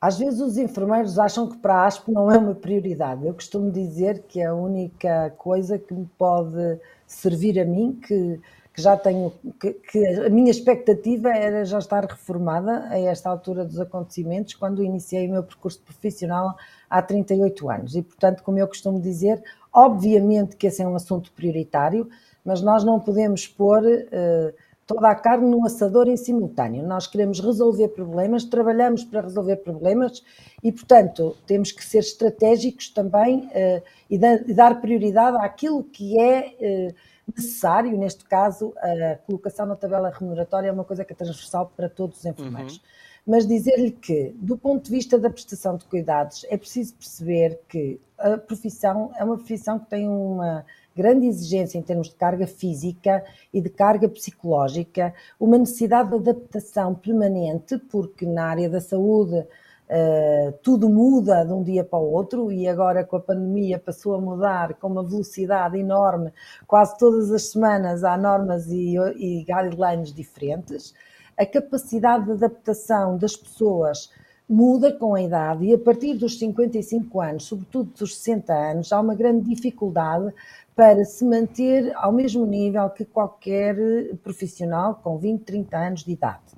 Às 0.00 0.16
vezes 0.16 0.40
os 0.40 0.56
enfermeiros 0.56 1.18
acham 1.18 1.48
que 1.48 1.56
para 1.56 1.74
a 1.74 1.86
ASP 1.86 2.12
não 2.12 2.30
é 2.30 2.38
uma 2.38 2.54
prioridade. 2.54 3.26
Eu 3.26 3.34
costumo 3.34 3.72
dizer 3.72 4.22
que 4.28 4.40
a 4.40 4.54
única 4.54 5.34
coisa 5.36 5.76
que 5.76 5.92
me 5.92 6.08
pode 6.16 6.78
servir 7.04 7.58
a 7.58 7.64
mim, 7.64 7.98
que, 8.00 8.40
que 8.72 8.80
já 8.80 8.96
tenho, 8.96 9.32
que, 9.60 9.72
que, 9.72 10.06
a 10.06 10.30
minha 10.30 10.52
expectativa 10.52 11.30
era 11.30 11.64
já 11.64 11.80
estar 11.80 12.04
reformada 12.04 12.86
a 12.88 12.96
esta 13.00 13.28
altura 13.28 13.64
dos 13.64 13.80
acontecimentos, 13.80 14.54
quando 14.54 14.84
iniciei 14.84 15.26
o 15.26 15.32
meu 15.32 15.42
percurso 15.42 15.80
profissional 15.80 16.56
há 16.88 17.02
38 17.02 17.68
anos. 17.68 17.96
E, 17.96 18.02
portanto, 18.02 18.44
como 18.44 18.60
eu 18.60 18.68
costumo 18.68 19.00
dizer, 19.00 19.42
obviamente 19.72 20.54
que 20.54 20.68
esse 20.68 20.80
é 20.80 20.86
um 20.86 20.94
assunto 20.94 21.32
prioritário, 21.32 22.08
mas 22.44 22.62
nós 22.62 22.84
não 22.84 23.00
podemos 23.00 23.48
pôr. 23.48 23.82
Uh, 23.82 24.67
toda 24.88 25.10
a 25.10 25.14
carne 25.14 25.50
no 25.50 25.66
assador 25.66 26.08
em 26.08 26.16
simultâneo. 26.16 26.82
Nós 26.82 27.06
queremos 27.06 27.40
resolver 27.40 27.88
problemas, 27.88 28.42
trabalhamos 28.42 29.04
para 29.04 29.20
resolver 29.20 29.56
problemas 29.56 30.24
e, 30.64 30.72
portanto, 30.72 31.36
temos 31.46 31.70
que 31.70 31.84
ser 31.84 31.98
estratégicos 31.98 32.88
também 32.88 33.40
uh, 33.40 33.82
e, 34.08 34.16
da, 34.16 34.36
e, 34.36 34.54
dar 34.54 34.80
prioridade 34.80 35.36
àquilo 35.36 35.84
que 35.84 36.18
é 36.18 36.56
uh, 36.58 36.94
necessário. 37.36 37.98
Neste 37.98 38.24
caso, 38.24 38.72
a 38.78 39.16
colocação 39.26 39.66
na 39.66 39.76
tabela 39.76 40.10
remuneratória 40.10 40.68
é 40.68 40.72
uma 40.72 40.84
coisa 40.84 41.04
que 41.04 41.12
é 41.12 41.16
transversal 41.16 41.70
para 41.76 41.90
todos 41.90 42.20
os 42.20 42.24
enfermeiros. 42.24 42.76
Uhum. 42.76 42.82
Mas 43.26 43.46
dizer-lhe 43.46 43.90
que, 43.90 44.34
do 44.38 44.56
ponto 44.56 44.84
de 44.84 44.90
vista 44.90 45.18
da 45.18 45.28
prestação 45.28 45.76
de 45.76 45.84
cuidados, 45.84 46.46
é 46.48 46.56
preciso 46.56 46.94
perceber 46.94 47.60
que 47.68 48.00
a 48.16 48.38
profissão 48.38 49.12
é 49.18 49.22
uma 49.22 49.36
profissão 49.36 49.78
que 49.78 49.90
tem 49.90 50.08
uma 50.08 50.64
grande 50.98 51.26
exigência 51.26 51.78
em 51.78 51.82
termos 51.82 52.08
de 52.08 52.16
carga 52.16 52.46
física 52.46 53.24
e 53.54 53.60
de 53.60 53.70
carga 53.70 54.08
psicológica, 54.08 55.14
uma 55.38 55.56
necessidade 55.56 56.10
de 56.10 56.16
adaptação 56.16 56.92
permanente, 56.92 57.78
porque 57.78 58.26
na 58.26 58.46
área 58.46 58.68
da 58.68 58.80
saúde 58.80 59.46
Uh, 59.90 60.52
tudo 60.62 60.86
muda 60.86 61.46
de 61.46 61.52
um 61.54 61.62
dia 61.62 61.82
para 61.82 61.98
o 61.98 62.12
outro 62.12 62.52
e 62.52 62.68
agora 62.68 63.02
com 63.06 63.16
a 63.16 63.20
pandemia 63.20 63.78
passou 63.78 64.14
a 64.14 64.20
mudar 64.20 64.74
com 64.74 64.86
uma 64.86 65.02
velocidade 65.02 65.78
enorme. 65.78 66.30
Quase 66.66 66.98
todas 66.98 67.32
as 67.32 67.44
semanas 67.52 68.04
há 68.04 68.14
normas 68.14 68.66
e, 68.66 68.96
e 69.16 69.44
guidelines 69.44 70.12
diferentes. 70.12 70.92
A 71.38 71.46
capacidade 71.46 72.26
de 72.26 72.32
adaptação 72.32 73.16
das 73.16 73.34
pessoas 73.34 74.10
muda 74.48 74.90
com 74.92 75.14
a 75.14 75.22
idade 75.22 75.66
e 75.66 75.74
a 75.74 75.78
partir 75.78 76.14
dos 76.14 76.38
55 76.38 77.20
anos, 77.20 77.44
sobretudo 77.44 77.90
dos 77.98 78.16
60 78.16 78.52
anos, 78.52 78.92
há 78.92 79.00
uma 79.00 79.14
grande 79.14 79.54
dificuldade 79.54 80.32
para 80.78 81.04
se 81.04 81.24
manter 81.24 81.92
ao 81.96 82.12
mesmo 82.12 82.46
nível 82.46 82.88
que 82.90 83.04
qualquer 83.04 83.74
profissional 84.22 84.94
com 85.02 85.18
20, 85.18 85.42
30 85.42 85.76
anos 85.76 86.04
de 86.04 86.12
idade. 86.12 86.54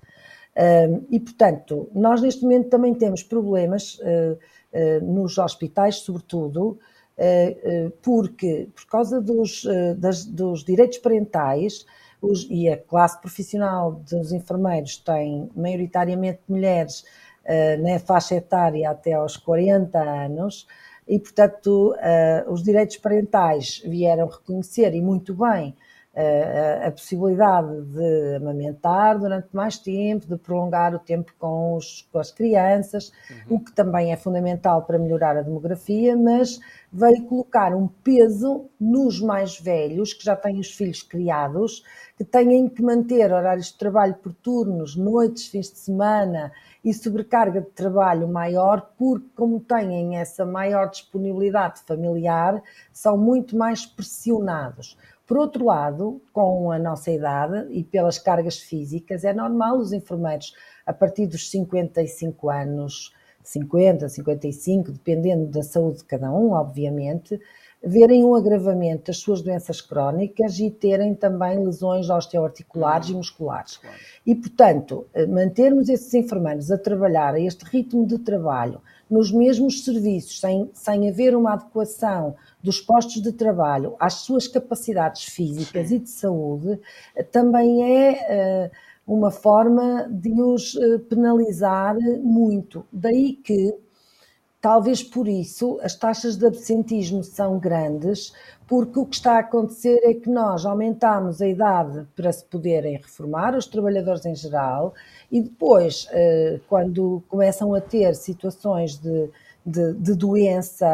E, 1.10 1.18
portanto, 1.18 1.88
nós 1.94 2.20
neste 2.20 2.42
momento 2.42 2.68
também 2.68 2.92
temos 2.92 3.22
problemas 3.22 3.98
eh, 4.02 4.36
eh, 4.74 5.00
nos 5.00 5.38
hospitais, 5.38 6.00
sobretudo, 6.00 6.78
eh, 7.16 7.90
porque, 8.02 8.68
por 8.74 8.84
causa 8.90 9.22
dos, 9.22 9.66
das, 9.96 10.26
dos 10.26 10.64
direitos 10.64 10.98
parentais, 10.98 11.86
os, 12.20 12.46
e 12.50 12.68
a 12.68 12.76
classe 12.76 13.18
profissional 13.22 13.92
dos 13.92 14.32
enfermeiros 14.32 14.98
tem 14.98 15.48
maioritariamente 15.56 16.40
mulheres 16.46 17.06
na 17.82 17.98
faixa 17.98 18.34
etária 18.34 18.90
até 18.90 19.14
aos 19.14 19.38
40 19.38 19.98
anos, 19.98 20.66
e, 21.10 21.18
portanto, 21.18 21.92
os 22.46 22.62
direitos 22.62 22.96
parentais 22.96 23.82
vieram 23.84 24.28
reconhecer, 24.28 24.94
e 24.94 25.02
muito 25.02 25.34
bem, 25.34 25.74
a, 26.14 26.86
a, 26.86 26.90
possibilidade 26.90 27.82
de 27.82 28.36
amamentar 28.36 29.18
durante 29.18 29.48
mais 29.52 29.78
tempo, 29.78 30.26
de 30.26 30.36
prolongar 30.36 30.94
o 30.94 31.00
tempo 31.00 31.32
com, 31.38 31.74
os, 31.74 32.08
com 32.12 32.18
as 32.18 32.30
crianças, 32.30 33.12
uhum. 33.30 33.56
o 33.56 33.60
que 33.60 33.72
também 33.72 34.12
é 34.12 34.16
fundamental 34.16 34.82
para 34.82 34.98
melhorar 34.98 35.36
a 35.36 35.42
demografia, 35.42 36.16
mas 36.16 36.60
veio 36.92 37.24
colocar 37.26 37.74
um 37.74 37.86
peso 37.86 38.68
nos 38.80 39.20
mais 39.20 39.58
velhos, 39.58 40.12
que 40.12 40.24
já 40.24 40.36
têm 40.36 40.60
os 40.60 40.72
filhos 40.72 41.02
criados, 41.02 41.84
que 42.16 42.24
têm 42.24 42.68
que 42.68 42.82
manter 42.82 43.32
horários 43.32 43.66
de 43.66 43.78
trabalho 43.78 44.14
por 44.14 44.32
turnos, 44.32 44.96
noites, 44.96 45.46
fins 45.46 45.72
de 45.72 45.78
semana 45.78 46.52
e 46.84 46.94
sobrecarga 46.94 47.60
de 47.60 47.70
trabalho 47.70 48.26
maior, 48.26 48.92
porque, 48.96 49.26
como 49.36 49.60
têm 49.60 50.16
essa 50.16 50.46
maior 50.46 50.90
disponibilidade 50.90 51.82
familiar, 51.86 52.62
são 52.92 53.16
muito 53.16 53.56
mais 53.56 53.84
pressionados. 53.84 54.96
Por 55.26 55.38
outro 55.38 55.66
lado, 55.66 56.20
com 56.32 56.72
a 56.72 56.78
nossa 56.78 57.10
idade 57.10 57.66
e 57.70 57.84
pelas 57.84 58.18
cargas 58.18 58.58
físicas, 58.58 59.24
é 59.24 59.32
normal 59.32 59.78
os 59.78 59.92
enfermeiros, 59.92 60.54
a 60.84 60.92
partir 60.92 61.26
dos 61.26 61.50
55 61.50 62.50
anos, 62.50 63.14
50, 63.42 64.08
55, 64.08 64.92
dependendo 64.92 65.46
da 65.46 65.62
saúde 65.62 65.98
de 65.98 66.04
cada 66.04 66.32
um, 66.32 66.52
obviamente, 66.52 67.40
verem 67.82 68.24
um 68.24 68.34
agravamento 68.34 69.06
das 69.06 69.18
suas 69.18 69.40
doenças 69.40 69.80
crónicas 69.80 70.58
e 70.58 70.70
terem 70.70 71.14
também 71.14 71.64
lesões 71.64 72.10
osteoarticulares 72.10 73.08
e 73.08 73.14
musculares. 73.14 73.80
E, 74.26 74.34
portanto, 74.34 75.06
mantermos 75.28 75.88
esses 75.88 76.12
enfermeiros 76.12 76.70
a 76.70 76.76
trabalhar 76.76 77.34
a 77.34 77.40
este 77.40 77.64
ritmo 77.64 78.06
de 78.06 78.18
trabalho, 78.18 78.80
nos 79.10 79.32
mesmos 79.32 79.84
serviços, 79.84 80.38
sem, 80.40 80.70
sem 80.72 81.08
haver 81.08 81.34
uma 81.34 81.54
adequação 81.54 82.36
dos 82.62 82.80
postos 82.80 83.22
de 83.22 83.32
trabalho 83.32 83.96
às 83.98 84.14
suas 84.14 84.46
capacidades 84.46 85.24
físicas 85.24 85.88
Sim. 85.88 85.96
e 85.96 85.98
de 85.98 86.10
saúde, 86.10 86.80
também 87.32 87.82
é 87.82 88.68
uh, 88.68 89.14
uma 89.14 89.30
forma 89.30 90.06
de 90.08 90.40
os 90.40 90.78
penalizar 91.08 91.96
muito. 92.22 92.86
Daí 92.92 93.32
que, 93.32 93.74
talvez 94.60 95.02
por 95.02 95.26
isso, 95.26 95.78
as 95.82 95.94
taxas 95.94 96.36
de 96.36 96.46
absentismo 96.46 97.24
são 97.24 97.58
grandes, 97.58 98.32
porque 98.66 98.98
o 98.98 99.06
que 99.06 99.16
está 99.16 99.36
a 99.36 99.40
acontecer 99.40 100.00
é 100.04 100.14
que 100.14 100.28
nós 100.28 100.64
aumentamos 100.64 101.40
a 101.40 101.48
idade 101.48 102.06
para 102.14 102.32
se 102.32 102.44
poderem 102.44 102.96
reformar, 102.96 103.56
os 103.56 103.66
trabalhadores 103.66 104.24
em 104.26 104.34
geral, 104.34 104.94
e 105.30 105.40
depois, 105.40 106.04
uh, 106.06 106.60
quando 106.68 107.22
começam 107.28 107.74
a 107.74 107.80
ter 107.80 108.14
situações 108.14 108.96
de, 108.96 109.30
de, 109.64 109.94
de 109.94 110.14
doença 110.14 110.86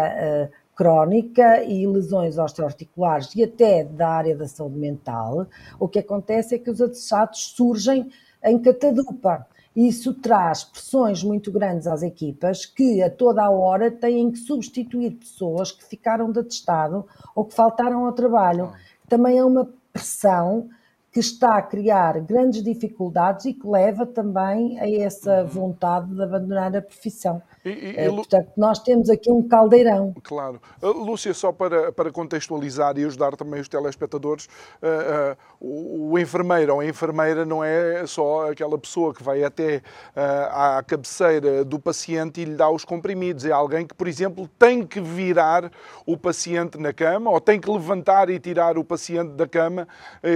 crónica 0.77 1.65
e 1.65 1.87
lesões 1.87 2.37
osteoarticulares 2.37 3.35
e 3.35 3.43
até 3.43 3.83
da 3.83 4.09
área 4.09 4.37
da 4.37 4.47
saúde 4.47 4.79
mental, 4.79 5.47
o 5.81 5.89
que 5.89 5.99
acontece 5.99 6.55
é 6.55 6.59
que 6.59 6.71
os 6.71 6.83
atestados 6.83 7.55
surgem 7.57 8.11
em 8.45 8.59
catadupa. 8.59 9.47
Isso 9.77 10.15
traz 10.15 10.65
pressões 10.65 11.23
muito 11.23 11.53
grandes 11.53 11.87
às 11.87 12.03
equipas 12.03 12.65
que 12.65 13.03
a 13.03 13.11
toda 13.11 13.45
a 13.45 13.51
hora 13.51 13.91
têm 13.91 14.31
que 14.31 14.39
substituir 14.39 15.11
pessoas 15.11 15.71
que 15.71 15.85
ficaram 15.85 16.33
de 16.33 16.41
atestado 16.41 17.07
ou 17.35 17.45
que 17.45 17.55
faltaram 17.55 18.07
ao 18.07 18.13
trabalho. 18.13 18.73
Também 19.07 19.37
é 19.37 19.45
uma 19.45 19.69
pressão 19.93 20.71
que 21.13 21.21
está 21.21 21.59
a 21.59 21.63
criar 21.63 22.21
grandes 22.21 22.63
dificuldades 22.63 23.45
e 23.45 23.53
que 23.53 23.67
leva 23.67 24.07
também 24.07 24.81
a 24.81 24.91
essa 24.91 25.43
uhum. 25.43 25.47
vontade 25.47 26.15
de 26.15 26.23
abandonar 26.23 26.75
a 26.75 26.81
profissão. 26.81 27.43
E, 27.67 27.71
e, 27.71 27.95
é, 27.97 28.09
portanto, 28.09 28.53
nós 28.57 28.79
temos 28.79 29.11
aqui 29.11 29.29
um 29.29 29.43
caldeirão. 29.43 30.15
Claro. 30.23 30.61
Uh, 30.81 30.93
Lúcia, 30.93 31.35
só 31.35 31.51
para, 31.51 31.91
para 31.91 32.13
contextualizar 32.13 32.97
e 32.97 33.05
ajudar 33.05 33.35
também 33.35 33.61
os 33.61 33.69
telespectadores, 33.69 34.47
uh, 34.81 35.33
uh, 35.33 35.37
o, 35.59 36.13
o, 36.13 36.19
enfermeiro 36.19 36.75
ou 36.75 36.81
a 36.81 36.87
enfermeira 36.87 37.45
não 37.45 37.65
é 37.65 38.07
só 38.07 38.53
aquela 38.53 38.79
pessoa 38.79 39.13
que 39.13 39.23
vai 39.23 39.43
até 39.43 39.83
à 40.15 40.83
cabeceira 40.87 41.65
do 41.65 41.79
paciente 41.79 42.41
e 42.41 42.45
lhe 42.45 42.55
dá 42.55 42.71
os 42.71 42.85
comprimidos. 42.85 43.45
É 43.45 43.51
alguém 43.51 43.85
que, 43.85 43.95
por 43.95 44.07
exemplo, 44.07 44.49
tem 44.59 44.87
que 44.87 45.01
virar 45.01 45.73
o 46.07 46.17
paciente 46.17 46.79
na 46.79 46.93
cama 46.93 47.31
ou 47.31 47.41
tem 47.41 47.61
que 47.61 47.69
levantar 47.69 48.31
e 48.31 48.39
tirar 48.39 48.79
o 48.79 48.85
paciente 48.85 49.31
da 49.33 49.49
cama, 49.49 49.89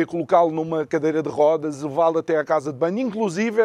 colocá-lo 0.09 0.51
numa 0.51 0.87
cadeira 0.87 1.23
de 1.23 1.29
rodas, 1.29 1.83
levá-lo 1.83 2.19
até 2.19 2.37
à 2.37 2.45
casa 2.45 2.73
de 2.73 2.79
banho, 2.79 2.99
inclusive, 2.99 3.63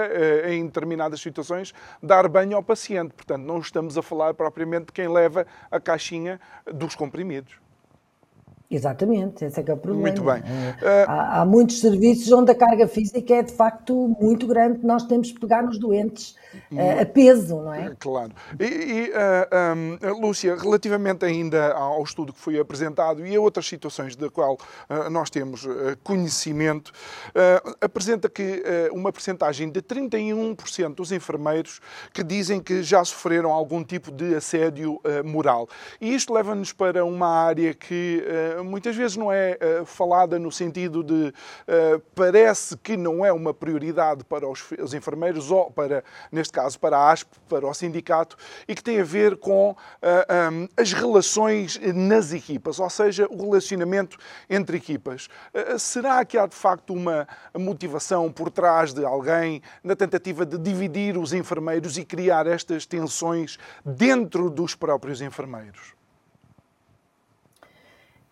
em 0.49 0.66
determinadas 0.66 1.20
situações, 1.20 1.74
dar 2.03 2.28
banho 2.28 2.57
ao 2.57 2.63
paciente. 2.63 3.13
Portanto, 3.13 3.43
não 3.43 3.54
não 3.55 3.61
estamos 3.61 3.97
a 3.97 4.01
falar 4.01 4.33
propriamente 4.33 4.87
de 4.87 4.91
quem 4.91 5.07
leva 5.07 5.47
a 5.71 5.79
caixinha 5.79 6.39
dos 6.65 6.93
comprimidos. 6.93 7.64
Exatamente, 8.70 9.45
esse 9.45 9.59
é 9.59 9.63
que 9.63 9.70
é 9.70 9.74
o 9.74 9.78
problema. 9.78 10.07
Muito 10.07 10.24
bem. 10.24 10.41
É, 10.82 11.05
há, 11.07 11.41
há, 11.41 11.45
muitos 11.45 11.80
serviços 11.80 12.32
onde 12.32 12.51
a 12.51 12.55
carga 12.55 12.88
física 12.88 13.36
é 13.36 13.43
de 13.43 13.53
facto 13.53 14.16
muito 14.20 14.47
grande, 14.47 14.80
nós 14.84 15.03
temos 15.03 15.32
que 15.32 15.39
pegar 15.39 15.61
nos 15.61 15.78
doentes 15.78 16.36
uh, 16.72 17.01
a 17.01 17.05
peso, 17.05 17.57
não 17.57 17.74
é? 17.74 17.95
Claro. 17.99 18.32
E, 18.59 18.63
e 18.63 19.11
uh, 19.11 20.13
um, 20.13 20.22
Lúcia, 20.22 20.55
relativamente 20.55 21.26
ainda 21.26 21.74
ao 21.74 22.01
estudo 22.03 22.34
que 22.34 22.39
foi 22.39 22.59
apresentado 22.59 23.26
e 23.26 23.36
a 23.36 23.41
outras 23.41 23.68
situações 23.68 24.16
da 24.16 24.30
qual 24.30 24.55
uh, 24.55 25.09
nós 25.09 25.30
temos 25.30 25.68
conhecimento, 26.03 26.91
apresenta 27.82 28.30
que 28.30 28.63
uma 28.91 29.11
percentagem 29.11 29.70
de 29.70 29.82
31% 29.82 30.95
dos 30.95 31.11
enfermeiros 31.11 31.80
que 32.13 32.24
dizem 32.24 32.59
que 32.59 32.82
já 32.84 33.03
sofreram 33.03 33.51
algum 33.51 33.84
tipo 33.84 34.11
de 34.11 34.36
assédio 34.36 34.99
moral. 35.24 35.68
E 35.99 36.13
isto 36.13 36.34
leva-nos 36.34 36.72
para 36.72 37.05
uma 37.05 37.28
área 37.28 37.74
que 37.74 38.24
muitas 38.66 38.95
vezes 38.95 39.16
não 39.18 39.32
é 39.32 39.57
falada 39.86 40.38
no 40.38 40.51
sentido 40.51 41.03
de 41.03 41.34
parece 42.13 42.78
que 42.78 42.97
não 42.97 43.26
é 43.26 43.32
uma 43.32 43.53
prioridade 43.53 44.24
para 44.24 44.47
os, 44.47 44.63
os 44.80 44.93
enfermeiros 44.93 45.51
ou 45.51 45.72
para, 45.72 46.03
neste 46.32 46.53
caso 46.53 46.80
para 46.80 46.97
a 46.97 47.11
ASP, 47.11 47.30
para 47.47 47.68
o 47.68 47.74
sindicato, 47.74 48.38
e 48.68 48.76
que 48.76 48.84
tem 48.84 48.99
a 48.99 49.03
ver 49.03 49.38
com 49.38 49.72
um, 49.72 50.68
as 50.78 50.93
relações 50.93 51.80
nas 51.93 52.34
equipas, 52.34 52.80
ou 52.80 52.89
seja, 52.89 53.28
o 53.30 53.49
relacionamento 53.49 54.18
entre 54.49 54.78
equipas. 54.78 55.28
Será 55.78 56.24
que 56.26 56.38
há 56.38 56.47
de 56.47 56.55
facto 56.55 56.93
uma 56.93 57.28
motivação 57.57 58.32
por 58.32 58.49
trás 58.49 58.93
de 58.93 59.05
alguém 59.05 59.61
na 59.84 59.95
tentativa 59.95 60.45
de 60.45 60.57
dividir 60.57 61.18
os 61.18 61.34
enfermeiros 61.34 61.97
e 61.97 62.05
criar 62.05 62.47
estas 62.47 62.86
tensões 62.86 63.57
dentro 63.84 64.49
dos 64.49 64.76
próprios 64.76 65.22
enfermeiros? 65.22 65.93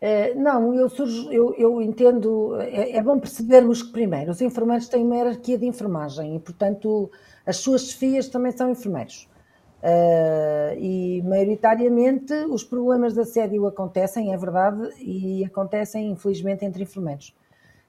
Uh, 0.04 0.38
não, 0.38 0.74
eu, 0.76 0.90
surjo, 0.90 1.32
eu, 1.32 1.56
eu 1.58 1.82
entendo, 1.82 2.60
é, 2.60 2.98
é, 2.98 3.02
bom 3.02 3.18
percebermos 3.18 3.82
que, 3.82 3.94
primeiro, 3.94 4.32
os 4.32 4.42
enfermeiros 4.42 4.90
têm 4.90 5.02
uma 5.02 5.16
hierarquia 5.16 5.58
de 5.58 5.66
enfermagem 5.66 6.36
e, 6.36 6.40
portanto, 6.40 7.10
as 7.46 7.56
suas 7.56 7.84
chefias 7.88 8.28
também 8.28 8.52
são 8.52 8.70
enfermeiros. 8.70 9.30
Uh, 9.82 10.78
e 10.78 11.22
maioritariamente 11.24 12.34
os 12.50 12.66
problemas 12.66 13.14
de 13.14 13.22
assédio 13.22 13.66
acontecem, 13.66 14.34
é 14.34 14.38
verdade, 14.38 14.90
e 15.00 15.46
acontecem 15.46 16.12
infelizmente 16.12 16.66
entre 16.66 16.84
enfermeiros. 16.84 17.34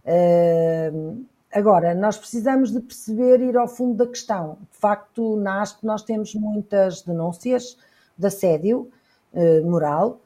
Uh, 0.04 1.24
agora, 1.52 1.96
nós 1.96 2.16
precisamos 2.16 2.70
de 2.70 2.78
perceber 2.80 3.40
ir 3.40 3.56
ao 3.56 3.66
fundo 3.66 3.96
da 3.96 4.06
questão. 4.06 4.58
De 4.70 4.78
facto, 4.78 5.34
na 5.36 5.62
ASP 5.62 5.84
nós 5.84 6.04
temos 6.04 6.32
muitas 6.36 7.02
denúncias 7.02 7.76
de 8.16 8.26
assédio 8.28 8.88
uh, 9.32 9.68
moral. 9.68 10.20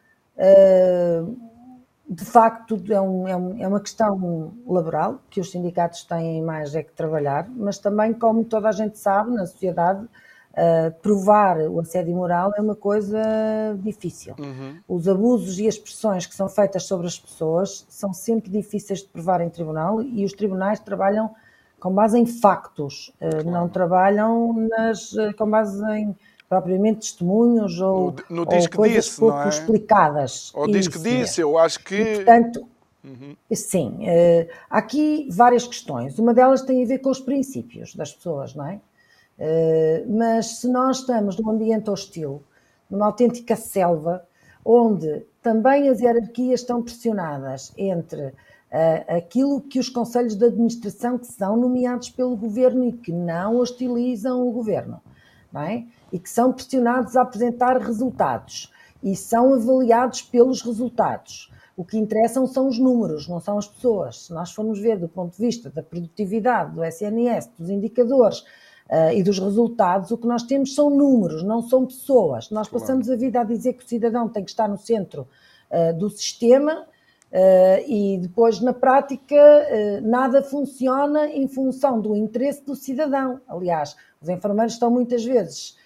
De 2.09 2.25
facto, 2.25 2.83
é, 2.89 3.01
um, 3.01 3.29
é, 3.29 3.37
um, 3.37 3.63
é 3.63 3.69
uma 3.69 3.81
questão 3.81 4.55
laboral 4.67 5.21
que 5.29 5.41
os 5.41 5.51
sindicatos 5.51 6.05
têm 6.05 6.43
mais 6.43 6.75
é 6.75 6.83
que 6.83 6.93
trabalhar, 6.93 7.47
mas 7.51 7.79
também, 7.79 8.15
como 8.15 8.45
toda 8.45 8.71
a 8.71 8.73
gente 8.73 8.99
sabe, 8.99 9.31
na 9.33 9.45
sociedade 9.45 10.05
uh, 10.05 10.91
provar 11.03 11.59
o 11.59 11.79
assédio 11.81 12.17
moral 12.17 12.53
é 12.57 12.63
uma 12.63 12.75
coisa 12.75 13.21
difícil. 13.83 14.35
Uhum. 14.39 14.79
Os 14.89 15.07
abusos 15.07 15.59
e 15.59 15.69
as 15.69 15.77
pressões 15.77 16.25
que 16.25 16.35
são 16.35 16.49
feitas 16.49 16.85
sobre 16.85 17.07
as 17.07 17.19
pessoas 17.19 17.85
são 17.91 18.15
sempre 18.15 18.51
difíceis 18.51 19.01
de 19.01 19.09
provar 19.09 19.43
em 19.43 19.51
tribunal 19.51 20.01
e 20.01 20.25
os 20.25 20.33
tribunais 20.33 20.81
trabalham 20.81 21.35
com 21.79 21.93
base 21.93 22.19
em 22.19 22.25
factos, 22.25 23.13
uh, 23.21 23.31
claro. 23.31 23.51
não 23.51 23.69
trabalham 23.69 24.67
nas, 24.69 25.13
uh, 25.13 25.37
com 25.37 25.49
base 25.49 25.85
em 25.93 26.17
propriamente 26.49 27.01
testemunhos 27.01 27.81
ou, 27.81 28.15
no, 28.29 28.37
no 28.37 28.41
ou 28.43 28.69
coisas 28.71 29.05
disse, 29.05 29.21
pouco 29.21 29.39
é? 29.39 29.49
explicadas. 29.49 30.51
Ou 30.55 30.67
diz 30.67 30.89
que 30.89 30.99
disse, 30.99 31.41
eu 31.41 31.59
acho 31.59 31.81
que... 31.81 31.95
E, 31.95 32.15
portanto, 32.17 32.67
uhum. 33.05 33.37
sim, 33.53 33.99
uh, 34.01 34.49
há 34.71 34.79
aqui 34.79 35.29
várias 35.31 35.67
questões. 35.67 36.19
Uma 36.19 36.33
delas 36.33 36.63
tem 36.63 36.83
a 36.83 36.87
ver 36.87 36.99
com 36.99 37.11
os 37.11 37.21
princípios 37.21 37.95
das 37.95 38.15
pessoas, 38.15 38.55
não 38.55 38.67
é? 38.67 38.81
Uh, 39.39 40.17
mas 40.17 40.61
se 40.61 40.69
nós 40.69 41.01
estamos 41.01 41.39
num 41.39 41.51
ambiente 41.51 41.91
hostil, 41.91 42.43
numa 42.91 43.07
autêntica 43.07 43.55
selva, 43.55 44.25
onde 44.65 45.27
também 45.43 45.89
as 45.89 46.01
hierarquias 46.01 46.61
estão 46.61 46.83
pressionadas 46.83 47.73
entre 47.77 48.27
uh, 48.27 49.17
aquilo 49.17 49.61
que 49.61 49.79
os 49.79 49.89
conselhos 49.89 50.35
de 50.35 50.47
administração 50.47 51.19
que 51.19 51.27
são 51.27 51.57
nomeados 51.57 52.11
pelo 52.11 52.37
governo 52.37 52.85
e 52.85 52.93
que 52.93 53.13
não 53.13 53.57
hostilizam 53.57 54.47
o 54.47 54.51
governo, 54.51 55.01
não 55.53 55.63
é? 55.63 55.85
E 56.13 56.19
que 56.19 56.31
são 56.31 56.53
pressionados 56.53 57.17
a 57.17 57.23
apresentar 57.23 57.79
resultados 57.79 58.73
e 59.03 59.15
são 59.15 59.55
avaliados 59.55 60.23
pelos 60.23 60.63
resultados. 60.63 61.53
O 61.77 61.85
que 61.85 61.97
interessam 61.97 62.47
são 62.47 62.67
os 62.67 62.79
números, 62.79 63.29
não 63.29 63.41
são 63.41 63.57
as 63.57 63.69
pessoas. 63.69 64.27
Se 64.27 64.33
nós 64.33 64.51
formos 64.51 64.81
ver 64.81 64.99
do 64.99 65.09
ponto 65.09 65.37
de 65.37 65.39
vista 65.39 65.71
da 65.71 65.83
produtividade, 65.83 66.75
do 66.75 66.83
SNS, 66.83 67.51
dos 67.57 67.71
indicadores 67.71 68.41
uh, 68.91 69.13
e 69.15 69.23
dos 69.23 69.39
resultados, 69.39 70.11
o 70.11 70.19
que 70.19 70.27
nós 70.27 70.43
temos 70.43 70.75
são 70.75 70.91
números, 70.91 71.45
não 71.45 71.63
são 71.63 71.87
pessoas. 71.87 72.51
Nós 72.51 72.69
passamos 72.69 73.09
a 73.09 73.15
vida 73.15 73.41
a 73.41 73.45
dizer 73.45 73.75
que 73.75 73.85
o 73.85 73.89
cidadão 73.89 74.29
tem 74.29 74.43
que 74.43 74.51
estar 74.51 74.69
no 74.69 74.77
centro 74.77 75.29
uh, 75.71 75.97
do 75.97 76.11
sistema 76.11 76.87
Uh, 77.31 77.85
e 77.87 78.19
depois, 78.23 78.59
na 78.59 78.73
prática, 78.73 79.37
nada 80.03 80.43
funciona 80.43 81.29
em 81.29 81.47
função 81.47 82.01
do 82.01 82.17
interesse 82.17 82.65
do 82.65 82.75
cidadão. 82.75 83.39
Aliás, 83.47 83.95
os 84.19 84.31
enfermeiros 84.31 84.73
estão 84.73 84.91
muitas 84.91 85.23
vezes 85.23 85.77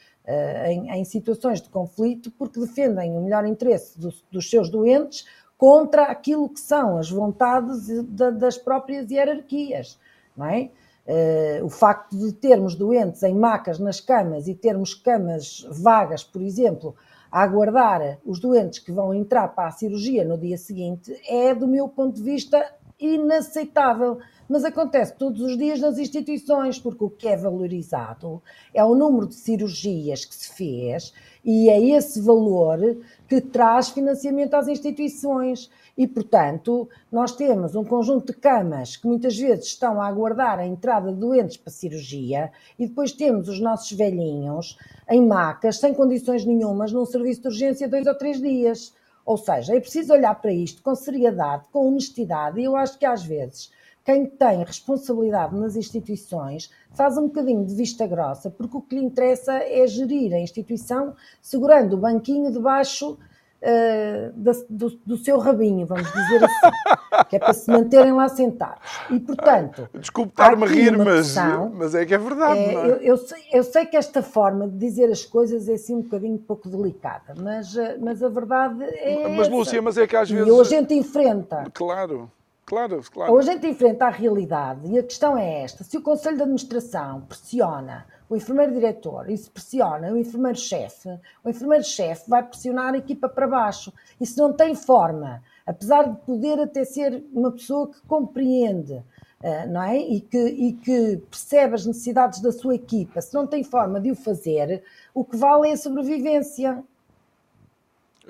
em, 0.68 0.90
em, 0.90 1.04
situações 1.04 1.60
de 1.60 1.68
conflito 1.68 2.30
porque 2.30 2.60
defendem 2.60 3.16
o 3.16 3.22
melhor 3.22 3.44
interesse 3.44 3.98
do, 3.98 4.12
dos 4.30 4.48
seus 4.48 4.70
doentes 4.70 5.26
contra 5.58 6.04
aquilo 6.04 6.48
que 6.48 6.60
são 6.60 6.98
as 6.98 7.10
vontades 7.10 7.86
de, 7.86 8.32
das 8.32 8.58
próprias 8.58 9.10
hierarquias, 9.10 9.98
não 10.36 10.46
é? 10.46 10.70
Uh, 11.04 11.64
o 11.64 11.68
facto 11.68 12.16
de 12.16 12.32
termos 12.32 12.76
doentes 12.76 13.24
em 13.24 13.34
macas 13.34 13.80
nas 13.80 14.00
camas 14.00 14.46
e 14.46 14.54
termos 14.54 14.94
camas 14.94 15.66
vagas, 15.68 16.22
por 16.22 16.40
exemplo, 16.40 16.94
a 17.30 17.42
aguardar 17.42 18.18
os 18.24 18.38
doentes 18.38 18.78
que 18.78 18.92
vão 18.92 19.14
entrar 19.14 19.48
para 19.48 19.68
a 19.68 19.70
cirurgia 19.72 20.24
no 20.24 20.38
dia 20.38 20.58
seguinte, 20.58 21.12
é, 21.28 21.54
do 21.54 21.66
meu 21.66 21.88
ponto 21.88 22.14
de 22.16 22.22
vista, 22.22 22.64
inaceitável. 23.00 24.18
Mas 24.52 24.66
acontece 24.66 25.14
todos 25.14 25.40
os 25.40 25.56
dias 25.56 25.80
nas 25.80 25.96
instituições, 25.96 26.78
porque 26.78 27.02
o 27.02 27.08
que 27.08 27.26
é 27.26 27.34
valorizado 27.38 28.42
é 28.74 28.84
o 28.84 28.94
número 28.94 29.26
de 29.26 29.34
cirurgias 29.34 30.26
que 30.26 30.34
se 30.34 30.52
fez 30.52 31.14
e 31.42 31.70
é 31.70 31.80
esse 31.80 32.20
valor 32.20 32.78
que 33.26 33.40
traz 33.40 33.88
financiamento 33.88 34.52
às 34.52 34.68
instituições. 34.68 35.70
E, 35.96 36.06
portanto, 36.06 36.86
nós 37.10 37.34
temos 37.34 37.74
um 37.74 37.82
conjunto 37.82 38.26
de 38.26 38.38
camas 38.38 38.94
que 38.94 39.06
muitas 39.06 39.38
vezes 39.38 39.68
estão 39.68 39.98
a 39.98 40.06
aguardar 40.06 40.58
a 40.58 40.66
entrada 40.66 41.10
de 41.10 41.18
doentes 41.18 41.56
para 41.56 41.72
cirurgia 41.72 42.52
e 42.78 42.86
depois 42.86 43.10
temos 43.10 43.48
os 43.48 43.58
nossos 43.58 43.92
velhinhos 43.92 44.76
em 45.08 45.26
macas, 45.26 45.78
sem 45.78 45.94
condições 45.94 46.44
nenhumas, 46.44 46.92
num 46.92 47.06
serviço 47.06 47.40
de 47.40 47.48
urgência 47.48 47.88
dois 47.88 48.06
ou 48.06 48.14
três 48.14 48.38
dias. 48.38 48.92
Ou 49.24 49.38
seja, 49.38 49.74
é 49.74 49.80
preciso 49.80 50.12
olhar 50.12 50.34
para 50.34 50.52
isto 50.52 50.82
com 50.82 50.94
seriedade, 50.94 51.64
com 51.72 51.88
honestidade, 51.88 52.60
e 52.60 52.64
eu 52.64 52.76
acho 52.76 52.98
que 52.98 53.06
às 53.06 53.24
vezes 53.24 53.70
quem 54.04 54.26
tem 54.26 54.64
responsabilidade 54.64 55.54
nas 55.54 55.76
instituições 55.76 56.70
faz 56.92 57.16
um 57.16 57.26
bocadinho 57.26 57.64
de 57.64 57.74
vista 57.74 58.06
grossa, 58.06 58.50
porque 58.50 58.76
o 58.76 58.80
que 58.80 58.96
lhe 58.96 59.04
interessa 59.04 59.52
é 59.52 59.86
gerir 59.86 60.32
a 60.32 60.38
instituição 60.38 61.14
segurando 61.40 61.94
o 61.94 61.96
banquinho 61.96 62.50
debaixo 62.50 63.18
uh, 63.62 64.32
do, 64.68 64.90
do, 65.06 65.16
seu 65.16 65.38
rabinho, 65.38 65.86
vamos 65.86 66.10
dizer 66.10 66.44
assim, 66.44 67.26
que 67.30 67.36
é 67.36 67.38
para 67.38 67.52
se 67.52 67.70
manterem 67.70 68.12
lá 68.12 68.28
sentados. 68.28 68.82
E, 69.10 69.20
portanto. 69.20 69.88
Desculpe 69.94 70.32
estar-me 70.32 70.64
a 70.64 70.66
rir, 70.66 70.98
mas, 70.98 71.34
mas 71.72 71.94
é 71.94 72.04
que 72.04 72.14
é 72.14 72.18
verdade. 72.18 72.58
É, 72.58 72.74
é? 72.74 72.76
Eu, 72.76 72.96
eu, 72.96 73.16
sei, 73.16 73.42
eu, 73.52 73.62
sei, 73.62 73.86
que 73.86 73.96
esta 73.96 74.22
forma 74.22 74.68
de 74.68 74.76
dizer 74.76 75.10
as 75.10 75.24
coisas 75.24 75.68
é 75.68 75.74
assim 75.74 75.94
um 75.94 76.02
bocadinho 76.02 76.38
pouco 76.38 76.68
delicada, 76.68 77.34
mas, 77.40 77.76
eh, 77.76 77.96
mas 78.00 78.22
a 78.22 78.28
verdade 78.28 78.82
é. 78.82 79.28
Mas, 79.28 79.46
essa. 79.46 79.50
Lúcia, 79.50 79.82
mas 79.82 79.96
é 79.96 80.06
que 80.06 80.16
às 80.16 80.30
vezes. 80.30 80.52
E 80.52 80.60
a 80.60 80.64
gente 80.64 80.94
enfrenta. 80.94 81.64
Claro. 81.72 82.30
Claro, 82.72 83.02
claro. 83.12 83.36
A 83.36 83.42
gente 83.42 83.66
enfrenta 83.66 84.06
a 84.06 84.08
realidade 84.08 84.90
e 84.90 84.98
a 84.98 85.02
questão 85.02 85.36
é 85.36 85.62
esta: 85.62 85.84
se 85.84 85.94
o 85.98 86.00
Conselho 86.00 86.38
de 86.38 86.42
Administração 86.44 87.20
pressiona 87.20 88.06
o 88.30 88.34
enfermeiro-diretor 88.34 89.28
e 89.28 89.36
se 89.36 89.50
pressiona 89.50 90.10
o 90.10 90.16
enfermeiro-chefe, 90.16 91.10
o 91.44 91.50
enfermeiro-chefe 91.50 92.30
vai 92.30 92.42
pressionar 92.42 92.94
a 92.94 92.96
equipa 92.96 93.28
para 93.28 93.46
baixo. 93.46 93.92
Se 94.22 94.38
não 94.38 94.54
tem 94.54 94.74
forma, 94.74 95.42
apesar 95.66 96.04
de 96.04 96.16
poder 96.24 96.60
até 96.60 96.82
ser 96.82 97.22
uma 97.34 97.52
pessoa 97.52 97.88
que 97.92 98.00
compreende 98.06 99.04
Uh, 99.42 99.68
não 99.68 99.82
é? 99.82 99.98
E 99.98 100.20
que, 100.20 100.38
e 100.38 100.72
que, 100.72 101.16
percebe 101.28 101.74
as 101.74 101.84
necessidades 101.84 102.40
da 102.40 102.52
sua 102.52 102.76
equipa, 102.76 103.20
se 103.20 103.34
não 103.34 103.44
tem 103.44 103.64
forma 103.64 104.00
de 104.00 104.12
o 104.12 104.14
fazer, 104.14 104.84
o 105.12 105.24
que 105.24 105.36
vale 105.36 105.68
é 105.68 105.72
a 105.72 105.76
sobrevivência 105.76 106.84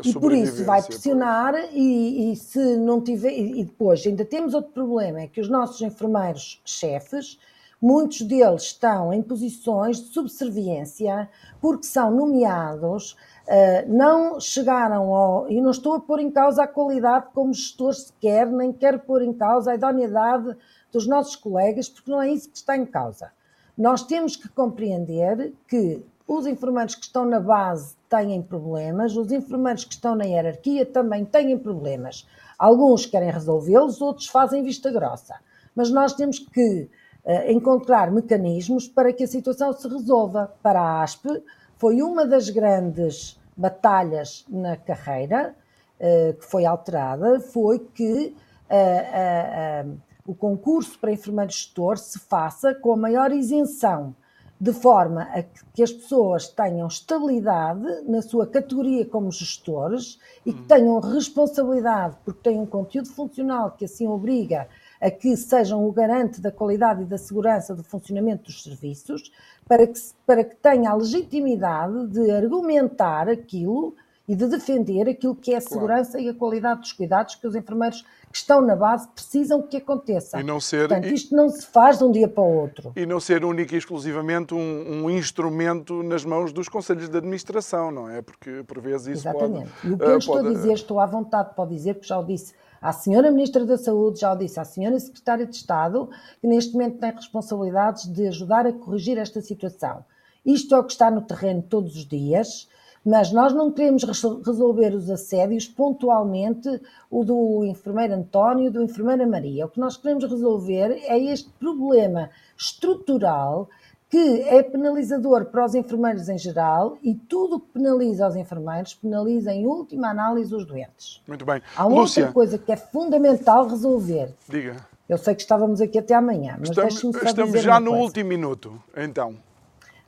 e 0.04 0.12
por 0.14 0.32
isso 0.32 0.64
vai 0.64 0.82
pressionar 0.82 1.54
e, 1.72 2.32
e, 2.32 2.36
se 2.36 2.76
não 2.76 3.00
tiver 3.00 3.32
e 3.32 3.64
depois 3.64 4.06
ainda 4.06 4.24
temos 4.24 4.54
outro 4.54 4.72
problema 4.72 5.20
é 5.20 5.26
que 5.26 5.40
os 5.40 5.48
nossos 5.48 5.80
enfermeiros 5.82 6.62
chefes 6.64 7.38
muitos 7.80 8.22
deles 8.22 8.62
estão 8.62 9.12
em 9.12 9.22
posições 9.22 9.98
de 9.98 10.08
subserviência 10.08 11.28
porque 11.60 11.84
são 11.84 12.10
nomeados 12.10 13.12
uh, 13.46 13.86
não 13.92 14.40
chegaram 14.40 15.14
ao 15.14 15.50
e 15.50 15.60
não 15.60 15.70
estou 15.70 15.94
a 15.94 16.00
pôr 16.00 16.20
em 16.20 16.30
causa 16.30 16.62
a 16.62 16.68
qualidade 16.68 17.26
como 17.34 17.52
gestor 17.52 17.92
sequer 17.92 18.46
nem 18.46 18.72
quero 18.72 18.98
pôr 19.00 19.20
em 19.22 19.32
causa 19.32 19.72
a 19.72 19.74
idoneidade 19.74 20.56
dos 20.90 21.06
nossos 21.06 21.36
colegas 21.36 21.88
porque 21.88 22.10
não 22.10 22.22
é 22.22 22.30
isso 22.30 22.50
que 22.50 22.56
está 22.56 22.76
em 22.76 22.86
causa. 22.86 23.32
Nós 23.76 24.02
temos 24.02 24.36
que 24.36 24.48
compreender 24.50 25.54
que 25.66 26.04
os 26.26 26.46
enfermeiros 26.46 26.94
que 26.94 27.04
estão 27.04 27.24
na 27.24 27.40
base 27.40 27.96
têm 28.08 28.40
problemas, 28.42 29.16
os 29.16 29.30
enfermeiros 29.32 29.84
que 29.84 29.94
estão 29.94 30.14
na 30.14 30.24
hierarquia 30.24 30.86
também 30.86 31.24
têm 31.24 31.58
problemas. 31.58 32.26
Alguns 32.58 33.06
querem 33.06 33.30
resolvê-los, 33.30 34.00
outros 34.00 34.28
fazem 34.28 34.62
vista 34.62 34.90
grossa. 34.90 35.34
Mas 35.74 35.90
nós 35.90 36.14
temos 36.14 36.38
que 36.38 36.88
uh, 37.24 37.50
encontrar 37.50 38.10
mecanismos 38.10 38.86
para 38.86 39.12
que 39.12 39.24
a 39.24 39.28
situação 39.28 39.72
se 39.72 39.88
resolva. 39.88 40.52
Para 40.62 40.80
a 40.80 41.02
ASP, 41.02 41.42
foi 41.76 42.02
uma 42.02 42.26
das 42.26 42.50
grandes 42.50 43.40
batalhas 43.56 44.44
na 44.48 44.76
carreira 44.76 45.54
uh, 45.98 46.34
que 46.34 46.44
foi 46.44 46.64
alterada, 46.64 47.40
foi 47.40 47.78
que 47.78 48.36
uh, 48.70 49.98
o 50.24 50.34
concurso 50.34 50.98
para 50.98 51.12
enfermeiro 51.12 51.50
gestor 51.50 51.98
se 51.98 52.18
faça 52.18 52.74
com 52.74 52.92
a 52.92 52.96
maior 52.96 53.32
isenção 53.32 54.14
de 54.62 54.72
forma 54.72 55.22
a 55.22 55.42
que 55.42 55.82
as 55.82 55.90
pessoas 55.90 56.46
tenham 56.46 56.86
estabilidade 56.86 57.82
na 58.06 58.22
sua 58.22 58.46
categoria 58.46 59.04
como 59.04 59.32
gestores 59.32 60.20
e 60.46 60.52
que 60.52 60.60
uhum. 60.60 60.66
tenham 60.68 61.00
responsabilidade, 61.00 62.16
porque 62.24 62.48
têm 62.48 62.60
um 62.60 62.66
conteúdo 62.66 63.08
funcional 63.08 63.72
que 63.72 63.86
assim 63.86 64.06
obriga 64.06 64.68
a 65.00 65.10
que 65.10 65.36
sejam 65.36 65.84
o 65.84 65.90
garante 65.90 66.40
da 66.40 66.52
qualidade 66.52 67.02
e 67.02 67.06
da 67.06 67.18
segurança 67.18 67.74
do 67.74 67.82
funcionamento 67.82 68.44
dos 68.44 68.62
serviços, 68.62 69.32
para 69.66 69.84
que, 69.84 69.98
para 70.24 70.44
que 70.44 70.54
tenha 70.54 70.92
a 70.92 70.94
legitimidade 70.94 72.06
de 72.06 72.30
argumentar 72.30 73.28
aquilo 73.28 73.96
e 74.28 74.36
de 74.36 74.46
defender 74.46 75.08
aquilo 75.08 75.34
que 75.34 75.52
é 75.52 75.56
a 75.56 75.60
segurança 75.60 76.12
claro. 76.12 76.26
e 76.26 76.28
a 76.30 76.34
qualidade 76.34 76.80
dos 76.80 76.92
cuidados 76.92 77.34
que 77.34 77.46
os 77.46 77.54
enfermeiros 77.54 78.02
que 78.30 78.38
estão 78.38 78.62
na 78.62 78.74
base 78.74 79.08
precisam 79.08 79.60
que 79.60 79.76
aconteça. 79.76 80.40
E 80.40 80.42
não 80.42 80.58
ser, 80.58 80.88
Portanto, 80.88 81.12
isto 81.12 81.36
não 81.36 81.48
se 81.50 81.66
faz 81.66 81.98
de 81.98 82.04
um 82.04 82.10
dia 82.10 82.26
para 82.26 82.42
o 82.42 82.60
outro. 82.60 82.92
E 82.96 83.04
não 83.04 83.20
ser 83.20 83.44
único 83.44 83.74
e 83.74 83.78
exclusivamente 83.78 84.54
um, 84.54 85.04
um 85.04 85.10
instrumento 85.10 86.02
nas 86.02 86.24
mãos 86.24 86.52
dos 86.52 86.68
conselhos 86.68 87.08
de 87.08 87.16
administração, 87.16 87.90
não 87.90 88.08
é? 88.08 88.22
Porque 88.22 88.62
por 88.66 88.80
vezes 88.80 89.08
isso 89.08 89.28
Exatamente. 89.28 89.68
pode... 89.70 89.88
E 89.88 89.92
o 89.92 89.98
que 89.98 90.04
eu 90.04 90.14
uh, 90.14 90.18
estou 90.18 90.36
pode... 90.36 90.48
a 90.48 90.50
dizer, 90.50 90.72
estou 90.72 91.00
à 91.00 91.06
vontade 91.06 91.54
para 91.54 91.68
dizer, 91.68 91.94
porque 91.94 92.08
já 92.08 92.18
o 92.18 92.24
disse 92.24 92.54
à 92.80 92.92
senhora 92.92 93.30
Ministra 93.30 93.66
da 93.66 93.76
Saúde, 93.76 94.20
já 94.20 94.32
o 94.32 94.36
disse 94.36 94.58
à 94.58 94.64
senhora 94.64 94.98
Secretária 94.98 95.46
de 95.46 95.54
Estado, 95.54 96.08
que 96.40 96.46
neste 96.46 96.72
momento 96.72 96.98
tem 96.98 97.12
responsabilidades 97.12 98.10
de 98.10 98.28
ajudar 98.28 98.66
a 98.66 98.72
corrigir 98.72 99.18
esta 99.18 99.40
situação. 99.40 100.04
Isto 100.44 100.74
é 100.74 100.78
o 100.78 100.84
que 100.84 100.92
está 100.92 101.10
no 101.10 101.22
terreno 101.22 101.62
todos 101.62 101.96
os 101.96 102.06
dias. 102.06 102.68
Mas 103.04 103.32
nós 103.32 103.52
não 103.52 103.70
queremos 103.70 104.04
resolver 104.44 104.94
os 104.94 105.10
assédios 105.10 105.66
pontualmente, 105.66 106.68
o 107.10 107.24
do 107.24 107.64
enfermeiro 107.64 108.14
António, 108.14 108.70
do 108.70 108.82
enfermeira 108.82 109.26
Maria. 109.26 109.66
O 109.66 109.68
que 109.68 109.80
nós 109.80 109.96
queremos 109.96 110.24
resolver 110.24 111.02
é 111.06 111.18
este 111.18 111.50
problema 111.58 112.30
estrutural 112.56 113.68
que 114.08 114.42
é 114.42 114.62
penalizador 114.62 115.46
para 115.46 115.64
os 115.64 115.74
enfermeiros 115.74 116.28
em 116.28 116.36
geral 116.36 116.98
e 117.02 117.14
tudo 117.14 117.58
que 117.58 117.68
penaliza 117.72 118.28
os 118.28 118.36
enfermeiros 118.36 118.92
penaliza 118.94 119.50
em 119.54 119.66
última 119.66 120.10
análise 120.10 120.54
os 120.54 120.66
doentes. 120.66 121.22
Muito 121.26 121.46
bem. 121.46 121.62
Há 121.74 121.86
uma 121.86 122.02
Lúcia. 122.02 122.24
outra 122.24 122.34
coisa 122.34 122.58
que 122.58 122.70
é 122.70 122.76
fundamental 122.76 123.66
resolver. 123.66 124.34
Diga. 124.46 124.76
Eu 125.08 125.16
sei 125.16 125.34
que 125.34 125.40
estávamos 125.40 125.80
aqui 125.80 125.98
até 125.98 126.14
amanhã, 126.14 126.56
mas 126.58 126.68
estamos, 126.68 126.98
só 127.00 127.08
estamos 127.24 127.62
já 127.62 127.80
no 127.80 127.92
coisa. 127.92 128.04
último 128.04 128.28
minuto, 128.28 128.82
então. 128.94 129.34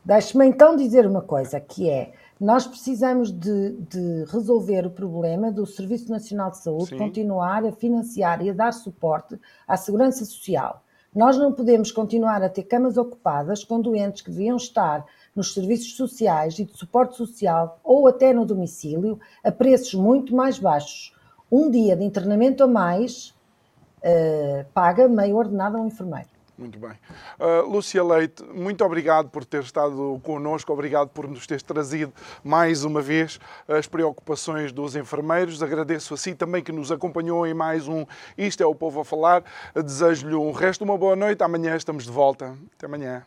Deixe-me 0.05 0.47
então 0.47 0.77
dizer 0.77 1.07
uma 1.07 1.23
coisa, 1.23 1.59
que 1.59 1.89
é, 1.89 2.13
nós 2.41 2.67
precisamos 2.67 3.31
de, 3.31 3.73
de, 3.73 4.25
resolver 4.25 4.87
o 4.87 4.91
problema 4.91 5.53
do 5.53 5.65
Serviço 5.65 6.11
Nacional 6.11 6.51
de 6.51 6.59
Saúde 6.59 6.91
Sim. 6.91 6.99
continuar 6.99 7.65
a 7.65 7.73
financiar 7.73 8.45
e 8.45 8.51
a 8.51 8.53
dar 8.53 8.73
suporte 8.73 9.39
à 9.67 9.77
segurança 9.77 10.25
social. 10.25 10.83
Nós 11.15 11.39
não 11.39 11.53
podemos 11.53 11.93
continuar 11.93 12.43
a 12.43 12.49
ter 12.49 12.65
camas 12.65 12.97
ocupadas 12.97 13.63
com 13.63 13.81
doentes 13.81 14.21
que 14.21 14.33
deviam 14.33 14.57
estar 14.57 15.07
nos 15.35 15.55
serviços 15.55 15.97
sociais 15.97 16.59
e 16.59 16.65
de 16.65 16.77
suporte 16.77 17.17
social 17.17 17.79
ou 17.85 18.09
até 18.09 18.33
no 18.33 18.45
domicílio 18.45 19.21
a 19.43 19.53
preços 19.53 19.95
muito 19.95 20.35
mais 20.35 20.59
baixos. 20.59 21.15
Um 21.51 21.71
dia 21.71 21.95
de 21.95 22.03
internamento 22.03 22.65
a 22.65 22.67
mais 22.67 23.33
uh, 23.99 24.65
paga 24.75 25.07
meio 25.09 25.37
ordenado 25.37 25.77
a 25.77 25.81
um 25.81 25.87
enfermeiro. 25.87 26.34
Muito 26.57 26.79
bem. 26.79 26.93
Uh, 27.39 27.69
Lúcia 27.69 28.03
Leite, 28.03 28.45
muito 28.45 28.85
obrigado 28.85 29.29
por 29.29 29.45
ter 29.45 29.63
estado 29.63 30.21
connosco, 30.23 30.73
obrigado 30.73 31.09
por 31.09 31.29
nos 31.29 31.47
ter 31.47 31.61
trazido 31.61 32.13
mais 32.45 32.85
uma 32.85 33.01
vez 33.01 33.41
as 33.67 33.89
preocupações 33.89 34.73
dos 34.73 34.95
enfermeiros. 34.95 35.63
Agradeço 35.63 36.15
a 36.15 36.17
si 36.17 36.35
também 36.35 36.63
que 36.63 36.71
nos 36.71 36.93
acompanhou 36.93 37.45
em 37.47 37.55
mais 37.55 37.89
um 37.89 38.07
Isto 38.39 38.63
é 38.63 38.67
o 38.67 38.75
Povo 38.75 39.01
a 39.01 39.05
Falar. 39.05 39.43
Desejo-lhe 39.75 40.37
um 40.37 40.53
resto 40.53 40.85
uma 40.85 40.97
boa 40.97 41.17
noite. 41.17 41.43
Amanhã 41.43 41.75
estamos 41.75 42.05
de 42.05 42.11
volta. 42.11 42.57
Até 42.77 42.87
amanhã. 42.87 43.27